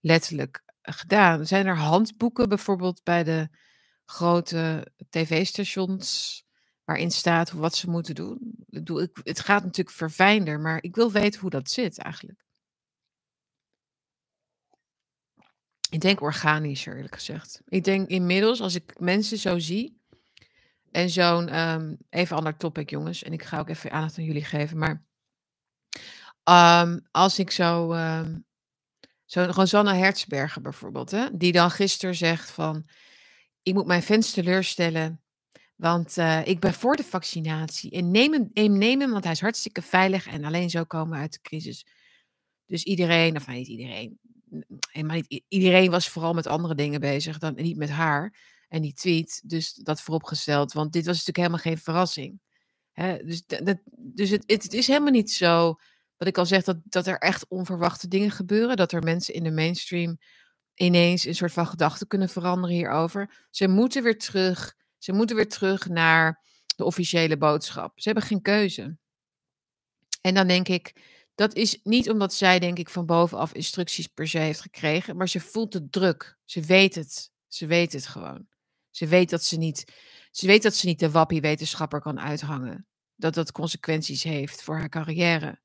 letterlijk 0.00 0.62
gedaan? 0.92 1.46
Zijn 1.46 1.66
er 1.66 1.76
handboeken 1.76 2.48
bijvoorbeeld 2.48 3.02
bij 3.02 3.24
de 3.24 3.48
grote 4.04 4.86
tv-stations 5.10 6.44
waarin 6.84 7.10
staat 7.10 7.50
wat 7.50 7.74
ze 7.74 7.90
moeten 7.90 8.14
doen? 8.14 8.54
Ik 8.68 9.20
het 9.22 9.40
gaat 9.40 9.64
natuurlijk 9.64 9.96
verfijnder, 9.96 10.60
maar 10.60 10.82
ik 10.82 10.94
wil 10.94 11.12
weten 11.12 11.40
hoe 11.40 11.50
dat 11.50 11.70
zit 11.70 11.98
eigenlijk. 11.98 12.44
Ik 15.90 16.00
denk 16.00 16.20
organischer, 16.20 16.96
eerlijk 16.96 17.14
gezegd. 17.14 17.62
Ik 17.68 17.84
denk 17.84 18.08
inmiddels, 18.08 18.60
als 18.60 18.74
ik 18.74 19.00
mensen 19.00 19.38
zo 19.38 19.58
zie 19.58 20.00
en 20.90 21.10
zo'n, 21.10 21.48
ehm 21.48 21.94
even 22.10 22.36
ander 22.36 22.56
topic 22.56 22.90
jongens 22.90 23.22
en 23.22 23.32
ik 23.32 23.42
ga 23.42 23.58
ook 23.58 23.68
even 23.68 23.90
aandacht 23.90 24.18
aan 24.18 24.24
jullie 24.24 24.44
geven, 24.44 24.78
maar 24.78 25.04
ehm, 26.42 26.98
als 27.10 27.38
ik 27.38 27.50
zo, 27.50 27.92
ehm, 27.92 28.38
zo 29.26 29.46
Rosanna 29.50 29.94
Hertzberger 29.94 30.62
bijvoorbeeld, 30.62 31.10
hè, 31.10 31.36
die 31.36 31.52
dan 31.52 31.70
gisteren 31.70 32.14
zegt 32.14 32.50
van: 32.50 32.86
"Ik 33.62 33.74
moet 33.74 33.86
mijn 33.86 34.02
fans 34.02 34.30
teleurstellen, 34.30 35.20
want, 35.76 36.18
eh, 36.18 36.46
ik 36.46 36.60
ben 36.60 36.74
voor 36.74 36.96
de 36.96 37.04
vaccinatie 37.04 37.90
en 37.90 38.10
neem 38.10 38.32
hem 38.32 38.78
neem 38.78 39.00
hem, 39.00 39.10
want 39.10 39.24
hij 39.24 39.32
is 39.32 39.40
hartstikke 39.40 39.82
veilig 39.82 40.26
en 40.26 40.44
alleen 40.44 40.70
zo 40.70 40.84
komen 40.84 41.14
we 41.14 41.22
uit 41.22 41.32
de 41.32 41.40
crisis." 41.40 41.86
Dus 42.66 42.82
iedereen, 42.84 43.36
of 43.36 43.46
nou 43.46 43.58
niet 43.58 43.68
iedereen, 43.68 44.18
helemaal 44.90 45.16
niet 45.16 45.32
i 45.32 45.44
iedereen 45.48 45.90
was 45.90 46.08
vooral 46.08 46.34
met 46.34 46.46
andere 46.46 46.74
dingen 46.74 47.00
bezig 47.00 47.38
dan 47.38 47.54
niet 47.54 47.76
met 47.76 47.90
haar 47.90 48.34
en 48.68 48.82
die 48.82 48.92
tweet, 48.92 49.42
dus 49.44 49.74
dat 49.74 50.00
vooropgesteld, 50.00 50.72
want 50.72 50.92
dit 50.92 51.06
was 51.06 51.24
natuurlijk 51.24 51.36
helemaal 51.36 51.58
geen 51.58 51.78
verrassing. 51.78 52.40
Hè, 52.92 53.24
dus 53.24 53.46
dat 53.46 53.78
dus 53.96 54.30
het 54.30 54.44
het 54.46 54.72
is 54.72 54.86
helemaal 54.86 55.10
niet 55.10 55.32
zo, 55.32 55.76
wat 56.16 56.28
ik 56.28 56.38
al 56.38 56.46
zeg, 56.46 56.62
dat 56.62 56.76
dat 56.84 57.06
er 57.06 57.18
echt 57.18 57.48
onverwachte 57.48 58.08
dingen 58.08 58.30
gebeuren, 58.30 58.76
dat 58.76 58.92
er 58.92 59.02
mensen 59.02 59.34
in 59.34 59.42
de 59.42 59.50
mainstream 59.50 60.18
ineens 60.74 61.24
een 61.24 61.34
soort 61.34 61.52
van 61.52 61.66
gedachten 61.66 62.06
kunnen 62.06 62.28
veranderen 62.28 62.76
hierover. 62.76 63.46
Ze 63.50 63.68
moeten 63.68 64.02
weer 64.02 64.18
terug 64.18 64.74
ze 64.98 65.12
moeten 65.12 65.36
weer 65.36 65.48
terug 65.48 65.88
naar 65.88 66.42
de 66.76 66.84
officiële 66.84 67.36
boodschap. 67.36 68.00
Ze 68.00 68.08
hebben 68.08 68.26
geen 68.26 68.42
keuze. 68.42 68.98
En 70.20 70.34
dan 70.34 70.46
denk 70.46 70.68
ik, 70.68 70.92
dat 71.34 71.54
is 71.54 71.80
niet 71.82 72.10
omdat 72.10 72.34
zij 72.34 72.58
denk 72.58 72.78
ik 72.78 72.88
van 72.88 73.06
bovenaf 73.06 73.52
instructies 73.52 74.06
per 74.06 74.28
se 74.28 74.38
heeft 74.38 74.60
gekregen, 74.60 75.16
maar 75.16 75.28
ze 75.28 75.40
voelt 75.40 75.72
de 75.72 75.88
druk. 75.90 76.38
Ze 76.44 76.60
weet 76.60 76.94
het. 76.94 77.30
Ze 77.46 77.66
weet 77.66 77.92
het 77.92 78.06
gewoon. 78.06 78.46
Ze 78.90 79.06
weet 79.06 79.30
dat 79.30 79.44
ze 79.44 79.56
niet 79.56 79.92
ze 80.30 80.46
weet 80.46 80.62
dat 80.62 80.74
ze 80.74 80.86
niet 80.86 80.98
de 80.98 81.10
wappie-wetenschapper 81.10 82.00
kan 82.00 82.20
uithangen. 82.20 82.86
Dat 83.14 83.34
dat 83.34 83.52
consequenties 83.52 84.22
heeft 84.22 84.62
voor 84.62 84.76
haar 84.76 84.88
carrière. 84.88 85.60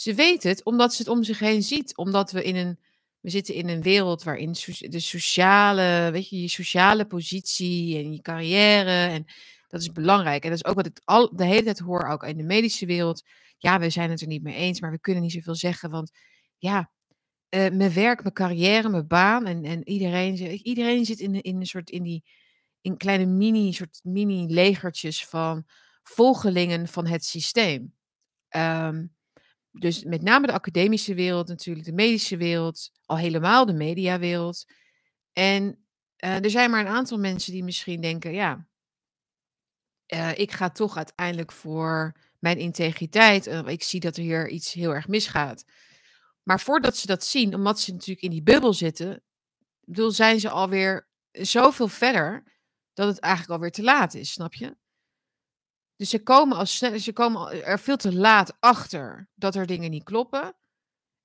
Ze 0.00 0.14
weet 0.14 0.42
het 0.42 0.64
omdat 0.64 0.94
ze 0.94 1.02
het 1.02 1.10
om 1.10 1.22
zich 1.22 1.38
heen 1.38 1.62
ziet, 1.62 1.96
omdat 1.96 2.30
we 2.30 2.44
in 2.44 2.56
een 2.56 2.78
we 3.20 3.30
zitten 3.30 3.54
in 3.54 3.68
een 3.68 3.82
wereld 3.82 4.22
waarin 4.22 4.52
de 4.78 5.00
sociale 5.00 6.10
weet 6.12 6.28
je, 6.28 6.40
je 6.40 6.48
sociale 6.48 7.06
positie 7.06 7.98
en 7.98 8.12
je 8.12 8.20
carrière 8.20 8.90
en 8.90 9.24
dat 9.68 9.80
is 9.80 9.92
belangrijk. 9.92 10.42
En 10.44 10.50
dat 10.50 10.58
is 10.58 10.64
ook 10.64 10.74
wat 10.74 10.86
ik 10.86 11.00
al 11.04 11.36
de 11.36 11.44
hele 11.44 11.62
tijd 11.62 11.78
hoor, 11.78 12.08
ook 12.08 12.22
in 12.22 12.36
de 12.36 12.42
medische 12.42 12.86
wereld. 12.86 13.22
Ja, 13.58 13.78
we 13.78 13.90
zijn 13.90 14.10
het 14.10 14.20
er 14.20 14.26
niet 14.26 14.42
mee 14.42 14.54
eens, 14.54 14.80
maar 14.80 14.90
we 14.90 15.00
kunnen 15.00 15.22
niet 15.22 15.32
zoveel 15.32 15.54
zeggen, 15.54 15.90
want 15.90 16.10
ja, 16.58 16.90
eh, 17.48 17.70
mijn 17.70 17.92
werk, 17.92 18.22
mijn 18.22 18.34
carrière, 18.34 18.88
mijn 18.88 19.06
baan 19.06 19.46
en 19.46 19.64
en 19.64 19.88
iedereen 19.88 20.36
iedereen 20.62 21.04
zit 21.04 21.20
in 21.20 21.40
in 21.40 21.56
een 21.56 21.66
soort 21.66 21.90
in 21.90 22.02
die 22.02 22.24
in 22.80 22.96
kleine 22.96 23.26
mini 23.26 23.72
soort 23.72 24.00
mini-legertjes 24.02 25.26
van 25.26 25.64
volgelingen 26.02 26.88
van 26.88 27.06
het 27.06 27.24
systeem. 27.24 27.94
Ehm, 28.48 29.06
dus 29.72 30.04
met 30.04 30.22
name 30.22 30.46
de 30.46 30.52
academische 30.52 31.14
wereld 31.14 31.48
natuurlijk, 31.48 31.86
de 31.86 31.92
medische 31.92 32.36
wereld, 32.36 32.90
al 33.04 33.16
helemaal 33.16 33.66
de 33.66 33.72
mediawereld. 33.72 34.64
En, 35.32 35.86
eh, 36.16 36.44
er 36.44 36.50
zijn 36.50 36.70
maar 36.70 36.80
een 36.80 36.92
aantal 36.92 37.18
mensen 37.18 37.52
die 37.52 37.64
misschien 37.64 38.00
denken: 38.00 38.32
"Ja" 38.32 38.68
"eh, 40.06 40.38
ik 40.38 40.52
ga 40.52 40.70
toch 40.70 40.96
uiteindelijk 40.96 41.52
voor 41.52 42.16
mijn 42.38 42.58
integriteit, 42.58 43.46
eh, 43.46 43.66
ik 43.66 43.82
zie 43.82 44.00
dat 44.00 44.16
er 44.16 44.22
hier 44.22 44.48
iets 44.48 44.72
heel 44.72 44.94
erg 44.94 45.08
misgaat." 45.08 45.64
Maar 46.42 46.60
voordat 46.60 46.96
ze 46.96 47.06
dat 47.06 47.24
zien, 47.24 47.54
omdat 47.54 47.80
ze 47.80 47.92
natuurlijk 47.92 48.22
in 48.22 48.30
die 48.30 48.42
bubbel 48.42 48.74
zitten, 48.74 49.22
bedoel, 49.84 50.10
zijn 50.10 50.40
ze 50.40 50.50
alweer 50.50 51.08
zoveel 51.32 51.88
verder 51.88 52.44
dat 52.92 53.08
het 53.08 53.18
eigenlijk 53.18 53.52
alweer 53.52 53.70
te 53.70 53.82
laat 53.82 54.14
is, 54.14 54.32
snap 54.32 54.54
je? 54.54 54.76
Dus 56.00 56.10
ze 56.10 56.22
komen 56.22 56.56
al 56.56 56.66
sne 56.66 56.98
ze 56.98 57.12
komen 57.12 57.64
er 57.64 57.78
veel 57.78 57.96
te 57.96 58.14
laat 58.14 58.56
achter 58.60 59.28
dat 59.34 59.54
er 59.54 59.66
dingen 59.66 59.90
niet 59.90 60.04
kloppen. 60.04 60.42
En 60.42 60.46
op 60.46 60.54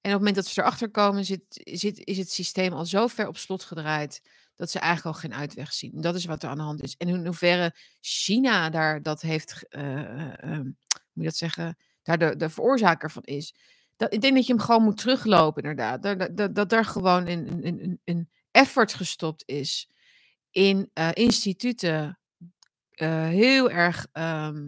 het 0.01 0.17
moment 0.17 0.35
dat 0.35 0.45
ze 0.45 0.61
erachter 0.61 0.91
komen, 0.91 1.25
zit 1.25 1.41
zit 1.63 2.05
is 2.05 2.17
het 2.17 2.31
systeem 2.31 2.73
al 2.73 2.85
zo 2.85 3.07
ver 3.07 3.27
op 3.27 3.37
slot 3.37 3.63
gedraaid 3.63 4.21
dat 4.55 4.71
ze 4.71 4.79
eigenlijk 4.79 5.15
al 5.15 5.21
geen 5.21 5.33
uitweg 5.33 5.73
zien. 5.73 6.01
Dat 6.01 6.15
is 6.15 6.25
wat 6.25 6.43
er 6.43 6.49
aan 6.49 6.57
de 6.57 6.63
hand 6.63 6.83
is. 6.83 6.95
En 6.97 7.07
in 7.07 7.25
hoeverre 7.25 7.75
China 8.01 8.69
daar 8.69 9.01
dat 9.01 9.21
heeft 9.21 9.51
g 9.51 9.63
uh, 9.69 10.43
ehm, 10.43 10.63
moet 10.63 10.75
je 11.13 11.23
dat 11.23 11.35
zeggen, 11.35 11.77
daar 12.03 12.17
de 12.17 12.35
de 12.35 12.49
veroorzaker 12.49 13.11
van 13.11 13.23
is. 13.23 13.55
Dat 13.95 14.13
ik 14.13 14.21
denk 14.21 14.35
dat 14.35 14.45
je 14.45 14.53
hem 14.53 14.61
gewoon 14.61 14.83
moet 14.83 14.97
teruglopen 14.97 15.63
inderdaad. 15.63 16.03
Dat 16.03 16.37
dat 16.37 16.55
dat 16.55 16.71
er 16.71 16.85
gewoon 16.85 17.27
een 17.27 17.47
een 17.65 17.83
een 17.83 18.01
een 18.03 18.29
effort 18.51 18.93
gestopt 18.93 19.43
is 19.45 19.89
in, 20.51 20.89
uh, 20.93 21.09
instituten, 21.13 22.19
uh, 23.01 23.27
heel 23.27 23.69
erg, 23.69 24.07
ehm, 24.11 24.67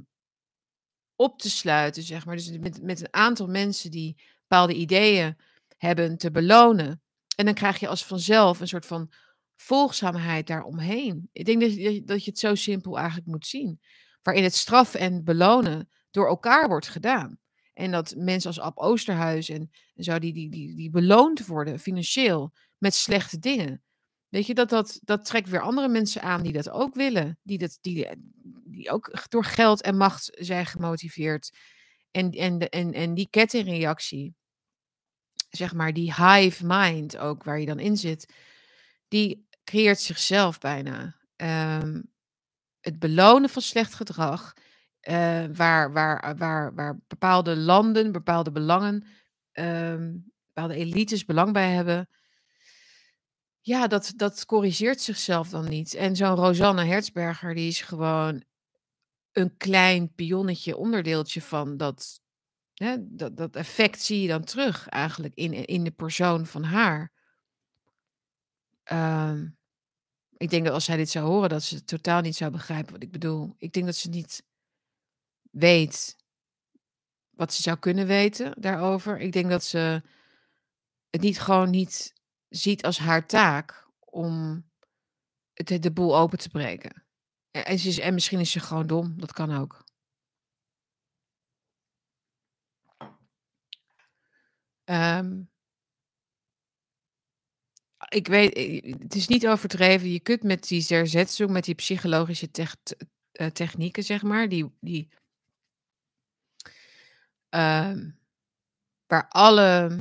op 1.17 1.39
te 1.39 1.49
sluiten, 1.49 2.03
zeg 2.03 2.25
maar. 2.25 2.36
Dus 2.36 2.57
met 2.57 2.82
met 2.82 2.99
een 2.99 3.13
aantal 3.13 3.47
mensen 3.47 3.91
die 3.91 4.15
bepaalde 4.47 4.73
ideeën 4.73 5.38
hebben 5.78 6.17
te 6.17 6.32
belonen. 6.32 7.01
En 7.36 7.45
dan 7.45 7.53
krijg 7.53 7.80
je 7.80 7.88
als 7.88 8.05
vanzelf 8.05 8.59
een 8.59 8.67
soort 8.67 8.86
van 8.86 9.11
volgzaamheid 9.55 10.47
daaromheen. 10.47 11.30
Ik 11.32 11.45
denk 11.45 11.61
dat 11.61 11.75
je 11.75 12.03
dat 12.03 12.23
je 12.23 12.30
het 12.30 12.39
zo 12.39 12.55
simpel 12.55 12.97
eigenlijk 12.97 13.28
moet 13.28 13.47
zien. 13.47 13.80
Waarin 14.21 14.43
het 14.43 14.55
straffen 14.55 14.99
en 14.99 15.23
belonen 15.23 15.89
door 16.11 16.28
elkaar 16.28 16.67
wordt 16.67 16.88
gedaan. 16.88 17.39
En 17.73 17.91
dat 17.91 18.13
mensen 18.17 18.49
als 18.49 18.59
Ab 18.59 18.78
Oosterhuis 18.78 19.49
en 19.49 19.71
zo 19.95 20.19
die 20.19 20.34
die 20.34 20.75
die 20.75 20.89
beloond 20.89 21.45
worden 21.45 21.80
financieel 21.80 22.53
met 22.78 22.93
slechte 22.93 23.39
dingen. 23.39 23.82
Weet 24.30 24.45
je, 24.47 24.53
dat 24.53 24.69
dat 24.69 24.99
dat 25.03 25.25
trekt 25.25 25.49
weer 25.49 25.61
andere 25.61 25.88
mensen 25.88 26.21
aan 26.21 26.43
die 26.43 26.51
dat 26.53 26.69
ook 26.69 26.95
willen. 26.95 27.39
Die 27.43 27.57
dat 27.57 27.78
die 27.82 28.07
die 28.65 28.89
ook 28.91 29.25
door 29.30 29.43
geld 29.43 29.82
en 29.82 29.97
macht 29.97 30.30
zijn 30.39 30.65
gemotiveerd. 30.65 31.57
En 32.11 32.32
en 32.32 32.59
en 32.59 32.93
en 32.93 33.13
die 33.13 33.28
kettingreactie, 33.30 34.36
zeg 35.49 35.73
maar, 35.73 35.93
die 35.93 36.13
hive 36.13 36.65
mind 36.65 37.17
ook 37.17 37.43
waar 37.43 37.59
je 37.59 37.65
dan 37.65 37.80
in 37.80 37.97
zit, 37.97 38.34
die 39.07 39.47
creëert 39.63 39.99
zichzelf 39.99 40.59
bijna. 40.59 41.15
Ehm, 41.36 42.01
het 42.80 42.99
belonen 42.99 43.49
van 43.49 43.61
slecht 43.61 43.93
gedrag, 43.93 44.53
eh, 44.99 45.45
waar 45.53 45.93
waar 45.93 46.36
waar 46.38 46.75
waar 46.75 46.99
bepaalde 47.07 47.55
landen, 47.57 48.11
bepaalde 48.11 48.51
belangen, 48.51 49.05
ehm, 49.51 50.15
bepaalde 50.53 50.75
elites 50.75 51.25
belang 51.25 51.53
bij 51.53 51.71
hebben 51.71 52.09
ja, 53.68 53.88
dat 53.88 54.13
dat 54.15 54.45
corrigeert 54.45 55.01
zichzelf 55.01 55.49
dan 55.49 55.70
niet. 55.70 55.93
En 55.93 56.15
zo'n 56.15 56.36
Rosanne 56.36 56.86
Hertzberger, 56.86 57.55
die 57.55 57.68
is 57.68 57.82
gewoon 57.82 58.43
een 59.32 59.57
klein 59.57 60.13
pionnetje, 60.13 60.78
onderdeeltje 60.78 61.41
van 61.41 61.78
dat 61.78 62.22
hè, 62.74 62.95
dat 62.99 63.38
dat 63.38 63.55
effect 63.55 64.01
zie 64.01 64.22
je 64.22 64.28
dan 64.28 64.43
terug 64.43 64.88
eigenlijk 64.88 65.36
in 65.36 65.53
in 65.65 65.84
de 65.84 65.91
persoon 65.91 66.45
van 66.45 66.63
haar. 66.63 67.11
Ehm, 68.84 69.47
ik 70.38 70.49
denk 70.49 70.65
dat 70.65 70.74
als 70.74 70.86
zij 70.86 70.97
dit 70.97 71.09
zou 71.09 71.26
horen, 71.26 71.49
dat 71.49 71.63
ze 71.63 71.84
totaal 71.84 72.22
niet 72.22 72.36
zou 72.36 72.51
begrijpen 72.51 72.93
wat 72.93 73.03
ik 73.03 73.11
bedoel. 73.11 73.55
Ik 73.57 73.74
denk 73.74 73.86
dat 73.86 73.95
ze 73.95 74.09
niet 74.09 74.43
weet 75.51 76.15
wat 77.30 77.53
ze 77.53 77.61
zou 77.61 77.78
kunnen 77.78 78.07
weten 78.07 78.61
daarover. 78.61 79.20
Ik 79.20 79.32
denk 79.32 79.49
dat 79.49 79.63
ze 79.63 80.01
het 81.09 81.22
niet 81.22 81.39
gewoon 81.39 81.70
niet 81.70 82.15
ziet 82.50 82.84
als 82.84 83.00
haar 83.00 83.28
taak 83.28 83.88
om 84.00 84.66
het 85.54 85.84
de 85.84 85.91
boel 85.91 86.18
open 86.18 86.38
te 86.38 86.50
breken. 86.50 87.04
En 87.52 87.80
ze 87.80 87.88
is 87.88 88.00
en 88.00 88.14
misschien 88.14 88.39
is 88.39 88.52
ze 88.52 88.60
gewoon 88.60 88.88
dom, 88.88 89.20
dat 89.20 89.34
kan 89.34 89.58
ook. 89.58 89.86
Ehm 94.84 95.41
ik 98.10 98.28
weet 98.28 98.58
het 99.02 99.16
is 99.16 99.28
niet 99.28 99.48
overdreven. 99.48 100.12
Je 100.12 100.20
kunt 100.20 100.43
met 100.43 100.68
die 100.68 100.82
Zerzetsu, 100.82 101.48
met 101.48 101.64
die 101.64 101.76
psychologische 101.76 102.50
eh, 103.32 103.48
technieken, 103.48 104.04
zeg 104.04 104.24
maar, 104.24 104.50
die 104.50 104.72
die 104.80 105.10
ehm, 107.50 108.10
waar 109.08 109.28
alle 109.30 110.00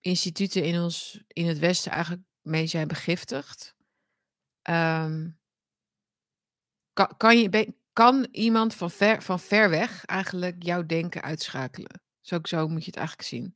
instituten 0.00 0.64
in 0.64 0.80
ons 0.80 1.22
in 1.26 1.46
het 1.46 1.58
Westen 1.58 1.92
eigenlijk 1.92 2.22
mee 2.40 2.66
zijn 2.66 2.88
begiftigd. 2.88 3.74
Ehm 4.62 5.28
ka 6.92 7.04
kan 7.16 7.38
je 7.38 7.74
kan 7.92 8.28
iemand 8.30 8.74
van 8.74 8.90
ver 8.90 9.22
van 9.22 9.40
ver 9.40 9.70
weg 9.70 10.04
eigenlijk 10.04 10.62
jouw 10.62 10.86
denken 10.86 11.22
uitschakelen. 11.22 12.02
Zo 12.20 12.38
zo 12.42 12.68
moet 12.68 12.84
je 12.84 12.90
het 12.90 12.96
eigenlijk 12.96 13.28
zien. 13.28 13.54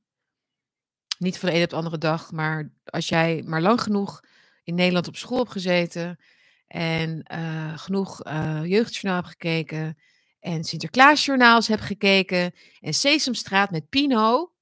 Niet 1.19 1.39
van 1.39 1.49
de 1.49 1.55
een 1.55 1.63
op 1.63 1.71
de 1.71 1.77
andere 1.77 1.99
dag, 1.99 2.33
maar 2.33 2.73
als 2.85 3.09
jij 3.09 3.43
maar 3.47 3.61
lang 3.61 3.81
genoeg 3.81 4.21
in 4.65 4.75
Nederland 4.75 5.09
op 5.09 5.17
school 5.17 5.39
hebt 5.39 5.51
gezeten 5.51 6.19
en, 6.67 7.23
eh, 7.23 7.79
genoeg, 7.79 8.23
eh, 8.23 8.65
Jeugdjournaal 8.65 9.23
hebt 9.23 9.33
gekeken 9.33 9.99
en 10.41 10.65
Sinterklaasjournaals 10.65 11.69
hebt 11.69 11.83
gekeken 11.83 12.55
en 12.81 12.95
Sesamstraat 12.95 13.71
met 13.71 13.89
Pino 13.89 14.54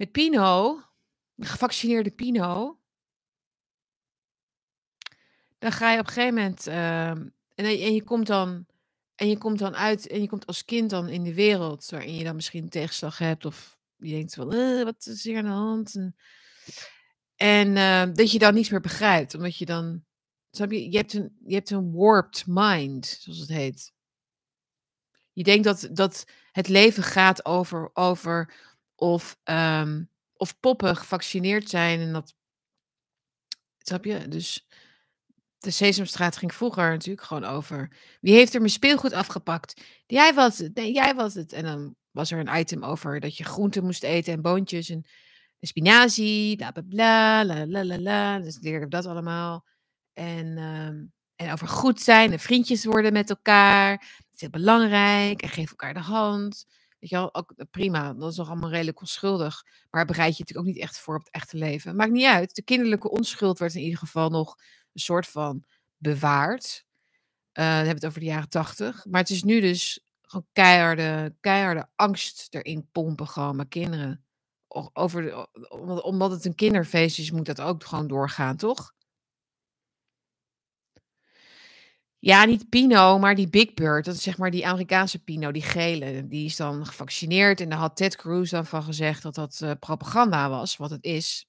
met 0.00 0.12
Pino, 0.12 0.80
gevaccineerde 1.36 2.10
Pino 2.10 2.78
dan 5.58 5.72
ga 5.72 5.92
je 5.92 5.98
op 5.98 6.06
een 6.06 6.12
gegeven 6.12 6.34
moment, 6.34 6.66
ehm, 6.66 7.28
en 7.54 7.64
en 7.64 7.94
je 7.94 8.02
komt 8.04 8.26
dan 8.26 8.66
en 9.14 9.28
je 9.28 9.38
komt 9.38 9.58
dan 9.58 9.76
uit 9.76 10.06
en 10.06 10.20
je 10.20 10.28
komt 10.28 10.46
als 10.46 10.64
kind 10.64 10.90
dan 10.90 11.08
in 11.08 11.22
de 11.22 11.34
wereld 11.34 11.90
waarin 11.90 12.14
je 12.14 12.24
dan 12.24 12.34
misschien 12.34 12.68
tegenslag 12.68 13.18
hebt 13.18 13.44
of 13.44 13.78
je 13.96 14.10
denkt 14.10 14.34
van: 14.34 14.54
"Uh, 14.54 14.84
wat 14.84 15.06
is 15.06 15.24
hier 15.24 15.38
aan 15.38 15.44
de 15.44 15.50
hand?" 15.50 16.12
En 17.36 17.76
eh, 17.76 18.14
dat 18.14 18.30
je 18.30 18.38
dan 18.38 18.54
niets 18.54 18.70
meer 18.70 18.80
begrijpt, 18.80 19.34
omdat 19.34 19.56
je 19.56 19.66
dan 19.66 20.04
je? 20.50 20.90
Je 20.90 20.96
hebt 20.96 21.12
een 21.12 21.36
je 21.46 21.54
hebt 21.54 21.70
een 21.70 21.92
warped 21.92 22.44
mind, 22.46 23.06
zoals 23.20 23.38
het 23.38 23.48
heet. 23.48 23.92
Je 25.32 25.42
denkt 25.42 25.64
dat 25.64 25.88
dat 25.92 26.24
het 26.52 26.68
leven 26.68 27.02
gaat 27.02 27.44
over 27.44 27.90
over 27.94 28.54
of, 29.00 29.38
ehm, 29.44 30.04
of 30.36 30.60
poppen 30.60 30.96
gevaccineerd 30.96 31.68
zijn 31.68 32.00
en 32.00 32.12
dat 32.12 32.34
snap 33.78 34.04
je? 34.04 34.28
Dus 34.28 34.66
de 35.58 35.70
Sesamstraat 35.70 36.36
ging 36.36 36.54
vroeger 36.54 36.90
natuurlijk 36.90 37.26
gewoon 37.26 37.44
over: 37.44 37.90
"Wie 38.20 38.34
heeft 38.34 38.54
er 38.54 38.60
mijn 38.60 38.72
speelgoed 38.72 39.12
afgepakt? 39.12 39.80
Jij 40.06 40.34
was 40.34 40.58
het. 40.58 40.70
Jij 40.74 41.14
was 41.14 41.34
het." 41.34 41.52
En 41.52 41.64
dan 41.64 41.96
was 42.10 42.30
er 42.30 42.38
een 42.38 42.58
item 42.58 42.84
over 42.84 43.20
dat 43.20 43.36
je 43.36 43.44
groenten 43.44 43.84
moest 43.84 44.02
eten 44.02 44.32
en 44.32 44.42
boontjes 44.42 44.88
en 44.88 45.04
spinazie, 45.60 46.56
bla 46.56 46.70
bla 46.70 46.82
bla, 46.88 47.44
la 47.44 47.84
la 47.84 47.98
la. 47.98 48.38
Dus 48.38 48.58
leerden 48.60 48.88
we 48.88 48.94
dat 48.94 49.06
allemaal. 49.06 49.64
En, 50.12 50.56
ehm, 50.58 51.04
en 51.36 51.52
over 51.52 51.68
goed 51.68 52.00
zijn 52.00 52.32
en 52.32 52.38
vriendjes 52.38 52.84
worden 52.84 53.12
met 53.12 53.30
elkaar. 53.30 53.96
Dat 53.98 54.34
is 54.34 54.40
heel 54.40 54.50
belangrijk 54.50 55.42
en 55.42 55.48
geef 55.48 55.70
elkaar 55.70 55.94
de 55.94 56.00
hand. 56.00 56.66
Weet 57.00 57.10
je 57.10 57.16
wel, 57.16 57.34
ook 57.34 57.54
prima, 57.70 58.14
dat 58.14 58.30
is 58.30 58.36
nog 58.36 58.48
allemaal 58.48 58.70
redelijk 58.70 59.00
onschuldig. 59.00 59.62
Maar 59.90 60.04
bereid 60.04 60.36
je 60.36 60.38
natuurlijk 60.38 60.68
ook 60.68 60.74
niet 60.74 60.82
echt 60.82 60.98
voor 60.98 61.14
op 61.14 61.24
het 61.24 61.32
echte 61.34 61.56
leven. 61.56 61.96
Maakt 61.96 62.10
niet 62.10 62.26
uit. 62.26 62.54
De 62.54 62.62
kinderlijke 62.62 63.10
onschuld 63.10 63.58
werd 63.58 63.74
in 63.74 63.82
ieder 63.82 63.98
geval 63.98 64.30
nog 64.30 64.56
een 64.92 65.00
soort 65.00 65.26
van 65.26 65.64
bewaard. 65.96 66.84
Eh, 67.52 67.64
dan 67.64 67.74
hebben 67.74 67.88
we 67.88 67.94
het 67.94 68.06
over 68.06 68.20
de 68.20 68.26
jaren 68.26 68.48
80. 68.48 69.06
Maar 69.06 69.20
het 69.20 69.30
is 69.30 69.42
nu 69.42 69.60
dus 69.60 70.04
gewoon 70.22 70.46
keiharde 70.52 71.36
keiharde 71.40 71.88
angst 71.96 72.46
erin 72.54 72.88
pompen 72.92 73.28
gewoon 73.28 73.56
met 73.56 73.68
kinderen. 73.68 74.24
Over 74.92 75.48
omdat 76.02 76.30
het 76.30 76.44
een 76.44 76.54
kinderfeest 76.54 77.18
is, 77.18 77.30
moet 77.30 77.46
dat 77.46 77.60
ook 77.60 77.84
gewoon 77.84 78.06
doorgaan, 78.08 78.56
toch? 78.56 78.92
Ja, 82.22 82.44
niet 82.44 82.68
Pino, 82.68 83.18
maar 83.18 83.34
die 83.34 83.48
Big 83.48 83.74
Bird. 83.74 84.04
Dat 84.04 84.14
is 84.14 84.22
zeg 84.22 84.38
maar 84.38 84.50
die 84.50 84.66
Amerikaanse 84.66 85.22
Pino, 85.22 85.52
die 85.52 85.62
gele. 85.62 86.26
Die 86.28 86.44
is 86.44 86.56
dan 86.56 86.86
gevaccineerd 86.86 87.60
en 87.60 87.68
daar 87.68 87.78
had 87.78 87.96
Ted 87.96 88.16
Cruz 88.16 88.50
dan 88.50 88.66
van 88.66 88.82
gezegd 88.82 89.22
dat 89.22 89.34
dat, 89.34 89.60
eh, 89.62 89.70
propaganda 89.78 90.48
was, 90.48 90.76
wat 90.76 90.90
het 90.90 91.04
is. 91.04 91.46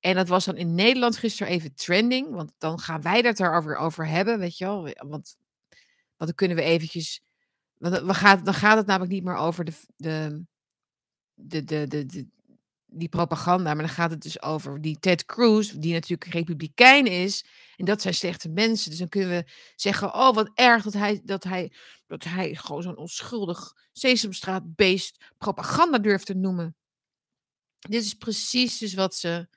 En 0.00 0.14
dat 0.14 0.28
was 0.28 0.44
dan 0.44 0.56
in 0.56 0.74
Nederland 0.74 1.16
gisteren 1.16 1.52
even 1.52 1.74
trending, 1.74 2.30
want 2.30 2.52
dan 2.58 2.78
gaan 2.78 3.02
wij 3.02 3.20
het 3.20 3.36
daarover 3.36 3.76
over 3.76 4.06
hebben, 4.06 4.38
weet 4.38 4.58
je 4.58 4.64
wel? 4.64 4.82
want 4.82 5.36
want 6.16 6.30
dan 6.30 6.34
kunnen 6.34 6.56
we 6.56 6.62
eventjes 6.62 7.22
want 7.78 8.16
gaat 8.16 8.44
dan 8.44 8.54
gaat 8.54 8.76
het 8.76 8.86
namelijk 8.86 9.12
niet 9.12 9.24
meer 9.24 9.36
over 9.36 9.64
de 9.64 9.72
de 9.96 10.44
de 11.34 11.64
de 11.64 12.06
de 12.06 12.26
die 12.92 13.08
propaganda, 13.08 13.74
maar 13.74 13.84
dan 13.84 13.94
gaat 13.94 14.10
het 14.10 14.22
dus 14.22 14.42
over 14.42 14.80
die 14.80 14.98
Ted 15.00 15.24
Cruz, 15.24 15.70
die 15.70 15.92
natuurlijk 15.92 16.32
republikein 16.32 17.06
is 17.06 17.44
en 17.76 17.84
dat 17.84 18.02
zijn 18.02 18.14
slechte 18.14 18.48
mensen. 18.48 18.90
Dus 18.90 18.98
dan 18.98 19.08
kunnen 19.08 19.30
we 19.30 19.52
zeggen: 19.76 20.14
"Oh, 20.14 20.34
wat 20.34 20.50
erg 20.54 20.82
dat 20.82 20.92
hij 20.92 21.20
dat 21.24 21.44
hij 21.44 21.72
dat 22.06 22.24
hij 22.24 22.54
gewoon 22.54 22.82
zo'n 22.82 22.96
onschuldig 22.96 23.72
Sesamstraatbeest 23.92 25.24
propaganda 25.38 25.98
durft 25.98 26.26
te 26.26 26.34
noemen." 26.34 26.76
Dit 27.78 28.04
is 28.04 28.14
precies 28.14 28.78
dus 28.78 28.94
wat 28.94 29.14
ze 29.14 29.48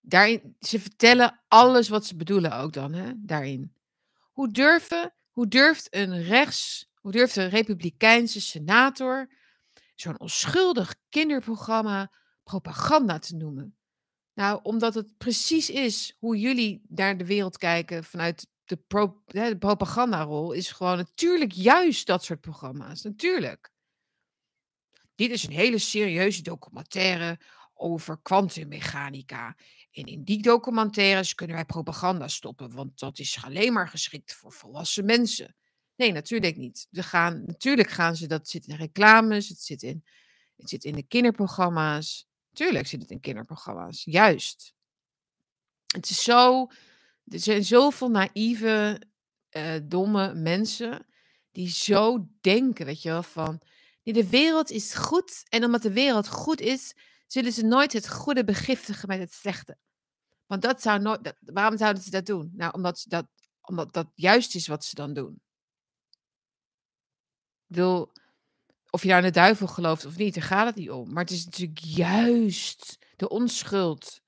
daarin 0.00 0.56
ze 0.60 0.80
vertellen 0.80 1.44
alles 1.48 1.88
wat 1.88 2.06
ze 2.06 2.16
bedoelen 2.16 2.52
ook 2.52 2.72
dan, 2.72 2.92
hè, 2.92 3.12
daarin. 3.16 3.72
Hoe 4.32 4.50
durven 4.50 5.14
hoe 5.30 5.48
durft 5.48 5.94
een 5.94 6.22
rechts 6.22 6.88
hoe 6.94 7.12
durft 7.12 7.36
een 7.36 7.48
republikeinse 7.48 8.40
senator 8.40 9.30
zo'n 9.94 10.20
onschuldig 10.20 10.94
kinderprogramma 11.08 12.12
propaganda 12.48 13.18
te 13.18 13.36
noemen? 13.36 13.76
Nou, 14.34 14.60
omdat 14.62 14.94
het 14.94 15.18
precies 15.18 15.70
is 15.70 16.16
hoe 16.18 16.38
jullie 16.38 16.82
naar 16.88 17.16
de 17.16 17.24
wereld 17.24 17.58
kijken 17.58 18.04
vanuit 18.04 18.46
de 18.64 18.76
pro 18.76 19.22
de 19.26 19.58
propagandarol 19.58 20.52
is 20.52 20.70
gewoon 20.70 20.96
natuurlijk 20.96 21.52
juist 21.52 22.06
dat 22.06 22.24
soort 22.24 22.40
programma's, 22.40 23.02
natuurlijk. 23.02 23.72
Dit 25.14 25.30
is 25.30 25.46
een 25.46 25.52
hele 25.52 25.78
serieuze 25.78 26.42
documentaire 26.42 27.38
over 27.74 28.18
kwantummechanica. 28.22 29.56
En 29.90 30.04
in 30.04 30.24
die 30.24 30.42
documentaires 30.42 31.34
kunnen 31.34 31.56
wij 31.56 31.64
propaganda 31.64 32.28
stoppen, 32.28 32.74
want 32.74 32.98
dat 32.98 33.18
is 33.18 33.42
alleen 33.44 33.72
maar 33.72 33.88
geschikt 33.88 34.34
voor 34.34 34.52
volwassen 34.52 35.04
mensen. 35.04 35.56
Nee, 35.96 36.12
natuurlijk 36.12 36.56
niet. 36.56 36.86
We 36.90 37.02
gaan 37.02 37.44
natuurlijk 37.46 37.90
gaan 37.90 38.16
ze 38.16 38.26
dat 38.26 38.48
zit 38.48 38.66
in 38.66 38.76
reclames, 38.76 39.48
het 39.48 39.60
zit 39.60 39.82
in 39.82 40.04
het 40.58 40.68
zit 40.68 40.84
in 40.84 40.94
de 40.94 41.02
kinderprogramma's. 41.02 42.27
Tuurlijk 42.58 42.86
zit 42.86 43.00
het 43.00 43.10
in 43.10 43.20
kinderprogramma's, 43.20 44.04
juist. 44.04 44.74
Het 45.86 46.10
is 46.10 46.22
zo 46.22 46.66
er 47.24 47.40
zijn 47.40 47.64
zoveel 47.64 48.10
naïeve, 48.10 49.02
eh, 49.48 49.74
domme 49.82 50.34
mensen 50.34 51.06
die 51.50 51.68
zo 51.68 52.28
denken, 52.40 52.86
weet 52.86 53.02
je 53.02 53.08
wel, 53.08 53.22
van: 53.22 53.60
"Nee, 54.02 54.14
de 54.14 54.28
wereld 54.28 54.70
is 54.70 54.94
goed 54.94 55.44
en 55.48 55.64
omdat 55.64 55.82
de 55.82 55.92
wereld 55.92 56.28
goed 56.28 56.60
is, 56.60 56.94
zullen 57.26 57.52
ze 57.52 57.64
nooit 57.64 57.92
het 57.92 58.08
goede 58.10 58.44
begiftigen 58.44 59.08
met 59.08 59.18
het 59.18 59.32
slechte." 59.32 59.76
Want 60.46 60.62
dat 60.62 60.82
zou 60.82 61.00
nooit 61.00 61.34
waarom 61.40 61.78
zouden 61.78 62.02
ze 62.02 62.10
dat 62.10 62.26
doen? 62.26 62.52
Nou, 62.54 62.72
omdat 62.72 63.04
dat 63.08 63.26
omdat 63.60 63.92
dat 63.92 64.08
juist 64.14 64.54
is 64.54 64.66
wat 64.66 64.84
ze 64.84 64.94
dan 64.94 65.12
doen. 65.12 65.40
Bedoel, 67.66 68.12
of 68.90 69.02
je 69.02 69.08
nou 69.08 69.20
in 69.20 69.26
de 69.26 69.32
duivel 69.32 69.66
gelooft 69.66 70.06
of 70.06 70.16
niet, 70.16 70.34
daar 70.34 70.42
gaat 70.42 70.66
het 70.66 70.76
niet 70.76 70.90
om. 70.90 71.12
Maar 71.12 71.22
het 71.22 71.32
is 71.32 71.44
natuurlijk 71.44 71.78
juist 71.78 72.98
de 73.16 73.28
onschuld 73.28 74.20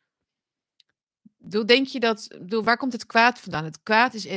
bedoel, 1.40 1.66
denk 1.66 1.86
je 1.86 2.00
dat 2.00 2.28
bedoel, 2.38 2.64
waar 2.64 2.76
komt 2.76 2.92
het 2.92 3.06
kwaad 3.06 3.40
vandaan? 3.40 3.64
Het 3.64 3.82
kwaad 3.82 4.14
is 4.14 4.28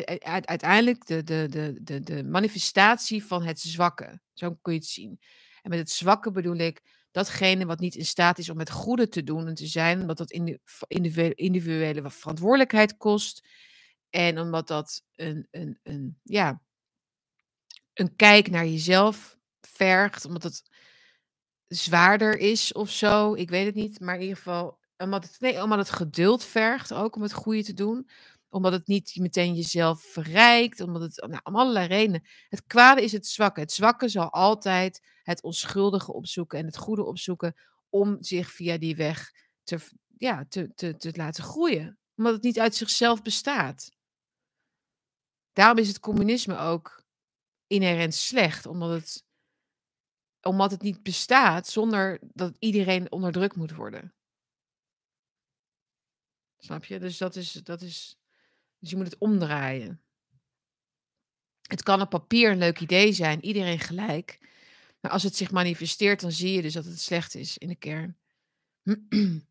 uiteindelijk 0.45 1.05
de 1.05 1.23
de 1.23 1.47
de 1.49 1.79
de 1.81 1.99
de 1.99 2.23
manifestatie 2.23 3.25
van 3.25 3.43
het 3.43 3.59
zwakke. 3.59 4.19
Zo 4.33 4.57
kun 4.61 4.73
je 4.73 4.79
het 4.79 4.87
zien. 4.87 5.19
En 5.61 5.69
met 5.69 5.79
het 5.79 5.91
zwakke 5.91 6.31
bedoel 6.31 6.55
ik 6.55 6.81
datgene 7.11 7.65
wat 7.65 7.79
niet 7.79 7.95
in 7.95 8.05
staat 8.05 8.37
is 8.37 8.49
om 8.49 8.59
het 8.59 8.71
goede 8.71 9.07
te 9.07 9.23
doen 9.23 9.47
en 9.47 9.53
te 9.53 9.67
zijn, 9.67 10.01
omdat 10.01 10.17
dat 10.17 10.31
indi 10.31 10.57
individuele 10.87 11.35
individuele 11.35 12.09
verantwoordelijkheid 12.09 12.97
kost 12.97 13.47
en 14.09 14.39
omdat 14.39 14.67
dat 14.67 15.03
een 15.15 15.47
een 15.51 15.79
een 15.83 16.19
ja 16.23 16.61
een 17.93 18.15
kijk 18.15 18.49
naar 18.49 18.65
jezelf 18.65 19.37
vergt, 19.71 20.25
omdat 20.25 20.43
het 20.43 20.63
zwaarder 21.67 22.37
is 22.37 22.73
of 22.73 22.89
zo. 22.89 23.33
Ik 23.33 23.49
weet 23.49 23.65
het 23.65 23.75
niet, 23.75 23.99
maar 23.99 24.15
in 24.15 24.21
ieder 24.21 24.37
geval 24.37 24.81
omdat 24.97 25.23
het 25.23 25.39
nee, 25.39 25.63
omdat 25.63 25.77
het 25.77 25.89
geduld 25.89 26.43
vergt 26.43 26.93
ook 26.93 27.15
om 27.15 27.21
het 27.21 27.33
goede 27.33 27.63
te 27.63 27.73
doen. 27.73 28.09
Omdat 28.49 28.71
het 28.71 28.87
niet 28.87 29.15
meteen 29.15 29.53
jezelf 29.55 30.01
verrijkt, 30.01 30.79
omdat 30.79 31.01
het 31.01 31.25
nou, 31.27 31.39
om 31.43 31.55
allerlei 31.55 31.87
redenen. 31.87 32.27
Het 32.49 32.63
kwade 32.63 33.03
is 33.03 33.11
het 33.11 33.27
zwakke. 33.27 33.59
Het 33.59 33.71
zwakke 33.71 34.07
zal 34.07 34.29
altijd 34.31 35.01
het 35.23 35.43
onschuldige 35.43 36.13
opzoeken 36.13 36.59
en 36.59 36.65
het 36.65 36.77
goede 36.77 37.03
opzoeken 37.03 37.55
om 37.89 38.17
zich 38.19 38.51
via 38.51 38.77
die 38.77 38.95
weg 38.95 39.31
te 39.63 39.79
ja, 40.17 40.45
te 40.49 40.71
te 40.75 40.97
te 40.97 41.11
laten 41.15 41.43
groeien. 41.43 41.97
Omdat 42.15 42.33
het 42.33 42.43
niet 42.43 42.59
uit 42.59 42.75
zichzelf 42.75 43.21
bestaat. 43.21 43.91
Daarom 45.53 45.77
is 45.77 45.87
het 45.87 45.99
communisme 45.99 46.57
ook 46.57 47.03
inherent 47.67 48.13
slecht, 48.13 48.65
omdat 48.65 48.89
het 48.89 49.23
omdat 50.43 50.71
het 50.71 50.81
niet 50.81 51.03
bestaat 51.03 51.67
zonder 51.67 52.19
dat 52.21 52.55
iedereen 52.59 53.11
onderdrukt 53.11 53.55
moet 53.55 53.75
worden. 53.75 54.13
Snap 56.57 56.85
je? 56.85 56.99
Dus 56.99 57.17
dat 57.17 57.35
is 57.35 57.51
dat 57.51 57.81
is 57.81 58.17
dus 58.79 58.89
je 58.89 58.95
moet 58.95 59.05
het 59.05 59.17
omdraaien. 59.17 60.01
Het 61.61 61.83
kan 61.83 62.01
op 62.01 62.09
papier 62.09 62.51
een 62.51 62.57
leuk 62.57 62.79
idee 62.79 63.13
zijn, 63.13 63.45
iedereen 63.45 63.79
gelijk. 63.79 64.39
Maar 64.99 65.11
als 65.11 65.23
het 65.23 65.35
zich 65.35 65.51
manifesteert, 65.51 66.21
dan 66.21 66.31
zie 66.31 66.53
je 66.53 66.61
dus 66.61 66.73
dat 66.73 66.85
het 66.85 66.99
slecht 66.99 67.35
is 67.35 67.57
in 67.57 67.67
de 67.67 67.75
kern. 67.75 68.17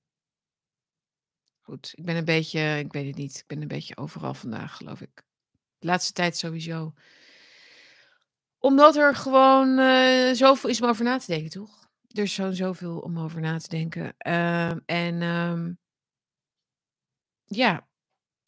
Goed, 1.61 1.93
ik 1.95 2.05
ben 2.05 2.17
een 2.17 2.25
beetje, 2.25 2.79
ik 2.79 2.93
weet 2.93 3.07
het 3.07 3.17
niet, 3.17 3.39
ik 3.39 3.47
ben 3.47 3.63
een 3.63 3.69
beetje 3.69 3.97
overal 3.97 4.35
vandaag, 4.35 4.77
geloof 4.77 5.01
ik. 5.01 5.25
De 5.79 5.87
laatste 5.87 6.13
tijd 6.13 6.37
sowieso. 6.37 6.95
Omdat 8.63 8.97
er 8.97 9.15
gewoon 9.15 9.79
uh, 9.79 10.33
zoveel 10.33 10.71
is 10.71 10.81
om 10.81 10.89
over 10.89 11.05
na 11.05 11.19
te 11.19 11.27
denken, 11.27 11.51
toch? 11.51 11.91
Er 12.09 12.23
is 12.23 12.35
zo 12.35 12.51
zoveel 12.51 12.99
om 12.99 13.19
over 13.19 13.41
na 13.41 13.59
te 13.59 13.69
denken. 13.69 14.15
Uh, 14.27 14.71
en 14.87 15.23
um, 15.23 15.79
ja, 17.45 17.89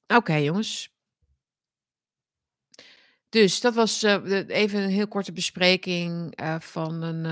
oké 0.07 0.35
jongens. 0.35 0.93
Dus 3.29 3.61
dat 3.61 3.75
was 3.75 4.05
uh, 4.05 4.49
even 4.49 4.83
een 4.83 4.91
heel 4.91 5.09
korte 5.09 5.33
bespreking 5.33 6.41
uh, 6.41 6.61
van 6.61 7.03
een, 7.03 7.25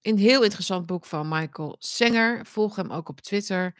een 0.00 0.18
heel 0.18 0.42
interessant 0.42 0.86
boek 0.86 1.04
van 1.04 1.28
Michael 1.28 1.76
Sanger. 1.78 2.46
Volg 2.46 2.76
hem 2.76 2.90
ook 2.90 3.08
op 3.08 3.20
Twitter. 3.20 3.76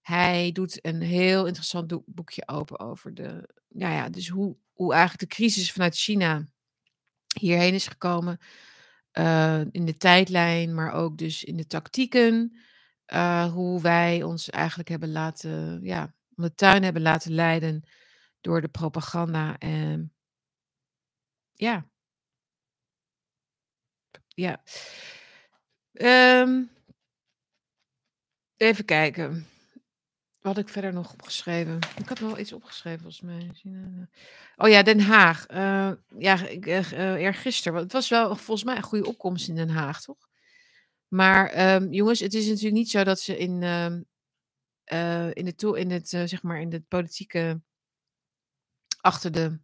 Hij 0.00 0.52
doet 0.52 0.86
een 0.86 1.00
heel 1.00 1.46
interessant 1.46 2.04
boekje 2.06 2.48
open 2.48 2.78
over 2.78 3.14
de, 3.14 3.48
nou 3.68 3.94
ja, 3.94 4.08
dus 4.08 4.28
hoe, 4.28 4.56
hoe 4.72 4.92
eigenlijk 4.92 5.20
de 5.20 5.36
crisis 5.36 5.72
vanuit 5.72 5.96
China 5.96 6.48
hierheen 7.38 7.74
is 7.74 7.86
gekomen. 7.86 8.38
in 9.70 9.84
de 9.84 9.96
tijdlijn, 9.98 10.74
maar 10.74 10.92
ook 10.92 11.18
dus 11.18 11.44
in 11.44 11.56
de 11.56 11.66
tactieken. 11.66 12.58
hoe 13.52 13.80
wij 13.80 14.22
ons 14.22 14.50
eigenlijk 14.50 14.88
hebben 14.88 15.12
laten, 15.12 15.80
ja, 15.82 16.14
de 16.28 16.54
tuin 16.54 16.82
hebben 16.82 17.02
laten 17.02 17.32
leiden 17.32 17.82
door 18.40 18.60
de 18.60 18.68
propaganda. 18.68 19.58
En 19.58 20.12
ja. 21.52 21.88
Ja. 24.28 24.62
Um, 26.42 26.70
even 28.56 28.84
kijken. 28.84 29.46
Had 30.48 30.58
ik 30.58 30.68
verder 30.68 30.92
nog 30.92 31.12
opgeschreven? 31.12 31.78
Ik 31.96 32.08
had 32.08 32.18
wel 32.18 32.38
iets 32.38 32.52
opgeschreven 32.52 33.00
volgens 33.00 33.20
mij. 33.20 33.50
Oh 34.56 34.68
ja, 34.68 34.82
Den 34.82 35.00
Haag. 35.00 35.50
Uh, 35.50 35.92
ja, 36.18 36.46
ik, 36.46 36.66
uh, 36.66 37.14
eergisteren. 37.14 37.78
Het 37.78 37.92
was 37.92 38.08
wel 38.08 38.36
volgens 38.36 38.64
mij 38.64 38.76
een 38.76 38.82
goede 38.82 39.06
opkomst 39.06 39.48
in 39.48 39.54
Den 39.54 39.68
Haag, 39.68 40.02
toch? 40.02 40.28
Maar 41.08 41.74
um, 41.74 41.92
jongens, 41.92 42.20
het 42.20 42.34
is 42.34 42.46
natuurlijk 42.46 42.74
niet 42.74 42.90
zo 42.90 43.04
dat 43.04 43.20
ze 43.20 43.36
in, 43.38 43.62
uh, 43.62 45.30
in, 45.32 45.46
het, 45.46 45.62
in, 45.62 45.90
het, 45.90 46.08
zeg 46.08 46.42
maar 46.42 46.60
in 46.60 46.72
het 46.72 46.88
politieke. 46.88 47.60
achter 49.00 49.32
de, 49.32 49.58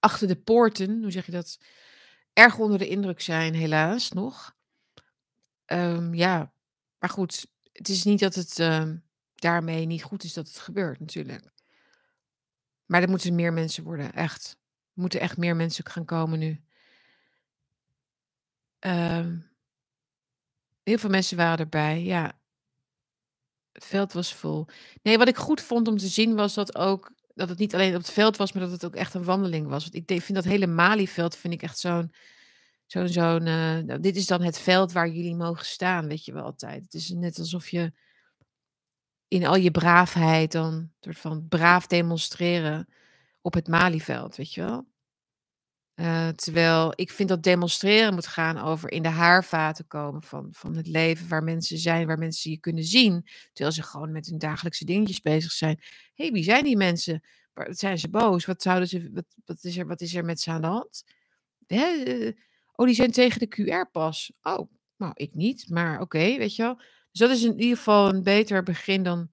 achter 0.00 0.28
de 0.28 0.36
poorten, 0.36 1.02
hoe 1.02 1.10
zeg 1.10 1.26
je 1.26 1.32
dat? 1.32 1.58
Erg 2.32 2.58
onder 2.58 2.78
de 2.78 2.88
indruk 2.88 3.20
zijn, 3.20 3.54
helaas 3.54 4.10
nog. 4.10 4.54
Um, 5.66 6.14
ja, 6.14 6.52
maar 6.98 7.10
goed, 7.10 7.46
het 7.72 7.88
is 7.88 8.04
niet 8.04 8.20
dat 8.20 8.34
het 8.34 8.58
daarmee 9.40 9.86
niet 9.86 10.02
goed 10.02 10.24
is 10.24 10.32
dat 10.32 10.48
het 10.48 10.58
gebeurt, 10.58 11.00
natuurlijk. 11.00 11.52
Maar 12.86 13.02
er 13.02 13.08
moeten 13.08 13.34
meer 13.34 13.52
mensen 13.52 13.84
worden, 13.84 14.12
echt. 14.12 14.56
Er 14.94 15.00
moeten 15.00 15.20
echt 15.20 15.36
meer 15.36 15.56
mensen 15.56 15.86
gaan 15.86 16.04
komen 16.04 16.38
nu. 16.38 16.60
Um, 18.80 19.50
heel 20.82 20.98
veel 20.98 21.10
mensen 21.10 21.36
waren 21.36 21.58
erbij, 21.58 22.02
ja. 22.02 22.38
Het 23.72 23.84
veld 23.84 24.12
was 24.12 24.34
vol. 24.34 24.66
Nee, 25.02 25.18
wat 25.18 25.28
ik 25.28 25.36
goed 25.36 25.60
vond 25.60 25.88
om 25.88 25.96
te 25.96 26.08
zien 26.08 26.34
was 26.34 26.54
dat 26.54 26.76
ook 26.76 27.12
dat 27.34 27.48
het 27.48 27.58
niet 27.58 27.74
alleen 27.74 27.94
op 27.94 28.00
het 28.00 28.10
veld 28.10 28.36
was, 28.36 28.52
maar 28.52 28.62
dat 28.62 28.72
het 28.72 28.84
ook 28.84 28.94
echt 28.94 29.14
een 29.14 29.24
wandeling 29.24 29.66
was. 29.66 29.82
Want 29.82 30.10
ik 30.10 30.22
vind 30.22 30.34
dat 30.34 30.44
hele 30.44 30.66
Malieveld 30.66 31.36
vind 31.36 31.54
ik 31.54 31.62
echt 31.62 31.78
zo'n 31.78 32.12
zo'n 32.86 33.08
zo'n 33.08 33.46
uh, 33.46 33.78
nou, 33.78 34.00
dit 34.00 34.16
is 34.16 34.26
dan 34.26 34.42
het 34.42 34.58
veld 34.58 34.92
waar 34.92 35.08
jullie 35.08 35.36
mogen 35.36 35.66
staan, 35.66 36.08
weet 36.08 36.24
je 36.24 36.32
wel 36.32 36.42
altijd. 36.42 36.82
Het 36.82 36.94
is 36.94 37.08
net 37.08 37.38
alsof 37.38 37.68
je 37.68 37.92
in 39.30 39.46
al 39.46 39.56
je 39.56 39.70
braafheid 39.70 40.52
dan 40.52 40.90
soort 41.00 41.18
van 41.18 41.48
braaf 41.48 41.86
demonstreren 41.86 42.88
op 43.40 43.54
het 43.54 43.68
Malieveld, 43.68 44.36
weet 44.36 44.54
je 44.54 44.60
wel? 44.60 44.88
Uh, 45.94 46.28
terwijl 46.28 46.92
ik 46.94 47.10
vind 47.10 47.28
dat 47.28 47.42
demonstreren 47.42 48.14
moet 48.14 48.26
gaan 48.26 48.58
over 48.58 48.90
in 48.90 49.02
de 49.02 49.08
haarvaten 49.08 49.86
komen 49.86 50.22
van, 50.22 50.48
van 50.50 50.76
het 50.76 50.86
leven 50.86 51.28
waar 51.28 51.42
mensen 51.42 51.78
zijn, 51.78 52.06
waar 52.06 52.18
mensen 52.18 52.50
je 52.50 52.58
kunnen 52.58 52.84
zien. 52.84 53.26
Terwijl 53.52 53.74
ze 53.74 53.82
gewoon 53.82 54.12
met 54.12 54.26
hun 54.26 54.38
dagelijkse 54.38 54.84
dingetjes 54.84 55.20
bezig 55.20 55.52
zijn. 55.52 55.76
Hé, 56.14 56.24
hey, 56.24 56.32
wie 56.32 56.44
zijn 56.44 56.64
die 56.64 56.76
mensen? 56.76 57.22
Waar, 57.52 57.74
zijn 57.74 57.98
ze 57.98 58.08
boos? 58.08 58.44
Wat, 58.44 58.62
zouden 58.62 58.88
ze, 58.88 59.10
wat, 59.12 59.24
wat, 59.44 59.64
is 59.64 59.76
er, 59.76 59.86
wat 59.86 60.00
is 60.00 60.14
er 60.14 60.24
met 60.24 60.40
ze 60.40 60.50
aan 60.50 60.60
de 60.60 60.66
hand? 60.66 61.04
Eh, 61.66 62.32
oh, 62.72 62.86
die 62.86 62.94
zijn 62.94 63.10
tegen 63.10 63.38
de 63.38 63.48
QR-pas. 63.48 64.32
Oh, 64.42 64.70
nou, 64.96 65.12
ik 65.14 65.34
niet, 65.34 65.68
maar 65.68 66.00
oké, 66.00 66.36
weet 66.36 66.56
je 66.56 66.62
wel. 66.62 66.80
Dus 67.10 67.20
dat 67.20 67.30
is 67.30 67.42
in 67.42 67.60
ieder 67.60 67.76
geval 67.76 68.08
een 68.08 68.22
beter 68.22 68.62
begin 68.62 69.02
dan 69.02 69.30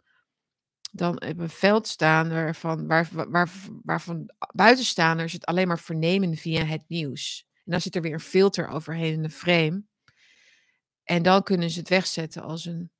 dan 0.92 1.22
op 1.22 1.40
een 1.40 1.50
veld 1.50 1.88
staan 1.88 2.30
waarvan, 2.30 2.88
waar, 2.88 3.08
waar, 3.12 3.50
waarvan 3.84 4.30
buitenstaanders 4.54 5.34
het 5.34 5.46
alleen 5.46 5.68
maar 5.68 5.80
vernemen 5.80 6.36
via 6.36 6.66
het 6.66 6.84
nieuws. 6.88 7.46
En 7.54 7.72
dan 7.72 7.82
zit 7.82 7.96
er 7.96 8.02
weer 8.02 8.14
een 8.14 8.20
filter 8.20 8.68
overheen 8.68 9.14
in 9.14 9.22
de 9.22 9.30
frame. 9.30 9.84
En 11.04 11.24
dan 11.24 11.44
kunnen 11.44 11.70
ze 11.70 11.80
het 11.80 11.90
wegzetten 11.90 12.42
als 12.42 12.66
een. 12.66 12.92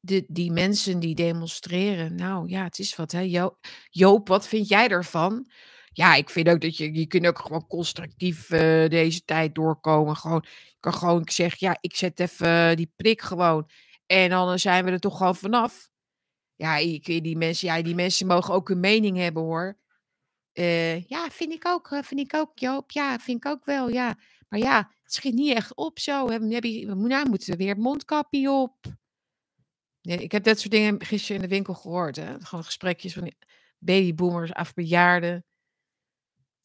De, 0.00 0.24
die 0.28 0.52
mensen 0.52 0.98
die 0.98 1.14
demonstreren. 1.14 2.14
Nou 2.14 2.48
ja, 2.48 2.64
het 2.64 2.78
is 2.78 2.96
wat 2.96 3.12
hè. 3.12 3.20
Jo 3.20 3.58
Joop, 3.90 4.28
wat 4.28 4.48
vind 4.48 4.68
jij 4.68 4.88
ervan? 4.88 5.50
Ja, 5.96 6.14
ik 6.14 6.30
vind 6.30 6.48
ook 6.48 6.60
dat 6.60 6.76
je. 6.76 6.94
Je 6.94 7.06
kunt 7.06 7.26
ook 7.26 7.38
gewoon 7.38 7.66
constructief 7.66 8.50
uh, 8.50 8.88
deze 8.88 9.24
tijd 9.24 9.54
doorkomen. 9.54 10.16
Gewoon, 10.16 10.44
je 10.46 10.76
kan 10.80 10.94
gewoon 10.94 11.22
zeggen, 11.24 11.58
ja, 11.60 11.76
ik 11.80 11.96
zet 11.96 12.20
even 12.20 12.76
die 12.76 12.92
prik 12.96 13.20
gewoon. 13.22 13.70
En 14.06 14.30
dan 14.30 14.58
zijn 14.58 14.84
we 14.84 14.90
er 14.90 15.00
toch 15.00 15.16
gewoon 15.16 15.36
vanaf. 15.36 15.88
Ja, 16.54 16.76
ik, 16.76 17.04
die, 17.04 17.36
mensen, 17.36 17.68
ja, 17.68 17.82
die 17.82 17.94
mensen 17.94 18.26
mogen 18.26 18.54
ook 18.54 18.68
een 18.68 18.80
mening 18.80 19.16
hebben 19.16 19.42
hoor. 19.42 19.78
Ja, 21.06 21.30
vind 21.30 21.52
ik 21.52 21.66
ook, 21.66 21.90
eh, 21.90 22.02
vind 22.02 22.20
ik 22.20 22.34
ook, 22.34 22.58
Joop. 22.58 22.90
Ja, 22.90 23.18
vind 23.18 23.44
ik 23.44 23.50
ook 23.50 23.64
wel, 23.64 23.88
ja. 23.88 24.18
Maar 24.48 24.58
ja, 24.58 24.76
het 25.02 25.12
schiet 25.12 25.34
niet 25.34 25.54
echt 25.54 25.74
op 25.74 25.98
zo. 25.98 26.30
Heb, 26.30 26.42
nou 26.42 27.28
moeten 27.28 27.50
we 27.50 27.56
weer 27.56 27.78
mondkapje 27.78 28.50
op. 28.50 28.76
Nee, 30.02 30.18
ik 30.18 30.32
heb 30.32 30.44
dat 30.44 30.58
soort 30.58 30.70
dingen 30.70 31.04
gisteren 31.04 31.36
in 31.36 31.48
de 31.48 31.54
winkel 31.54 31.74
gehoord. 31.74 32.16
Hè? 32.16 32.40
Gewoon 32.40 32.64
gesprekjes 32.64 33.12
van 33.12 33.32
babyboomers, 33.78 34.52
afbejaarden. 34.52 35.45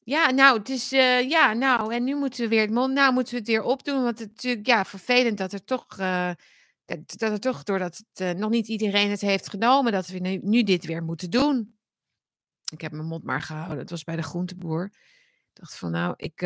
Ja, 0.04 0.32
nou, 0.32 0.58
het 0.58 0.70
is, 0.70 0.94
uh, 0.94 1.30
ja, 1.30 1.54
nou, 1.54 1.94
en 1.94 2.04
nu 2.04 2.16
moeten 2.16 2.42
we 2.44 2.48
weer 2.50 2.62
het 2.62 2.70
nou 2.70 3.14
moeten 3.14 3.34
we 3.34 3.40
het 3.40 3.48
weer 3.48 3.64
opdoen. 3.64 4.04
Want 4.04 4.20
het 4.20 4.28
is 4.28 4.36
natuurlijk, 4.36 4.68
ja, 4.68 4.86
vervelend 4.86 5.38
dat 5.38 5.54
er 5.54 5.64
toch 5.64 5.88
dat, 6.86 7.20
dat 7.20 7.32
het 7.32 7.42
toch, 7.42 7.64
doordat 7.64 7.98
het, 7.98 8.20
uh, 8.20 8.32
nog 8.32 8.50
niet 8.50 8.68
iedereen 8.68 9.10
het 9.10 9.22
heeft 9.22 9.50
genomen, 9.50 9.92
dat 9.92 10.08
we 10.08 10.40
nu, 10.42 10.64
dit 10.64 10.86
weer 10.86 11.04
moeten 11.04 11.30
doen. 11.30 11.76
Ik 12.72 12.82
heb 12.82 12.92
mijn 12.92 13.08
mond 13.08 13.24
maar 13.24 13.42
gehouden. 13.42 13.78
Het 13.78 13.90
was 13.90 14.04
bij 14.04 14.16
de 14.16 14.24
groenteboer. 14.24 14.84
Ik 14.84 15.54
dacht 15.54 15.76
van, 15.76 15.92
nou, 15.92 16.14
ik, 16.18 16.42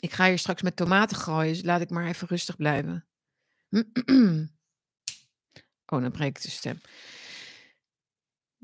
ik 0.00 0.12
ga 0.12 0.26
hier 0.26 0.38
straks 0.38 0.62
met 0.62 0.76
tomaten 0.76 1.16
gooien, 1.16 1.52
dus 1.52 1.62
laat 1.62 1.80
ik 1.80 1.90
maar 1.90 2.06
even 2.06 2.28
rustig 2.28 2.56
blijven. 2.56 3.06
oh, 5.92 6.00
dan 6.00 6.10
breek 6.10 6.36
ik 6.36 6.42
de 6.42 6.50
stem. 6.50 6.80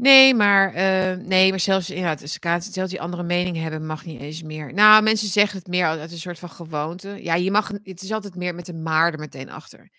Nee, 0.00 0.34
maar, 0.34 0.72
eh, 0.74 1.16
nee, 1.16 1.50
maar 1.50 1.60
zelfs 1.60 1.90
inderdaad, 1.90 2.18
dus 2.20 2.38
zelfs 2.72 2.90
die 2.90 3.00
andere 3.00 3.22
mening 3.22 3.56
hebben 3.56 3.86
mag 3.86 4.04
niet 4.04 4.20
eens 4.20 4.42
meer. 4.42 4.72
Nou, 4.74 5.02
mensen 5.02 5.28
zeggen 5.28 5.58
het 5.58 5.66
meer 5.68 5.86
uit 5.86 6.12
een 6.12 6.18
soort 6.18 6.38
van 6.38 6.50
gewoonte. 6.50 7.08
Ja, 7.22 7.34
je 7.34 7.50
mag 7.50 7.68
het 7.82 8.02
is 8.02 8.12
altijd 8.12 8.34
meer 8.34 8.54
met 8.54 8.68
een 8.68 8.82
maar 8.82 9.12
er 9.12 9.18
meteen 9.18 9.50
achter. 9.50 9.90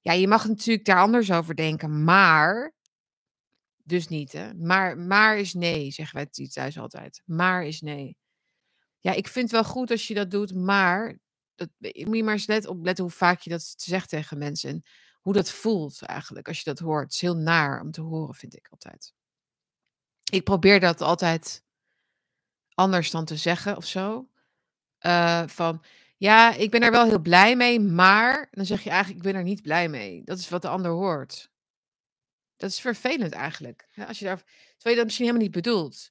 Ja, 0.00 0.12
je 0.12 0.28
mag 0.28 0.48
natuurlijk 0.48 0.86
daar 0.86 1.00
anders 1.00 1.32
over 1.32 1.54
denken, 1.56 2.04
maar 2.04 2.74
dus 3.84 4.08
niet, 4.08 4.32
hè. 4.32 4.54
Maar 4.54 4.98
maar 4.98 5.38
is 5.38 5.54
nee, 5.54 5.90
zeggen 5.90 6.16
wij 6.16 6.48
thuis 6.48 6.78
altijd. 6.78 7.22
Maar 7.24 7.64
is 7.66 7.80
nee. 7.80 8.16
Ja, 9.00 9.12
ik 9.12 9.28
vind 9.28 9.44
het 9.50 9.62
wel 9.62 9.72
goed 9.72 9.90
als 9.90 10.06
je 10.08 10.14
dat 10.14 10.30
doet, 10.30 10.54
maar 10.54 11.18
dat 11.54 11.68
moet 11.80 12.16
je 12.16 12.24
maar 12.24 12.32
eens 12.34 12.46
let 12.46 12.66
opletten 12.66 13.04
hoe 13.04 13.12
vaak 13.12 13.40
je 13.40 13.50
dat 13.50 13.74
zegt 13.76 14.08
tegen 14.08 14.38
mensen 14.38 14.70
en 14.70 14.82
hoe 15.20 15.32
dat 15.32 15.50
voelt 15.50 16.02
eigenlijk 16.02 16.48
als 16.48 16.58
je 16.58 16.64
dat 16.64 16.78
hoort. 16.78 17.04
Het 17.04 17.14
is 17.14 17.20
heel 17.20 17.36
naar 17.36 17.80
om 17.80 17.90
te 17.90 18.00
horen, 18.00 18.34
vind 18.34 18.56
ik 18.56 18.68
altijd. 18.70 19.12
Ik 20.30 20.44
probeer 20.44 20.80
dat 20.80 21.00
altijd 21.00 21.64
anders 22.74 23.10
dan 23.10 23.24
te 23.24 23.36
zeggen 23.36 23.76
of 23.76 23.86
zo. 23.86 24.28
Eh, 24.98 25.46
van, 25.46 25.82
ja, 26.16 26.54
ik 26.54 26.70
ben 26.70 26.82
er 26.82 26.90
wel 26.90 27.04
heel 27.04 27.20
blij 27.20 27.56
mee, 27.56 27.80
maar 27.80 28.48
dan 28.50 28.66
zeg 28.66 28.82
je 28.82 28.90
eigenlijk, 28.90 29.24
ik 29.24 29.30
ben 29.32 29.40
er 29.40 29.46
niet 29.46 29.62
blij 29.62 29.88
mee. 29.88 30.24
Dat 30.24 30.38
is 30.38 30.48
wat 30.48 30.62
de 30.62 30.68
ander 30.68 30.90
hoort. 30.90 31.50
Dat 32.56 32.70
is 32.70 32.80
vervelend 32.80 33.32
eigenlijk. 33.32 33.88
Als 34.06 34.18
je 34.18 34.24
daar, 34.24 34.36
terwijl 34.36 34.94
je 34.94 34.96
dat 34.96 35.04
misschien 35.04 35.26
helemaal 35.26 35.46
niet 35.46 35.54
bedoelt. 35.54 36.10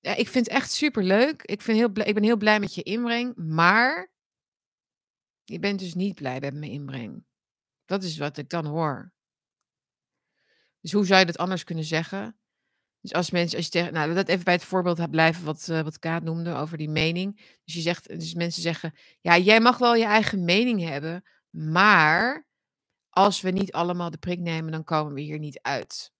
Ja, 0.00 0.14
ik 0.14 0.28
vind 0.28 0.46
het 0.46 0.54
echt 0.54 0.70
superleuk. 0.70 1.42
Ik, 1.42 1.62
vind 1.62 1.78
heel 1.78 2.06
ik 2.06 2.14
ben 2.14 2.22
heel 2.22 2.36
blij 2.36 2.60
met 2.60 2.74
je 2.74 2.82
inbreng, 2.82 3.36
maar 3.36 4.12
je 5.44 5.58
bent 5.58 5.78
dus 5.78 5.94
niet 5.94 6.14
blij 6.14 6.40
met 6.40 6.54
mijn 6.54 6.70
inbreng. 6.70 7.24
Dat 7.84 8.02
is 8.02 8.18
wat 8.18 8.36
ik 8.36 8.48
dan 8.48 8.66
hoor. 8.66 9.12
Dus 10.80 10.92
hoe 10.92 11.06
zou 11.06 11.20
je 11.20 11.26
dat 11.26 11.38
anders 11.38 11.64
kunnen 11.64 11.84
zeggen? 11.84 12.38
Dus 13.00 13.12
als 13.12 13.30
mensen, 13.30 13.56
als 13.56 13.66
je 13.66 13.72
tegen, 13.72 13.92
nou, 13.92 14.14
dat 14.14 14.28
even 14.28 14.44
bij 14.44 14.54
het 14.54 14.64
voorbeeld 14.64 15.10
blijven 15.10 15.44
wat, 15.44 15.68
uh, 15.70 15.80
wat 15.80 15.98
Kaat 15.98 16.22
noemde 16.22 16.54
over 16.54 16.78
die 16.78 16.88
mening. 16.88 17.58
Dus 17.64 17.74
je 17.74 17.80
zegt, 17.80 18.08
dus 18.08 18.34
mensen 18.34 18.62
zeggen, 18.62 18.94
ja, 19.20 19.38
jij 19.38 19.60
mag 19.60 19.78
wel 19.78 19.94
je 19.94 20.04
eigen 20.04 20.44
mening 20.44 20.80
hebben, 20.82 21.24
maar 21.50 22.46
als 23.08 23.40
we 23.40 23.50
niet 23.50 23.72
allemaal 23.72 24.10
de 24.10 24.18
prik 24.18 24.38
nemen, 24.38 24.72
dan 24.72 24.84
komen 24.84 25.14
we 25.14 25.20
hier 25.20 25.38
niet 25.38 25.58
uit. 25.62 26.12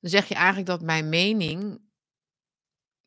Dan 0.00 0.10
zeg 0.10 0.28
je 0.28 0.34
eigenlijk 0.34 0.66
dat 0.66 0.82
mijn 0.82 1.08
mening 1.08 1.80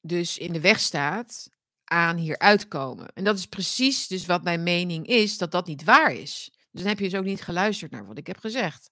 dus 0.02 0.38
in 0.38 0.54
de 0.54 0.62
weg 0.62 0.80
staat 0.80 1.50
aan 1.84 2.18
hier 2.18 2.38
uitkomen. 2.38 3.14
En 3.14 3.24
dat 3.24 3.38
is 3.38 3.46
precies 3.46 4.08
dus 4.08 4.26
wat 4.26 4.44
mijn 4.44 4.64
mening 4.64 5.08
is, 5.08 5.38
dat 5.38 5.52
dat 5.52 5.68
niet 5.68 5.84
waar 5.84 6.14
is. 6.14 6.52
Dus 6.72 6.82
dan 6.82 6.90
heb 6.90 7.00
je 7.00 7.10
dus 7.10 7.20
ook 7.20 7.26
niet 7.26 7.42
geluisterd 7.42 7.92
naar 7.92 8.06
wat 8.06 8.18
ik 8.18 8.28
heb 8.28 8.38
gezegd 8.38 8.92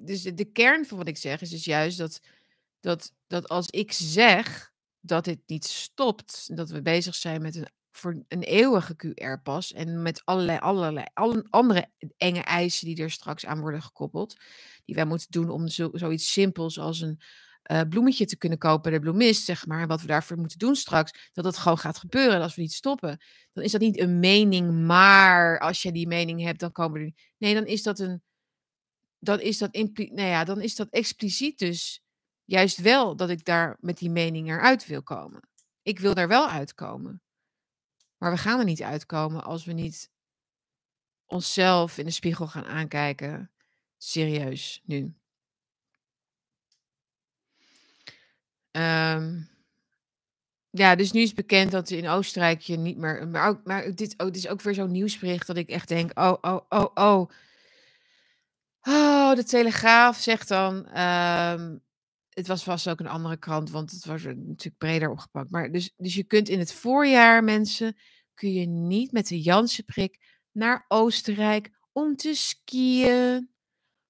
dus 0.00 0.22
de 0.22 0.44
kern 0.52 0.86
van 0.86 0.98
wat 0.98 1.08
ik 1.08 1.16
zeg 1.16 1.40
is 1.40 1.50
dus 1.50 1.64
juist 1.64 1.98
dat, 1.98 2.20
dat, 2.80 3.12
dat 3.26 3.48
als 3.48 3.70
ik 3.70 3.92
zeg 3.92 4.72
dat 5.00 5.24
dit 5.24 5.40
niet 5.46 5.64
stopt, 5.64 6.56
dat 6.56 6.70
we 6.70 6.82
bezig 6.82 7.14
zijn 7.14 7.42
met 7.42 7.56
een, 7.56 7.68
voor 7.90 8.24
een 8.28 8.42
eeuwige 8.42 8.96
QR-pas 8.96 9.72
en 9.72 10.02
met 10.02 10.22
allerlei, 10.24 10.58
allerlei 10.58 11.06
alle 11.14 11.46
andere 11.50 11.90
enge 12.16 12.42
eisen 12.42 12.86
die 12.86 13.02
er 13.02 13.10
straks 13.10 13.46
aan 13.46 13.60
worden 13.60 13.82
gekoppeld, 13.82 14.36
die 14.84 14.94
wij 14.94 15.04
moeten 15.04 15.30
doen 15.30 15.50
om 15.50 15.68
zo, 15.68 15.90
zoiets 15.92 16.32
simpels 16.32 16.78
als 16.78 17.00
een 17.00 17.20
uh, 17.70 17.80
bloemetje 17.88 18.24
te 18.24 18.36
kunnen 18.36 18.58
kopen 18.58 18.92
de 18.92 18.98
bloemist, 18.98 19.44
zeg 19.44 19.66
maar, 19.66 19.86
wat 19.86 20.00
we 20.00 20.06
daarvoor 20.06 20.38
moeten 20.38 20.58
doen 20.58 20.76
straks, 20.76 21.30
dat 21.32 21.44
dat 21.44 21.56
gewoon 21.56 21.78
gaat 21.78 21.98
gebeuren. 21.98 22.34
En 22.34 22.42
als 22.42 22.54
we 22.54 22.62
niet 22.62 22.72
stoppen, 22.72 23.18
dan 23.52 23.64
is 23.64 23.72
dat 23.72 23.80
niet 23.80 24.00
een 24.00 24.18
mening, 24.18 24.86
maar 24.86 25.58
als 25.58 25.82
je 25.82 25.92
die 25.92 26.06
mening 26.06 26.42
hebt, 26.42 26.60
dan 26.60 26.72
komen 26.72 27.00
er. 27.00 27.12
Nee, 27.38 27.54
dan 27.54 27.66
is 27.66 27.82
dat 27.82 27.98
een 27.98 28.22
dan 29.24 29.40
is 29.40 29.58
dat, 29.58 29.72
nou 29.72 30.20
ja, 30.20 30.44
dan 30.44 30.60
is 30.60 30.76
dat 30.76 30.88
expliciet 30.90 31.58
dus 31.58 32.02
juist 32.44 32.78
wel 32.78 33.16
dat 33.16 33.30
ik 33.30 33.44
daar 33.44 33.76
met 33.80 33.98
die 33.98 34.10
mening 34.10 34.48
eruit 34.48 34.86
wil 34.86 35.02
komen. 35.02 35.40
Ik 35.82 35.98
wil 35.98 36.14
daar 36.14 36.28
wel 36.28 36.48
uitkomen. 36.48 37.22
Maar 38.18 38.30
we 38.30 38.38
gaan 38.38 38.58
er 38.58 38.64
niet 38.64 38.82
uitkomen 38.82 39.44
als 39.44 39.64
we 39.64 39.72
niet 39.72 40.10
onszelf 41.26 41.98
in 41.98 42.04
de 42.04 42.10
spiegel 42.10 42.46
gaan 42.46 42.64
aankijken. 42.64 43.50
Serieus, 43.98 44.82
nu. 44.84 45.14
Um, 48.70 49.48
ja, 50.70 50.94
dus 50.94 51.12
nu 51.12 51.20
is 51.20 51.34
bekend 51.34 51.70
dat 51.70 51.90
in 51.90 52.08
Oostenrijk 52.08 52.60
je 52.60 52.76
niet 52.76 52.96
meer. 52.96 53.28
Maar, 53.28 53.48
ook, 53.48 53.64
maar 53.64 53.94
dit, 53.94 54.14
oh, 54.18 54.26
dit 54.26 54.36
is 54.36 54.48
ook 54.48 54.62
weer 54.62 54.74
zo'n 54.74 54.90
nieuwsbericht 54.90 55.46
dat 55.46 55.56
ik 55.56 55.68
echt 55.68 55.88
denk: 55.88 56.18
oh, 56.18 56.36
oh, 56.40 56.60
oh, 56.68 56.90
oh. 56.94 57.30
Oh, 58.86 59.34
de 59.34 59.44
Telegraaf 59.44 60.18
zegt 60.18 60.48
dan, 60.48 60.86
ehm, 60.86 61.76
het 62.28 62.46
was 62.46 62.62
vast 62.62 62.88
ook 62.88 63.00
een 63.00 63.06
andere 63.06 63.36
krant, 63.36 63.70
want 63.70 63.90
het 63.90 64.04
was 64.04 64.22
natuurlijk 64.22 64.78
breder 64.78 65.10
opgepakt. 65.10 65.50
Maar 65.50 65.72
dus, 65.72 65.92
dus 65.96 66.14
je 66.14 66.24
kunt 66.24 66.48
in 66.48 66.58
het 66.58 66.72
voorjaar, 66.72 67.44
mensen, 67.44 67.96
kun 68.34 68.52
je 68.52 68.66
niet 68.66 69.12
met 69.12 69.28
de 69.28 69.40
Jansenprik 69.40 70.42
naar 70.52 70.84
Oostenrijk 70.88 71.70
om 71.92 72.16
te 72.16 72.34
skiën. 72.34 73.50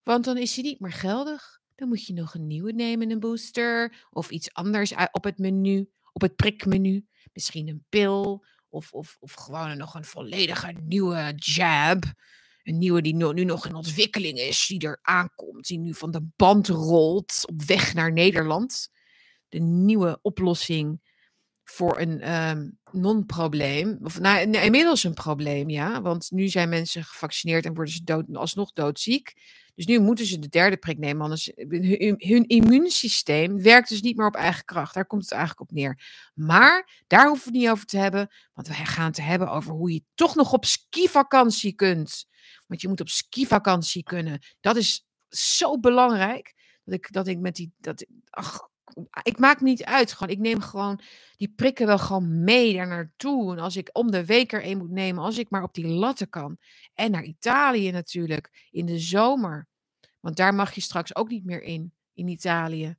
Want 0.03 0.25
dan 0.25 0.37
is 0.37 0.55
die 0.55 0.64
niet 0.64 0.81
meer 0.81 0.93
geldig. 0.93 1.61
Dan 1.75 1.89
moet 1.89 2.07
je 2.07 2.12
nog 2.12 2.35
een 2.35 2.47
nieuwe 2.47 2.72
nemen, 2.72 3.11
een 3.11 3.20
booster. 3.20 4.07
Of 4.11 4.31
iets 4.31 4.53
anders 4.53 4.93
op 5.11 5.25
het 5.25 5.39
menu, 5.39 5.91
op 6.12 6.20
het 6.20 6.37
prikmenu. 6.37 7.07
Misschien 7.33 7.68
een 7.68 7.85
pil. 7.89 8.45
Of, 8.68 8.93
of, 8.93 9.16
of 9.20 9.33
gewoon 9.33 9.77
nog 9.77 9.95
een 9.95 10.05
volledige 10.05 10.72
nieuwe 10.83 11.33
jab 11.37 12.05
een 12.65 12.79
nieuwe 12.79 13.03
die 13.03 13.15
nu 13.15 13.45
nog 13.45 13.67
in 13.67 13.75
ontwikkeling 13.75 14.39
is, 14.39 14.67
die 14.67 14.81
er 14.81 14.99
aankomt, 15.03 15.67
die 15.67 15.79
nu 15.79 15.95
van 15.95 16.11
de 16.11 16.27
band 16.37 16.69
rolt 16.69 17.45
op 17.47 17.62
weg 17.62 17.95
naar 17.95 18.12
Nederland. 18.12 18.89
De 19.49 19.59
nieuwe 19.59 20.19
oplossing 20.23 21.01
voor 21.65 22.01
een 22.01 22.35
um, 22.35 22.79
non-probleem. 22.91 23.99
Of 24.03 24.21
nou, 24.21 24.51
inmiddels 24.51 25.05
een 25.05 25.15
probleem, 25.15 25.69
ja. 25.69 26.03
Want 26.03 26.31
nu 26.31 26.49
zijn 26.49 26.69
mensen 26.69 27.05
gevaccineerd 27.05 27.65
en 27.65 27.75
worden 27.75 27.95
ze 27.95 28.05
dood, 28.05 28.37
alsnog 28.37 28.73
doodziek. 28.73 29.33
Dus 29.75 29.87
nu 29.87 29.99
moeten 29.99 30.27
ze 30.27 30.39
de 30.39 30.49
derde 30.49 30.77
prik 30.77 30.99
nemen, 30.99 31.23
anders 31.23 31.51
hun, 31.57 32.15
hun 32.19 32.47
immuunsysteem 32.47 33.62
werkt 33.62 33.89
dus 33.89 34.01
niet 34.01 34.17
meer 34.17 34.27
op 34.27 34.35
eigen 34.35 34.65
kracht. 34.65 34.95
Daar 34.95 35.07
komt 35.07 35.23
het 35.23 35.33
eigenlijk 35.33 35.61
op 35.61 35.71
neer. 35.71 36.03
Maar 36.35 37.03
daar 37.07 37.27
hoeven 37.27 37.45
we 37.45 37.51
het 37.51 37.61
niet 37.61 37.71
over 37.71 37.87
te 37.87 37.97
hebben, 37.97 38.29
want 38.53 38.69
wij 38.69 38.85
gaan 38.85 39.07
het 39.07 39.21
hebben 39.21 39.51
over 39.51 39.73
hoe 39.73 39.93
je 39.93 40.03
toch 40.15 40.35
nog 40.35 40.53
op 40.53 40.65
skivakantie 40.65 41.73
kunt. 41.73 42.27
Want 42.75 42.87
je 42.87 42.93
moet 42.93 43.01
op 43.01 43.09
skivakantie 43.09 44.03
kunnen. 44.03 44.39
Dat 44.61 44.77
is 44.77 45.07
zo 45.29 45.79
belangrijk. 45.79 46.55
Dat 46.85 46.95
ik, 46.95 47.12
dat 47.12 47.27
ik 47.27 47.39
met 47.39 47.55
die. 47.55 47.72
Dat, 47.79 48.07
ach, 48.31 48.68
ik 49.22 49.39
maak 49.39 49.61
me 49.61 49.68
niet 49.68 49.85
uit. 49.85 50.12
Gewoon, 50.12 50.33
ik 50.33 50.39
neem 50.39 50.61
gewoon 50.61 51.01
die 51.37 51.53
prikken 51.57 51.87
wel 51.87 51.99
gewoon 51.99 52.45
mee 52.45 52.75
daar 52.75 52.87
naartoe. 52.87 53.53
En 53.53 53.59
als 53.59 53.77
ik 53.77 53.91
om 53.93 54.11
de 54.11 54.25
week 54.25 54.53
er 54.53 54.66
een 54.66 54.79
moet 54.79 54.91
nemen, 54.91 55.25
als 55.25 55.39
ik 55.39 55.51
maar 55.51 55.62
op 55.62 55.75
die 55.75 55.87
latten 55.87 56.29
kan. 56.29 56.59
En 56.95 57.11
naar 57.11 57.25
Italië 57.25 57.91
natuurlijk, 57.91 58.68
in 58.70 58.87
de 58.87 58.99
zomer. 58.99 59.68
Want 60.20 60.37
daar 60.37 60.55
mag 60.55 60.75
je 60.75 60.81
straks 60.81 61.16
ook 61.16 61.29
niet 61.29 61.45
meer 61.45 61.62
in, 61.62 61.93
in 62.14 62.29
Italië. 62.29 62.97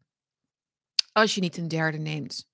Als 1.11 1.35
je 1.35 1.41
niet 1.41 1.57
een 1.57 1.67
derde 1.67 1.97
neemt. 1.97 2.47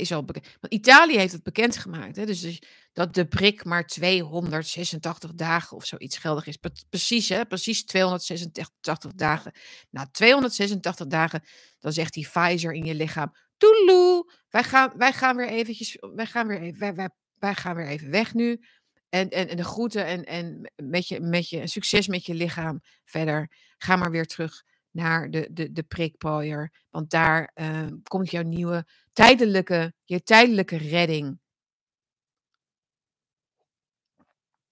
Is 0.00 0.12
al 0.12 0.24
bekend. 0.24 0.46
Want 0.60 0.72
Italië 0.72 1.18
heeft 1.18 1.32
het 1.32 1.42
bekendgemaakt. 1.42 2.16
Hè? 2.16 2.26
Dus, 2.26 2.40
dus 2.40 2.62
dat 2.92 3.14
de 3.14 3.26
prik 3.26 3.64
maar 3.64 3.86
286 3.86 5.34
dagen 5.34 5.76
of 5.76 5.86
zoiets 5.86 6.18
geldig 6.18 6.46
is. 6.46 6.58
Precies, 6.88 7.28
hè? 7.28 7.44
Precies 7.44 7.84
286 7.84 9.12
dagen. 9.12 9.52
Na 9.90 10.08
286 10.10 11.06
dagen, 11.06 11.42
dan 11.78 11.92
zegt 11.92 12.14
die 12.14 12.28
Pfizer 12.28 12.72
in 12.72 12.84
je 12.84 12.94
lichaam: 12.94 13.32
Toeloe, 13.56 14.32
wij 14.48 14.64
gaan, 14.64 14.92
wij 14.96 15.12
gaan 15.12 15.36
weer 15.36 15.48
eventjes, 15.48 15.96
wij 16.14 16.26
gaan 16.26 16.46
weer 16.46 16.60
even, 16.60 16.78
wij, 16.78 16.94
wij, 16.94 17.10
wij 17.38 17.54
gaan 17.54 17.76
weer 17.76 17.88
even 17.88 18.10
weg 18.10 18.34
nu. 18.34 18.60
En, 19.08 19.28
en, 19.28 19.48
en 19.48 19.56
de 19.56 19.64
groeten 19.64 20.06
en, 20.06 20.24
en 20.24 20.72
met, 20.76 21.08
je, 21.08 21.20
met 21.20 21.48
je 21.48 21.66
succes 21.66 22.06
met 22.06 22.26
je 22.26 22.34
lichaam 22.34 22.80
verder. 23.04 23.50
Ga 23.76 23.96
maar 23.96 24.10
weer 24.10 24.26
terug 24.26 24.62
naar 24.94 25.30
de, 25.30 25.48
de, 25.52 25.72
de 25.72 25.82
prikpooier. 25.82 26.72
Want 26.90 27.10
daar 27.10 27.50
uh, 27.54 27.86
komt 28.02 28.30
jouw 28.30 28.42
nieuwe 28.42 28.86
tijdelijke, 29.12 29.94
je 30.04 30.22
tijdelijke 30.22 30.76
redding. 30.76 31.40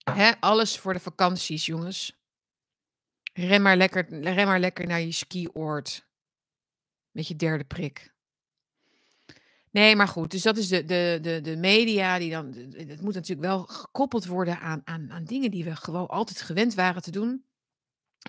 Hè, 0.02 0.32
alles 0.40 0.78
voor 0.78 0.92
de 0.92 1.00
vakanties, 1.00 1.66
jongens. 1.66 2.20
Ren 3.32 3.62
maar 3.62 3.76
lekker, 3.76 4.20
ren 4.20 4.46
maar 4.46 4.60
lekker 4.60 4.86
naar 4.86 5.00
je 5.00 5.12
skioord. 5.12 6.06
Met 7.10 7.28
je 7.28 7.36
derde 7.36 7.64
prik. 7.64 8.14
Nee, 9.70 9.96
maar 9.96 10.08
goed. 10.08 10.30
Dus 10.30 10.42
dat 10.42 10.56
is 10.56 10.68
de, 10.68 10.84
de, 10.84 11.18
de, 11.22 11.40
de 11.40 11.56
media 11.56 12.18
die 12.18 12.30
dan. 12.30 12.54
Het 12.76 13.00
moet 13.00 13.14
natuurlijk 13.14 13.46
wel 13.48 13.62
gekoppeld 13.62 14.26
worden 14.26 14.60
aan, 14.60 14.80
aan, 14.84 15.10
aan 15.10 15.24
dingen 15.24 15.50
die 15.50 15.64
we 15.64 15.76
gewoon 15.76 16.08
altijd 16.08 16.40
gewend 16.40 16.74
waren 16.74 17.02
te 17.02 17.10
doen. 17.10 17.44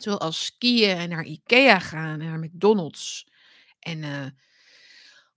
Zoals 0.02 0.46
skiën 0.46 0.98
en 0.98 1.10
naar 1.10 1.24
Ikea 1.24 1.80
gaan 1.80 2.22
en 2.22 2.28
naar 2.28 2.40
McDonald's. 2.40 3.28
En 3.80 3.98
uh, 3.98 4.26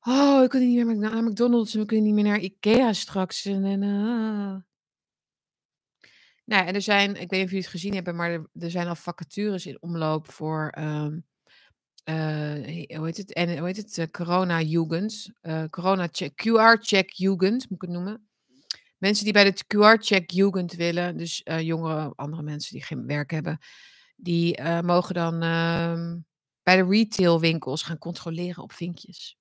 oh, 0.01 0.41
we 0.41 0.49
kunnen 0.49 0.69
niet 0.69 0.87
meer 0.87 0.97
naar 0.97 1.25
McDonald's 1.25 1.75
en 1.75 1.81
we 1.81 1.87
kunnen 1.87 2.05
niet 2.05 2.15
meer 2.15 2.25
naar 2.25 2.41
Ikea 2.41 2.93
straks. 2.93 3.45
En, 3.45 3.65
en 3.65 3.83
uh, 3.83 4.57
Nou 6.45 6.67
en 6.67 6.75
er 6.75 6.83
zijn 6.83 7.11
ik 7.11 7.17
weet 7.17 7.31
niet 7.31 7.43
of 7.43 7.49
jullie 7.49 7.65
het 7.65 7.67
gezien 7.67 7.95
hebben, 7.95 8.17
maar 8.17 8.31
er 8.31 8.49
er 8.59 8.71
zijn 8.71 8.89
al 8.89 8.95
vacatures 8.95 9.67
in 9.67 9.83
omloop 9.83 10.33
voor, 10.33 10.69
ehm, 10.71 11.19
eh, 12.05 12.97
hoe 12.97 13.07
heet 13.07 13.17
het? 13.17 13.33
En 13.33 13.59
hoe 13.59 13.67
heet 13.67 13.77
het? 13.77 13.99
Eh, 13.99 14.07
Corona-Jugend, 14.11 15.31
eh, 15.41 15.65
Corona-check 15.71 16.33
QR-check-Jugend 16.35 17.71
moet 17.71 17.83
ik 17.83 17.89
het 17.89 17.91
noemen. 17.91 18.29
Mensen 18.99 19.25
die 19.25 19.33
bij 19.33 19.45
de 19.45 19.65
QR-check-Jugend 19.67 20.73
willen, 20.73 21.17
dus, 21.17 21.43
eh, 21.43 21.61
jongeren, 21.61 22.15
andere 22.15 22.43
mensen 22.43 22.73
die 22.73 22.85
geen 22.85 23.07
werk 23.07 23.31
hebben, 23.31 23.59
die, 24.17 24.57
eh, 24.57 24.81
mogen 24.81 25.15
dan, 25.15 25.43
ehm, 25.43 26.19
bij 26.63 26.77
de 26.77 26.85
retailwinkels 26.89 27.83
gaan 27.83 27.99
controleren 27.99 28.63
op 28.63 28.73
vinkjes. 28.73 29.37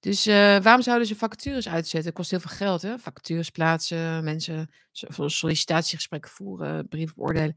Dus, 0.00 0.26
eh, 0.26 0.58
waarom 0.58 0.82
zouden 0.82 1.06
ze 1.06 1.16
vacatures 1.16 1.68
uitzetten? 1.68 2.12
Kost 2.12 2.30
heel 2.30 2.40
veel 2.40 2.56
geld, 2.56 2.82
hè? 2.82 2.98
Vacatures 2.98 3.50
plaatsen, 3.50 4.24
mensen 4.24 4.70
so 4.90 5.28
sollicitatiegesprekken 5.28 6.30
voeren, 6.30 6.88
brieven 6.88 7.14
beoordelen. 7.16 7.56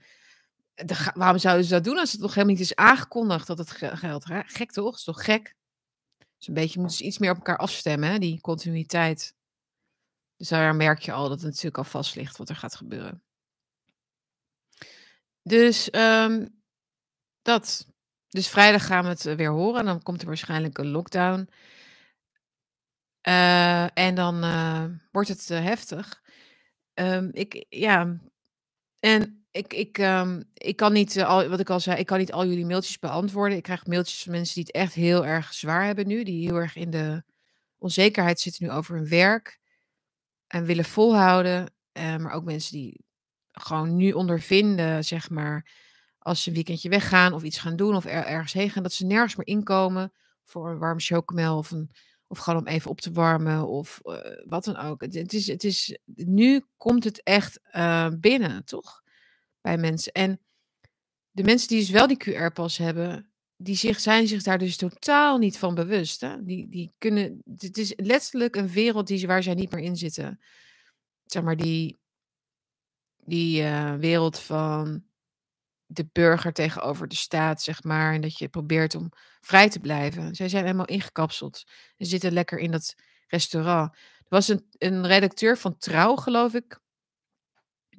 Waarom 1.14 1.38
zouden 1.38 1.66
ze 1.66 1.72
dat 1.72 1.84
doen 1.84 1.97
als 1.97 2.12
het 2.12 2.22
nog 2.22 2.34
helemaal 2.34 2.55
niet 2.55 2.64
is 2.64 2.76
aangekondigd 2.76 3.47
dat 3.47 3.58
het 3.58 3.72
ge 3.72 3.97
geldt? 3.97 4.26
Gek 4.45 4.72
toch? 4.72 4.95
Is 4.95 5.03
toch 5.03 5.24
gek? 5.24 5.55
Dus 6.38 6.47
een 6.47 6.53
beetje 6.53 6.80
moeten 6.80 6.97
ze 6.97 7.03
iets 7.03 7.18
meer 7.18 7.32
op 7.32 7.38
elkaar 7.38 7.58
afstemmen, 7.58 8.10
hè, 8.10 8.18
die 8.18 8.41
continuïteit. 8.41 9.36
Dus 10.36 10.47
daar 10.47 10.76
merk 10.76 10.99
je 10.99 11.12
al 11.12 11.30
dat 11.30 11.38
het 11.38 11.47
natuurlijk 11.47 11.78
al 11.78 11.84
vast 11.84 12.16
ligt 12.16 12.38
wat 12.38 12.49
er 12.49 12.55
gaat 12.55 12.76
gebeuren. 12.76 13.24
Dus, 15.47 15.89
ehm, 15.89 16.45
dat. 17.41 17.87
Dus 18.29 18.49
vrijdag 18.49 18.85
gaan 18.85 19.03
we 19.03 19.09
het, 19.09 19.25
eh, 19.25 19.35
weer 19.35 19.49
horen 19.49 19.79
en 19.79 19.85
dan 19.85 20.03
komt 20.03 20.21
er 20.21 20.27
waarschijnlijk 20.27 20.77
een 20.77 20.87
lockdown. 20.87 21.49
Eh, 23.21 23.97
en 23.97 24.15
dan, 24.15 24.43
eh, 24.43 24.85
wordt 25.11 25.27
het, 25.27 25.47
heftig. 25.47 26.21
Ehm, 26.93 27.29
ik 27.31 27.65
ja, 27.69 28.19
en 28.99 29.45
ik 29.51 29.73
ik, 29.73 29.97
ehm, 29.97 30.41
ik 30.53 30.75
kan 30.75 30.93
niet, 30.93 31.23
al 31.23 31.47
wat 31.47 31.59
ik 31.59 31.69
al 31.69 31.79
zei, 31.79 31.99
ik 31.99 32.05
kan 32.05 32.17
niet 32.17 32.31
al 32.31 32.45
jullie 32.45 32.65
mailtjes 32.65 32.99
beantwoorden. 32.99 33.57
Ik 33.57 33.63
krijg 33.63 33.85
mailtjes 33.85 34.23
van 34.23 34.31
mensen 34.31 34.55
die 34.55 34.63
het 34.63 34.75
echt 34.75 34.93
heel 34.93 35.25
erg 35.25 35.53
zwaar 35.53 35.85
hebben 35.85 36.07
nu, 36.07 36.23
die 36.23 36.47
heel 36.47 36.55
erg 36.55 36.75
in 36.75 36.89
de 36.89 37.23
onzekerheid 37.77 38.39
zitten 38.39 38.65
nu 38.65 38.71
over 38.71 38.95
hun 38.95 39.07
werk 39.09 39.59
en 40.47 40.65
willen 40.65 40.85
volhouden. 40.85 41.73
Maar 41.93 42.31
ook 42.31 42.43
mensen 42.43 42.71
die 42.71 43.07
gewoon 43.62 43.95
nu 43.95 44.12
ondervinden, 44.12 45.03
zeg 45.03 45.30
maar, 45.30 45.72
als 46.20 46.43
ze 46.43 46.49
een 46.49 46.55
weekendje 46.55 46.89
weggaan 46.89 47.34
of 47.34 47.43
iets 47.43 47.58
gaan 47.58 47.76
doen 47.76 47.95
of 47.95 48.05
er 48.05 48.26
ergens 48.26 48.53
heen 48.53 48.70
gaan, 48.70 48.84
dat 48.84 48.93
ze 48.93 49.05
nergens 49.05 49.36
meer 49.36 49.47
inkomen 49.47 50.14
voor 50.43 50.70
een 50.70 50.78
warme 50.78 51.01
chocomel 51.01 51.58
of 51.58 51.72
een 51.72 51.91
of 52.28 52.38
gewoon 52.38 52.60
om 52.60 52.68
even 52.68 52.91
op 52.91 53.01
te 53.01 53.12
warmen 53.12 53.68
of, 53.68 53.99
eh, 54.03 54.16
wat 54.45 54.64
dan 54.64 54.78
ook. 54.78 55.01
Het 55.01 55.34
is 55.34 55.47
het 55.47 55.64
is 55.64 55.97
nu 56.05 56.66
komt 56.78 57.03
het 57.03 57.24
echt, 57.24 57.60
eh, 57.64 58.08
binnen, 58.20 58.66
toch? 58.66 59.03
Bij 59.62 59.78
mensen. 59.78 60.12
En 60.12 60.39
de 61.32 61.43
mensen 61.43 61.68
die 61.68 61.80
dus 61.80 61.89
wel 61.89 62.08
die 62.08 62.18
QR-pas 62.18 62.78
hebben, 62.78 63.32
die 63.55 63.76
zich 63.76 63.99
zijn 63.99 64.28
zich 64.28 64.43
daar 64.43 64.58
dus 64.58 64.78
totaal 64.78 65.38
niet 65.38 65.58
van 65.58 65.76
bewust, 65.76 66.22
hè. 66.22 66.43
Die 66.43 66.70
die 66.70 66.93
kunnen 66.97 67.41
het 67.58 67.78
is 67.78 67.93
letterlijk 67.95 68.55
een 68.55 68.70
wereld 68.70 69.08
die 69.08 69.28
waar 69.28 69.43
zij 69.43 69.53
niet 69.53 69.72
meer 69.72 69.84
in 69.84 69.97
zitten. 69.97 70.39
Zeg 71.26 71.43
maar 71.43 71.58
die 71.58 71.97
die, 73.28 73.63
eh, 73.63 73.93
wereld 73.93 74.39
van 74.39 75.03
de 75.86 76.07
burger 76.11 76.53
tegenover 76.53 77.07
de 77.07 77.15
staat, 77.15 77.61
zeg 77.61 77.84
maar, 77.84 78.13
en 78.13 78.21
dat 78.21 78.38
je 78.38 78.49
probeert 78.49 78.95
om 78.95 79.11
vrij 79.41 79.69
te 79.69 79.80
blijven. 79.80 80.36
Zij 80.36 80.49
zijn 80.49 80.63
helemaal 80.63 80.86
ingekapseld 80.86 81.63
en 81.97 82.05
zitten 82.05 82.32
lekker 82.32 82.59
in 82.59 82.71
dat 82.71 82.95
restaurant. 83.28 83.93
Er 83.93 84.25
was 84.30 84.47
een 84.47 84.65
een 84.78 85.07
redacteur 85.07 85.57
van 85.57 85.78
Trouw, 85.78 86.15
geloof 86.15 86.53
ik. 86.53 86.80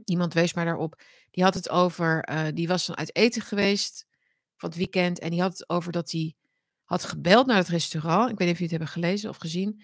Iemand 0.04 0.34
wees 0.34 0.54
mij 0.54 0.64
daarop. 0.64 1.02
Die 1.30 1.44
had 1.44 1.54
het 1.54 1.68
over, 1.68 2.22
eh, 2.22 2.46
die 2.54 2.68
was 2.68 2.86
dan 2.86 2.96
uit 2.96 3.16
eten 3.16 3.42
geweest 3.42 4.06
van 4.56 4.68
het 4.68 4.78
weekend 4.78 5.18
en 5.18 5.30
die 5.30 5.40
had 5.40 5.58
het 5.58 5.68
over 5.68 5.92
dat 5.92 6.10
hij 6.10 6.34
had 6.84 7.04
gebeld 7.04 7.46
naar 7.46 7.56
het 7.56 7.68
restaurant. 7.68 8.30
Ik 8.30 8.38
weet 8.38 8.46
niet 8.46 8.56
of 8.56 8.62
jullie 8.62 8.74
het 8.74 8.84
hebben 8.84 8.88
gelezen 8.88 9.30
of 9.30 9.36
gezien. 9.36 9.82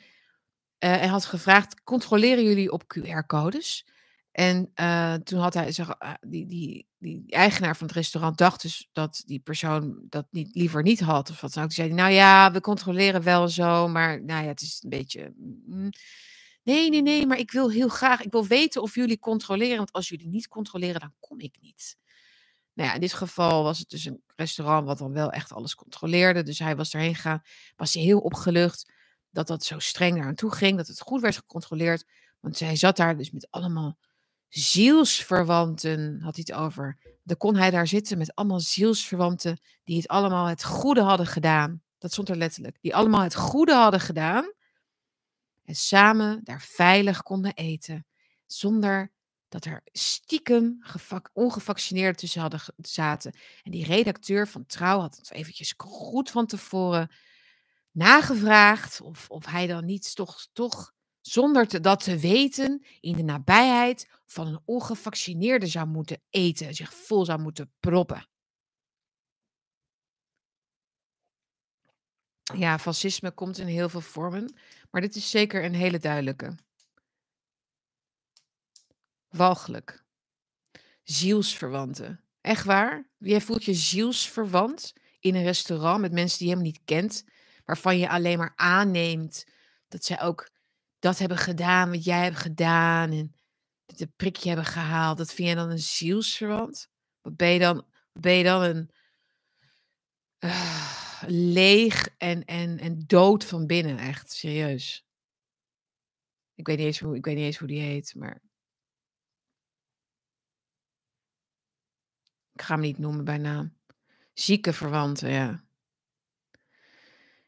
Eh, 0.78 1.02
en 1.02 1.08
had 1.08 1.24
gevraagd: 1.24 1.82
"Controleren 1.82 2.44
jullie 2.44 2.72
op 2.72 2.84
QR-codes?" 2.86 3.86
En, 4.34 4.70
eh, 4.74 5.14
toen 5.14 5.38
had 5.38 5.54
hij 5.54 5.74
ah, 5.98 6.14
die 6.20 6.46
die 6.46 6.86
die 6.98 7.24
eigenaar 7.26 7.76
van 7.76 7.86
het 7.86 7.96
restaurant 7.96 8.38
dacht 8.38 8.62
dus 8.62 8.88
dat 8.92 9.22
die 9.26 9.40
persoon 9.40 10.06
dat 10.08 10.26
niet 10.30 10.54
liever 10.54 10.82
niet 10.82 11.00
had 11.00 11.30
of 11.30 11.40
wat 11.40 11.52
dan 11.52 11.64
ook. 11.64 11.72
Zei 11.72 11.88
hij: 11.88 11.96
"Nou 11.96 12.10
ja, 12.10 12.52
we 12.52 12.60
controleren 12.60 13.22
wel 13.22 13.48
zo, 13.48 13.88
maar 13.88 14.22
nou 14.24 14.42
ja, 14.42 14.48
het 14.48 14.60
is 14.60 14.78
een 14.82 14.90
beetje, 14.90 15.32
mm, 15.36 15.90
nee, 16.62 16.90
nee, 16.90 17.02
nee, 17.02 17.26
maar 17.26 17.38
ik 17.38 17.50
wil 17.50 17.70
heel 17.70 17.88
graag 17.88 18.22
ik 18.22 18.32
wil 18.32 18.46
weten 18.46 18.82
of 18.82 18.94
jullie 18.94 19.18
controleren, 19.18 19.76
want 19.76 19.92
als 19.92 20.08
jullie 20.08 20.28
niet 20.28 20.48
controleren, 20.48 21.00
dan 21.00 21.14
kom 21.20 21.40
ik 21.40 21.56
niet." 21.60 21.96
Nou 22.72 22.88
ja, 22.88 22.94
in 22.94 23.00
dit 23.00 23.12
geval 23.12 23.62
was 23.62 23.78
het 23.78 23.88
dus 23.88 24.04
een 24.04 24.22
restaurant 24.36 24.86
wat 24.86 24.98
dan 24.98 25.12
wel 25.12 25.30
echt 25.30 25.52
alles 25.52 25.74
controleerde. 25.74 26.42
Dus 26.42 26.58
hij 26.58 26.76
was 26.76 26.94
erheen 26.94 27.14
gegaan, 27.14 27.42
was 27.76 27.94
heel 27.94 28.20
opgelucht 28.20 28.92
dat 29.30 29.46
dat 29.46 29.64
zo 29.64 29.78
streng 29.78 30.16
naar 30.16 30.34
toe 30.34 30.54
ging, 30.54 30.76
dat 30.76 30.86
het 30.86 31.00
goed 31.00 31.20
werd 31.20 31.36
gecontroleerd. 31.36 32.04
Want 32.40 32.58
hij 32.58 32.76
zat 32.76 32.96
daar 32.96 33.16
dus 33.16 33.30
met 33.30 33.50
allemaal 33.50 33.98
zielsverwanten, 34.54 36.20
had 36.20 36.36
hij 36.36 36.44
het 36.46 36.52
over. 36.62 36.98
Dan 37.22 37.36
kon 37.36 37.56
hij 37.56 37.70
daar 37.70 37.86
zitten 37.86 38.18
met 38.18 38.34
allemaal 38.34 38.60
zielsverwanten 38.60 39.60
die 39.84 39.96
het 39.96 40.08
allemaal 40.08 40.46
het 40.46 40.64
goede 40.64 41.02
hadden 41.02 41.26
gedaan. 41.26 41.82
Dat 41.98 42.12
stond 42.12 42.28
er 42.28 42.36
letterlijk. 42.36 42.76
Die 42.80 42.94
allemaal 42.94 43.22
het 43.22 43.34
goede 43.34 43.74
hadden 43.74 44.00
gedaan 44.00 44.52
en 45.64 45.74
samen 45.74 46.40
daar 46.44 46.60
veilig 46.60 47.22
konden 47.22 47.54
eten, 47.54 48.06
zonder 48.46 49.12
dat 49.48 49.64
er 49.64 49.80
stiekem 49.84 50.76
gevac 50.80 51.30
ongevaccineerden 51.32 52.16
tussen 52.16 52.40
hadden 52.40 52.60
zaten. 52.76 53.36
En 53.62 53.70
die 53.70 53.84
redacteur 53.84 54.48
van 54.48 54.66
Trouw 54.66 55.00
had 55.00 55.16
het 55.16 55.32
eventjes 55.32 55.74
goed 55.76 56.30
van 56.30 56.46
tevoren 56.46 57.10
nagevraagd 57.90 59.00
of 59.00 59.30
of 59.30 59.46
hij 59.46 59.66
dan 59.66 59.84
niet 59.84 60.14
toch 60.14 60.46
toch 60.52 60.92
zonder 61.26 61.66
te 61.66 61.80
dat 61.80 62.04
te 62.04 62.18
weten 62.18 62.84
in 63.00 63.16
de 63.16 63.22
nabijheid 63.22 64.08
van 64.26 64.46
een 64.46 64.60
ongevaccineerde 64.64 65.66
zou 65.66 65.86
moeten 65.86 66.22
eten, 66.30 66.74
zich 66.74 66.94
vol 66.94 67.24
zou 67.24 67.40
moeten 67.40 67.72
proppen. 67.80 68.28
Ja, 72.54 72.78
fascisme 72.78 73.30
komt 73.30 73.58
in 73.58 73.66
heel 73.66 73.88
veel 73.88 74.00
vormen, 74.00 74.56
maar 74.90 75.00
dit 75.00 75.14
is 75.16 75.30
zeker 75.30 75.64
een 75.64 75.74
hele 75.74 75.98
duidelijke. 75.98 76.56
Walgelijk. 79.28 80.04
Zielsverwanten. 81.02 82.24
Echt 82.40 82.64
waar? 82.64 83.08
Jij 83.18 83.40
voelt 83.40 83.64
je 83.64 83.74
zielsverwant 83.74 84.92
in 85.20 85.34
een 85.34 85.42
restaurant 85.42 86.00
met 86.00 86.12
mensen 86.12 86.38
die 86.38 86.48
je 86.48 86.54
helemaal 86.54 86.72
niet 86.72 86.84
kent, 86.84 87.24
waarvan 87.64 87.98
je 87.98 88.08
alleen 88.08 88.38
maar 88.38 88.52
aanneemt 88.56 89.46
dat 89.88 90.04
zij 90.04 90.22
ook 90.22 90.52
dat 91.04 91.18
hebben 91.18 91.38
gedaan 91.38 91.90
wat 91.90 92.04
jij 92.04 92.22
hebt 92.22 92.36
gedaan 92.36 93.10
en 93.10 93.34
een 93.86 94.12
prikje 94.16 94.48
hebben 94.48 94.66
gehaald. 94.66 95.18
Dat 95.18 95.32
vind 95.32 95.48
jij 95.48 95.56
dan 95.56 95.70
een 95.70 95.78
zielsverwant? 95.78 96.90
Wat 97.20 97.36
ben 97.36 97.48
je 97.48 97.58
dan 97.58 97.86
ben 98.12 98.32
je 98.32 98.44
dan 98.44 98.62
een 98.62 98.90
leeg 101.52 102.08
en 102.18 102.44
en 102.44 102.78
en 102.78 102.98
dood 103.06 103.44
van 103.44 103.66
binnen, 103.66 103.98
echt, 103.98 104.32
serieus. 104.32 105.06
Ik 106.54 106.66
weet 106.66 106.76
niet 106.76 106.86
eens 106.86 106.98
hoe 107.00 107.16
ik 107.16 107.24
weet 107.24 107.36
niet 107.36 107.44
eens 107.44 107.58
hoe 107.58 107.68
die 107.68 107.80
heet, 107.80 108.14
maar 108.14 108.42
Ik 112.52 112.62
ga 112.62 112.74
hem 112.74 112.82
niet 112.82 112.98
noemen 112.98 113.24
bij 113.24 113.38
naam. 113.38 113.76
Zieke 114.32 114.72
verwanten, 114.72 115.30
ja. 115.30 115.63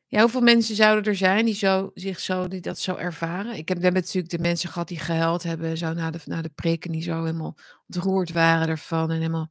Ja, 0.09 0.21
hoeveel 0.21 0.41
mensen 0.41 0.77
zouden 0.77 1.05
er 1.05 1.17
zijn 1.17 1.45
die 1.45 1.55
zo 1.55 1.91
zich 1.95 2.21
zo 2.21 2.49
die 2.49 2.61
dat 2.61 2.79
zo 2.79 2.95
ervaren? 2.95 3.57
Ik 3.57 3.69
heb 3.69 3.81
natuurlijk 3.81 4.29
de 4.29 4.39
mensen 4.39 4.69
gehad 4.69 4.89
die 4.89 4.99
gehuild 4.99 5.43
hebben 5.43 5.79
zo 5.79 5.93
na 5.93 6.11
de 6.11 6.21
na 6.25 6.43
de 6.43 6.49
preek 6.49 6.85
en 6.85 6.93
die 6.93 7.03
zo 7.03 7.25
helemaal 7.25 7.57
ontroerd 7.87 8.33
waren 8.33 8.69
ervan 8.69 9.11
en 9.11 9.17
helemaal 9.17 9.51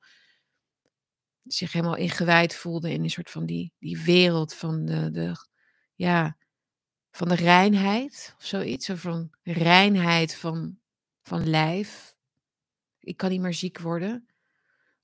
zich 1.43 1.71
helemaal 1.71 1.95
ingewijd 1.95 2.55
voelden 2.55 2.91
in 2.91 3.03
een 3.03 3.09
soort 3.09 3.29
van 3.29 3.45
die 3.45 3.73
die 3.79 4.03
wereld 4.03 4.53
van 4.53 4.85
de 4.85 5.11
de 5.11 5.33
ja, 5.95 6.37
van 7.11 7.27
de 7.27 7.35
reinheid 7.35 8.33
of 8.37 8.45
zoiets. 8.45 8.89
Of 8.89 8.99
van 8.99 9.29
reinheid 9.43 10.35
van 10.35 10.77
van 11.23 11.49
lijf. 11.49 12.15
Ik 12.99 13.17
kan 13.17 13.29
niet 13.29 13.41
meer 13.41 13.53
ziek 13.53 13.79
worden. 13.79 14.27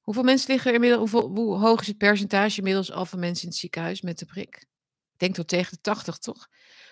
Hoeveel 0.02 0.24
mensen 0.24 0.52
liggen 0.52 0.70
er 0.70 0.76
inmiddel 0.76 1.00
hoeveel 1.00 1.30
hoe 1.30 1.58
hoog 1.58 1.82
is 1.82 1.88
het 1.88 1.98
percentage 1.98 2.58
inmiddels 2.58 2.92
al 2.92 3.06
van 3.06 3.20
mensen 3.20 3.44
in 3.44 3.50
het 3.50 3.60
ziekenhuis 3.60 4.02
met 4.02 4.20
de 4.20 4.26
prik? 4.26 4.70
Denk 5.22 5.36
tot 5.36 5.48
tegen 5.48 5.72
de 5.72 5.82
80, 5.82 6.18
toch? 6.18 6.48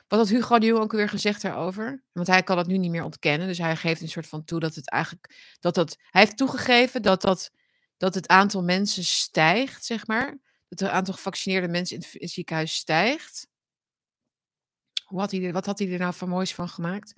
Wat 0.07 0.19
had 0.19 0.29
Hugo 0.29 0.59
de 0.59 0.65
Jonge 0.65 0.81
ook 0.81 0.91
weer 0.91 1.09
gezegd 1.09 1.41
daarover? 1.41 2.03
Want 2.11 2.27
hij 2.27 2.43
kan 2.43 2.57
het 2.57 2.67
nu 2.67 2.77
niet 2.77 2.91
meer 2.91 3.03
ontkennen, 3.03 3.47
dus 3.47 3.57
hij 3.57 3.75
geeft 3.75 4.01
een 4.01 4.09
soort 4.09 4.27
van 4.27 4.43
toe 4.43 4.59
dat 4.59 4.75
het 4.75 4.89
eigenlijk 4.89 5.55
dat 5.59 5.75
dat 5.75 5.97
hij 5.99 6.21
heeft 6.21 6.37
toegegeven 6.37 7.01
dat 7.01 7.21
dat 7.21 7.51
dat 7.97 8.15
het 8.15 8.27
aantal 8.27 8.63
mensen 8.63 9.03
stijgt, 9.03 9.85
zeg 9.85 10.07
maar. 10.07 10.37
Dat 10.67 10.79
het 10.79 10.89
aantal 10.89 11.13
gevaccineerde 11.13 11.67
mensen 11.67 11.97
in 11.97 12.03
het 12.11 12.31
ziekenhuis 12.31 12.75
stijgt. 12.75 13.47
Hoe 15.03 15.25
hij 15.29 15.53
wat 15.53 15.65
had 15.65 15.79
hij 15.79 15.91
er 15.91 15.99
nou 15.99 16.13
van 16.13 16.29
moois 16.29 16.53
van 16.53 16.69
gemaakt? 16.69 17.13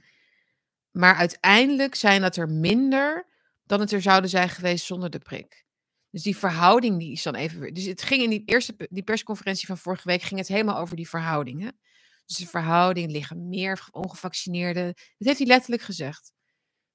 Maar 0.91 1.16
uiteindelijk 1.16 1.95
zijn 1.95 2.22
dat 2.22 2.36
er 2.36 2.49
minder 2.49 3.28
dan 3.64 3.80
het 3.80 3.91
er 3.91 4.01
zouden 4.01 4.30
zijn 4.30 4.49
geweest 4.49 4.86
zonder 4.86 5.09
de 5.09 5.20
prik. 5.20 5.66
Dus 6.12 6.24
die 6.24 6.38
verhouding 6.38 6.99
die 6.99 7.12
is 7.12 7.24
dan 7.24 7.36
even. 7.36 7.74
Dus 7.74 7.86
het 7.86 8.01
ging 8.01 8.24
in 8.24 8.30
die 8.30 8.43
eerste 8.45 8.76
die 8.89 9.03
persconferentie 9.03 9.68
van 9.68 9.78
vorige 9.78 10.07
week 10.07 10.22
ging 10.22 10.39
het 10.39 10.49
helemaal 10.49 10.78
over 10.78 10.95
die 10.95 11.09
verhoudingen. 11.09 11.80
Dus 12.26 12.38
de 12.38 12.47
verhouding 12.47 13.12
liggen 13.12 13.49
meer 13.49 13.88
ongevaccineerden. 13.91 14.86
Dat 14.86 15.28
heeft 15.28 15.38
hij 15.38 15.47
letterlijk 15.47 15.82
gezegd. 15.82 16.34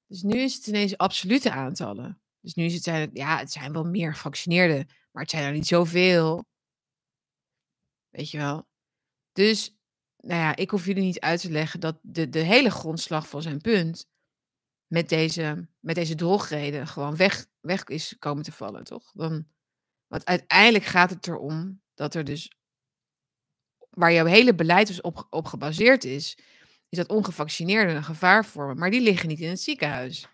Dus 0.06 0.22
nu 0.22 0.38
is 0.38 0.54
het 0.54 0.66
ineens 0.66 0.96
absolute 0.96 1.50
aantallen. 1.50 2.20
Dus 2.40 2.54
nu 2.54 2.64
is 2.64 2.74
het 2.74 2.82
zijn, 2.82 3.10
ja, 3.12 3.38
het 3.38 3.52
zijn 3.52 3.72
wel 3.72 3.84
meer 3.84 4.14
gevaccineerden, 4.14 4.88
maar 5.12 5.22
het 5.22 5.30
zijn 5.30 5.44
er 5.44 5.52
niet 5.52 5.66
zoveel. 5.66 6.46
Weet 8.08 8.30
je 8.30 8.38
wel. 8.38 8.66
Dus, 9.32 9.76
nou 10.16 10.40
ja, 10.40 10.56
ik 10.56 10.70
hoef 10.70 10.86
jullie 10.86 11.02
niet 11.02 11.20
uit 11.20 11.40
te 11.40 11.50
leggen 11.50 11.80
dat 11.80 11.98
de, 12.02 12.28
de 12.28 12.38
hele 12.38 12.70
grondslag 12.70 13.28
van 13.28 13.42
zijn 13.42 13.60
punt 13.60 14.08
met 14.86 15.08
deze, 15.08 15.68
met 15.80 15.94
deze 15.94 16.14
drogreden 16.14 16.86
gewoon 16.86 17.16
weg, 17.16 17.46
weg 17.60 17.84
is 17.84 18.16
komen 18.18 18.42
te 18.42 18.52
vallen, 18.52 18.84
toch? 18.84 19.12
Dan, 19.12 19.46
want 20.06 20.24
uiteindelijk 20.24 20.84
gaat 20.84 21.10
het 21.10 21.26
erom 21.26 21.82
dat 21.94 22.14
er 22.14 22.24
dus, 22.24 22.52
waar 23.90 24.12
jouw 24.12 24.24
hele 24.24 24.54
beleid 24.54 24.86
dus 24.86 25.00
op, 25.00 25.26
op 25.30 25.46
gebaseerd 25.46 26.04
is, 26.04 26.38
is 26.88 26.98
dat 26.98 27.08
ongevaccineerden 27.08 27.96
een 27.96 28.04
gevaar 28.04 28.44
vormen, 28.44 28.78
maar 28.78 28.90
die 28.90 29.00
liggen 29.00 29.28
niet 29.28 29.40
in 29.40 29.48
het 29.48 29.60
ziekenhuis. 29.60 30.28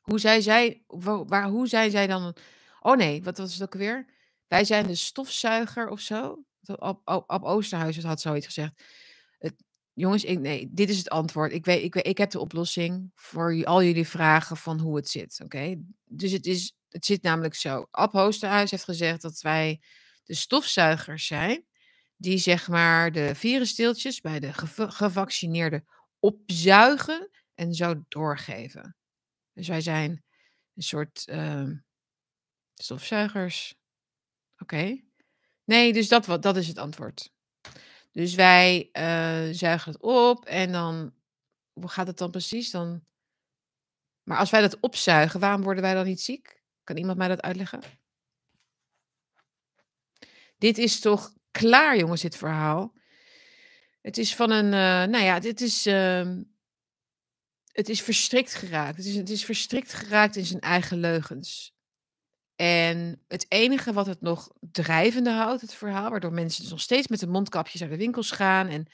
Hoe 0.00 0.18
zei 0.18 0.42
zij, 0.42 0.84
wa- 0.86 1.24
waar, 1.24 1.48
hoe 1.48 1.68
zei 1.68 1.90
zij 1.90 2.06
dan, 2.06 2.36
oh 2.80 2.96
nee, 2.96 3.22
wat 3.22 3.38
was 3.38 3.52
het 3.52 3.62
ook 3.62 3.74
weer? 3.74 4.06
Wij 4.46 4.64
zijn 4.64 4.86
de 4.86 4.94
stofzuiger 4.94 5.88
of 5.88 6.00
zo. 6.00 6.44
Ab, 6.64 7.00
Ab, 7.04 7.30
Ab 7.30 7.44
Oosterhuis 7.44 8.02
had 8.02 8.20
zoiets 8.20 8.46
gezegd. 8.46 8.82
Jongens, 9.92 10.24
ik, 10.24 10.38
nee, 10.38 10.68
dit 10.70 10.88
is 10.90 10.98
het 10.98 11.08
antwoord. 11.08 11.52
Ik, 11.52 11.64
weet, 11.64 11.82
ik, 11.82 11.94
weet, 11.94 12.06
ik 12.06 12.18
heb 12.18 12.30
de 12.30 12.40
oplossing 12.40 13.10
voor 13.14 13.64
al 13.64 13.82
jullie 13.82 14.08
vragen 14.08 14.56
van 14.56 14.80
hoe 14.80 14.96
het 14.96 15.08
zit. 15.08 15.40
Oké, 15.44 15.82
Dus 16.04 16.32
het, 16.32 16.46
is, 16.46 16.74
het 16.88 17.04
zit 17.04 17.22
namelijk 17.22 17.54
zo. 17.54 17.86
Ab 17.90 18.14
Oosterhuis 18.14 18.70
heeft 18.70 18.84
gezegd 18.84 19.22
dat 19.22 19.40
wij 19.40 19.80
de 20.24 20.34
stofzuigers 20.34 21.26
zijn. 21.26 21.64
Die 22.16 22.38
zeg 22.38 22.68
maar 22.68 23.12
de 23.12 23.34
virusdeeltjes 23.34 24.20
bij 24.20 24.40
de 24.40 24.52
geva- 24.52 24.90
gevaccineerden 24.90 25.84
opzuigen 26.18 27.30
en 27.54 27.74
zo 27.74 28.04
doorgeven. 28.08 28.96
Dus 29.52 29.68
wij 29.68 29.80
zijn 29.80 30.24
een 30.74 30.82
soort 30.82 31.22
ehm, 31.26 31.76
stofzuigers. 32.74 33.74
Oké. 34.58 35.00
Nee, 35.64 35.92
dus 35.92 36.08
dat, 36.08 36.42
dat 36.42 36.56
is 36.56 36.68
het 36.68 36.78
antwoord. 36.78 37.30
Dus 38.12 38.34
wij 38.34 38.88
eh, 38.92 39.48
zuigen 39.50 39.92
het 39.92 40.02
op 40.02 40.44
en 40.44 40.72
dan, 40.72 41.14
hoe 41.72 41.88
gaat 41.88 42.06
het 42.06 42.18
dan 42.18 42.30
precies? 42.30 42.70
Dan, 42.70 43.04
maar 44.22 44.38
als 44.38 44.50
wij 44.50 44.60
dat 44.60 44.80
opzuigen, 44.80 45.40
waarom 45.40 45.62
worden 45.62 45.82
wij 45.82 45.94
dan 45.94 46.06
niet 46.06 46.20
ziek? 46.20 46.62
Kan 46.84 46.96
iemand 46.96 47.18
mij 47.18 47.28
dat 47.28 47.42
uitleggen? 47.42 47.80
Dit 50.58 50.78
is 50.78 51.00
toch 51.00 51.32
klaar, 51.50 51.96
jongens, 51.96 52.22
dit 52.22 52.36
verhaal. 52.36 52.94
Het 54.00 54.18
is 54.18 54.34
van 54.34 54.50
een, 54.50 54.72
eh, 54.72 55.12
nou 55.12 55.24
ja, 55.24 55.40
dit 55.40 55.60
is, 55.60 55.86
ehm, 55.86 56.42
het 57.72 57.88
is 57.88 58.02
verstrikt 58.02 58.54
geraakt. 58.54 58.96
Het 58.96 59.06
is, 59.06 59.14
het 59.14 59.30
is 59.30 59.44
verstrikt 59.44 59.92
geraakt 59.92 60.36
in 60.36 60.46
zijn 60.46 60.60
eigen 60.60 60.98
leugens. 60.98 61.74
En 62.60 63.22
het 63.28 63.46
enige 63.48 63.92
wat 63.92 64.06
het 64.06 64.20
nog 64.20 64.50
drijvende 64.60 65.30
houdt, 65.30 65.60
het 65.60 65.74
verhaal, 65.74 66.10
waardoor 66.10 66.32
mensen 66.32 66.62
dus 66.62 66.70
nog 66.70 66.80
steeds 66.80 67.08
met 67.08 67.20
de 67.20 67.26
mondkapjes 67.26 67.80
naar 67.80 67.90
de 67.90 67.96
winkels 67.96 68.30
gaan 68.30 68.68
en 68.68 68.86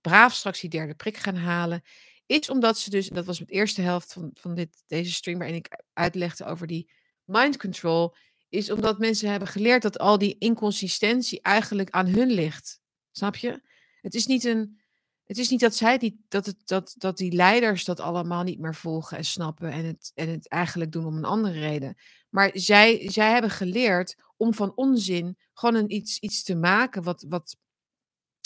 braaf 0.00 0.34
straks 0.34 0.60
die 0.60 0.70
derde 0.70 0.94
prik 0.94 1.16
gaan 1.16 1.36
halen, 1.36 1.82
is 2.26 2.50
omdat 2.50 2.78
ze 2.78 2.90
dus, 2.90 3.08
dat 3.08 3.24
was 3.24 3.38
de 3.38 3.44
eerste 3.44 3.82
helft 3.82 4.12
van, 4.12 4.30
van 4.34 4.54
dit, 4.54 4.82
deze 4.86 5.12
stream 5.12 5.38
waarin 5.38 5.56
ik 5.56 5.82
uitlegde 5.92 6.44
over 6.44 6.66
die 6.66 6.90
mind 7.24 7.56
control, 7.58 8.14
is 8.48 8.70
omdat 8.70 8.98
mensen 8.98 9.30
hebben 9.30 9.48
geleerd 9.48 9.82
dat 9.82 9.98
al 9.98 10.18
die 10.18 10.36
inconsistentie 10.38 11.40
eigenlijk 11.40 11.90
aan 11.90 12.06
hun 12.06 12.30
ligt. 12.30 12.80
Snap 13.10 13.36
je? 13.36 13.60
Het 14.00 14.14
is 14.14 14.26
niet 14.26 14.44
een. 14.44 14.80
Het 15.24 15.38
is 15.38 15.48
niet 15.48 15.60
dat 15.60 15.74
zij 15.74 15.98
die, 15.98 16.24
dat, 16.28 16.46
het, 16.46 16.56
dat, 16.64 16.94
dat 16.98 17.16
die 17.16 17.32
leiders 17.32 17.84
dat 17.84 18.00
allemaal 18.00 18.42
niet 18.42 18.58
meer 18.58 18.74
volgen 18.74 19.16
en 19.16 19.24
snappen 19.24 19.70
en 19.70 19.84
het, 19.84 20.12
en 20.14 20.28
het 20.28 20.48
eigenlijk 20.48 20.92
doen 20.92 21.06
om 21.06 21.16
een 21.16 21.24
andere 21.24 21.60
reden. 21.60 21.96
Maar 22.32 22.50
zij, 22.52 23.10
zij 23.10 23.30
hebben 23.30 23.50
geleerd 23.50 24.16
om 24.36 24.54
van 24.54 24.72
onzin 24.74 25.38
gewoon 25.52 25.74
een 25.74 25.94
iets, 25.94 26.18
iets 26.18 26.42
te 26.42 26.56
maken 26.56 27.02
wat, 27.02 27.24
wat, 27.28 27.56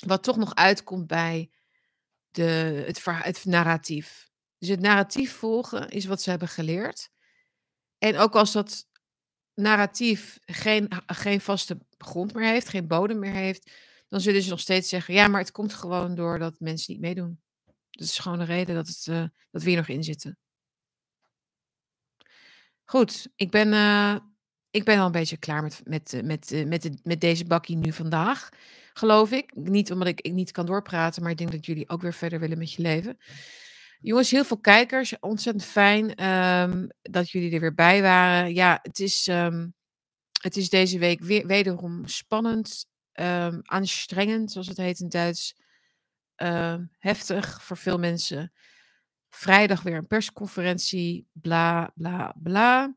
wat 0.06 0.22
toch 0.22 0.36
nog 0.36 0.54
uitkomt 0.54 1.06
bij 1.06 1.50
de, 2.30 2.42
het, 2.86 3.04
het 3.04 3.44
narratief. 3.44 4.28
Dus 4.58 4.68
het 4.68 4.80
narratief 4.80 5.32
volgen 5.32 5.88
is 5.88 6.04
wat 6.04 6.22
ze 6.22 6.30
hebben 6.30 6.48
geleerd. 6.48 7.10
En 7.98 8.16
ook 8.16 8.34
als 8.34 8.52
dat 8.52 8.88
narratief 9.54 10.38
geen, 10.44 10.88
geen 11.06 11.40
vaste 11.40 11.78
grond 11.98 12.34
meer 12.34 12.48
heeft, 12.48 12.68
geen 12.68 12.86
bodem 12.86 13.18
meer 13.18 13.32
heeft, 13.32 13.70
dan 14.08 14.20
zullen 14.20 14.42
ze 14.42 14.50
nog 14.50 14.60
steeds 14.60 14.88
zeggen: 14.88 15.14
ja, 15.14 15.28
maar 15.28 15.40
het 15.40 15.52
komt 15.52 15.74
gewoon 15.74 16.14
door 16.14 16.38
dat 16.38 16.60
mensen 16.60 16.92
niet 16.92 17.02
meedoen. 17.02 17.40
Dat 17.90 18.06
is 18.06 18.18
gewoon 18.18 18.38
de 18.38 18.44
reden 18.44 18.74
dat, 18.74 18.88
het, 18.88 19.06
eh, 19.06 19.24
dat 19.50 19.62
we 19.62 19.68
hier 19.68 19.78
nog 19.78 19.88
in 19.88 20.04
zitten. 20.04 20.38
Goed, 22.88 23.28
ik 23.36 23.50
ben, 23.50 23.72
eh, 23.72 24.16
ik 24.70 24.84
ben 24.84 24.98
al 24.98 25.06
een 25.06 25.12
beetje 25.12 25.36
klaar 25.36 25.62
met, 25.62 25.80
met, 25.84 26.12
eh, 26.12 26.22
met, 26.22 26.52
eh, 26.52 26.66
met, 26.66 26.90
met 27.02 27.20
deze 27.20 27.44
bakkie 27.44 27.76
nu 27.76 27.92
vandaag, 27.92 28.48
geloof 28.92 29.30
ik. 29.30 29.54
Niet 29.54 29.92
omdat 29.92 30.08
ik, 30.08 30.20
ik 30.20 30.32
niet 30.32 30.50
kan 30.50 30.66
doorpraten, 30.66 31.22
maar 31.22 31.30
ik 31.30 31.38
denk 31.38 31.52
dat 31.52 31.66
jullie 31.66 31.88
ook 31.88 32.02
weer 32.02 32.12
verder 32.12 32.40
willen 32.40 32.58
met 32.58 32.72
je 32.72 32.82
leven. 32.82 33.18
Jongens, 34.00 34.30
heel 34.30 34.44
veel 34.44 34.58
kijkers. 34.58 35.18
Ontzettend 35.20 35.64
fijn 35.64 36.14
ehm, 36.14 36.86
dat 37.02 37.30
jullie 37.30 37.52
er 37.52 37.60
weer 37.60 37.74
bij 37.74 38.02
waren. 38.02 38.54
Ja, 38.54 38.78
het 38.82 38.98
is, 38.98 39.26
ehm, 39.28 39.68
het 40.40 40.56
is 40.56 40.68
deze 40.68 40.98
week 40.98 41.20
weer, 41.20 41.46
wederom 41.46 42.06
spannend, 42.06 42.86
ehm 43.12 43.60
anstrengend, 43.62 44.52
zoals 44.52 44.68
het 44.68 44.76
heet 44.76 45.00
in 45.00 45.08
Duits. 45.08 45.56
Heftig 46.98 47.62
voor 47.62 47.76
veel 47.76 47.98
mensen. 47.98 48.52
Vrijdag 49.36 49.82
weer 49.82 49.96
een 49.96 50.06
persconferentie, 50.06 51.28
bla 51.32 51.90
bla 51.94 52.34
bla. 52.42 52.96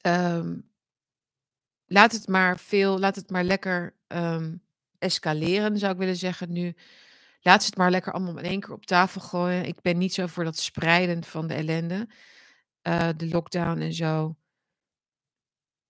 Ehm, 0.00 0.58
laat 1.86 2.12
het 2.12 2.28
maar 2.28 2.58
veel, 2.58 2.98
laat 2.98 3.16
het 3.16 3.30
maar 3.30 3.44
lekker 3.44 3.96
ehm, 4.06 4.56
escaleren, 4.98 5.78
zou 5.78 5.92
ik 5.92 5.98
willen 5.98 6.16
zeggen 6.16 6.52
nu. 6.52 6.74
Laat 7.40 7.62
ze 7.62 7.68
het 7.68 7.76
maar 7.78 7.90
lekker 7.90 8.12
allemaal 8.12 8.38
in 8.38 8.44
één 8.44 8.60
keer 8.60 8.72
op 8.72 8.86
tafel 8.86 9.20
gooien. 9.20 9.66
Ik 9.66 9.80
ben 9.80 9.98
niet 9.98 10.14
zo 10.14 10.26
voor 10.26 10.44
dat 10.44 10.58
spreiden 10.58 11.24
van 11.24 11.46
de 11.46 11.54
ellende. 11.54 12.08
eh, 12.82 13.08
de 13.16 13.28
lockdown 13.28 13.80
en 13.80 13.92
zo. 13.92 14.36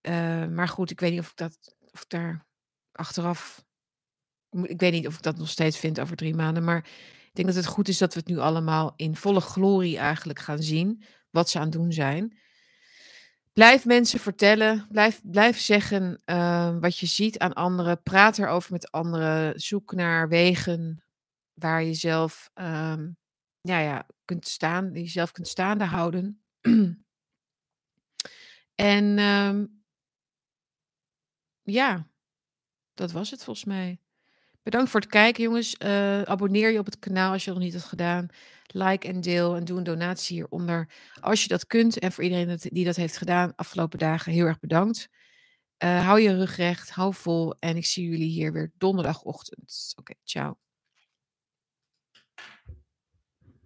Eh, 0.01 0.47
maar 0.47 0.68
goed, 0.68 0.90
ik 0.90 1.01
weet 1.01 1.10
niet 1.10 1.20
of 1.20 1.31
ik 1.31 1.36
dat, 1.36 1.76
of 1.93 2.02
ik 2.02 2.09
daar 2.09 2.47
achteraf, 2.93 3.64
ik 4.51 4.81
weet 4.81 4.93
niet 4.93 5.06
of 5.06 5.14
ik 5.16 5.22
dat 5.22 5.36
nog 5.36 5.48
steeds 5.48 5.78
vind 5.78 6.01
over 6.01 6.16
drie 6.16 6.35
maanden. 6.35 6.64
Maar 6.64 6.85
denk 7.35 7.48
dat 7.48 7.56
het 7.56 7.66
goed 7.66 7.89
is 7.89 7.98
dat 7.98 8.15
we 8.15 8.20
het 8.20 8.28
nu 8.28 8.39
allemaal 8.39 8.93
in 8.97 9.16
volle 9.16 9.40
glorie 9.40 9.98
eigenlijk 9.98 10.39
gaan 10.39 10.62
zien. 10.62 11.02
Wat 11.31 11.51
ze 11.51 11.59
aan 11.59 11.65
het 11.65 11.73
doen 11.73 11.93
zijn. 11.93 12.39
Blijf 13.52 13.85
mensen 13.85 14.20
vertellen. 14.20 14.86
Blijf, 14.89 15.20
blijf 15.23 15.59
zeggen 15.59 16.20
eh, 16.24 16.77
wat 16.81 16.98
je 16.98 17.06
ziet 17.06 17.39
aan 17.39 17.52
anderen. 17.52 18.02
Praat 18.02 18.39
erover 18.39 18.73
met 18.73 18.90
anderen. 18.90 19.61
Zoek 19.61 19.93
naar 19.93 20.28
wegen 20.28 21.05
waar 21.55 21.82
je 21.82 21.94
zelf 21.94 22.51
ehm, 22.55 23.11
ja, 23.61 23.78
ja, 23.78 24.06
kunt 24.24 24.48
staan, 24.48 24.93
die 24.93 25.02
jezelf 25.02 25.31
kunt 25.31 25.48
staande 25.48 25.85
houden. 25.85 26.43
en 28.74 29.19
ehm, 29.19 29.66
ja, 31.62 32.09
dat 32.94 33.12
was 33.12 33.31
het 33.31 33.44
volgens 33.44 33.66
mij. 33.66 34.03
Bedankt 34.65 34.91
voor 34.91 35.01
het 35.01 35.09
kijken, 35.11 35.43
jongens. 35.43 35.77
Eh, 35.77 36.23
abonneer 36.23 36.70
je 36.70 36.78
op 36.78 36.85
het 36.85 36.99
kanaal 36.99 37.32
als 37.32 37.41
je 37.45 37.47
dat 37.47 37.55
nog 37.55 37.65
niet 37.65 37.74
hebt 37.74 37.86
gedaan. 37.86 38.28
Like 38.66 39.09
en 39.09 39.20
deel 39.20 39.57
en 39.57 39.65
doe 39.65 39.78
een 39.78 39.85
donatie 39.85 40.36
hieronder. 40.36 40.89
Als 41.20 41.43
je 41.43 41.49
dat 41.49 41.66
kunt. 41.66 41.99
En 41.99 42.12
voor 42.12 42.24
iedereen 42.24 42.59
die 42.62 42.85
dat 42.85 42.97
heeft 42.97 43.16
gedaan 43.16 43.53
afgelopen 43.57 43.99
dagen, 43.99 44.32
heel 44.32 44.47
erg 44.47 44.61
bedankt. 44.61 45.09
Eh, 45.77 46.05
hou 46.07 46.20
je 46.20 46.36
rug 46.36 46.57
recht, 46.57 46.91
hou 46.91 47.15
vol. 47.15 47.55
En 47.59 47.77
ik 47.77 47.86
zie 47.86 48.09
jullie 48.09 48.31
hier 48.31 48.53
weer 48.53 48.73
donderdagochtend. 48.78 49.93
Oké, 49.97 50.15
ciao. 50.24 50.64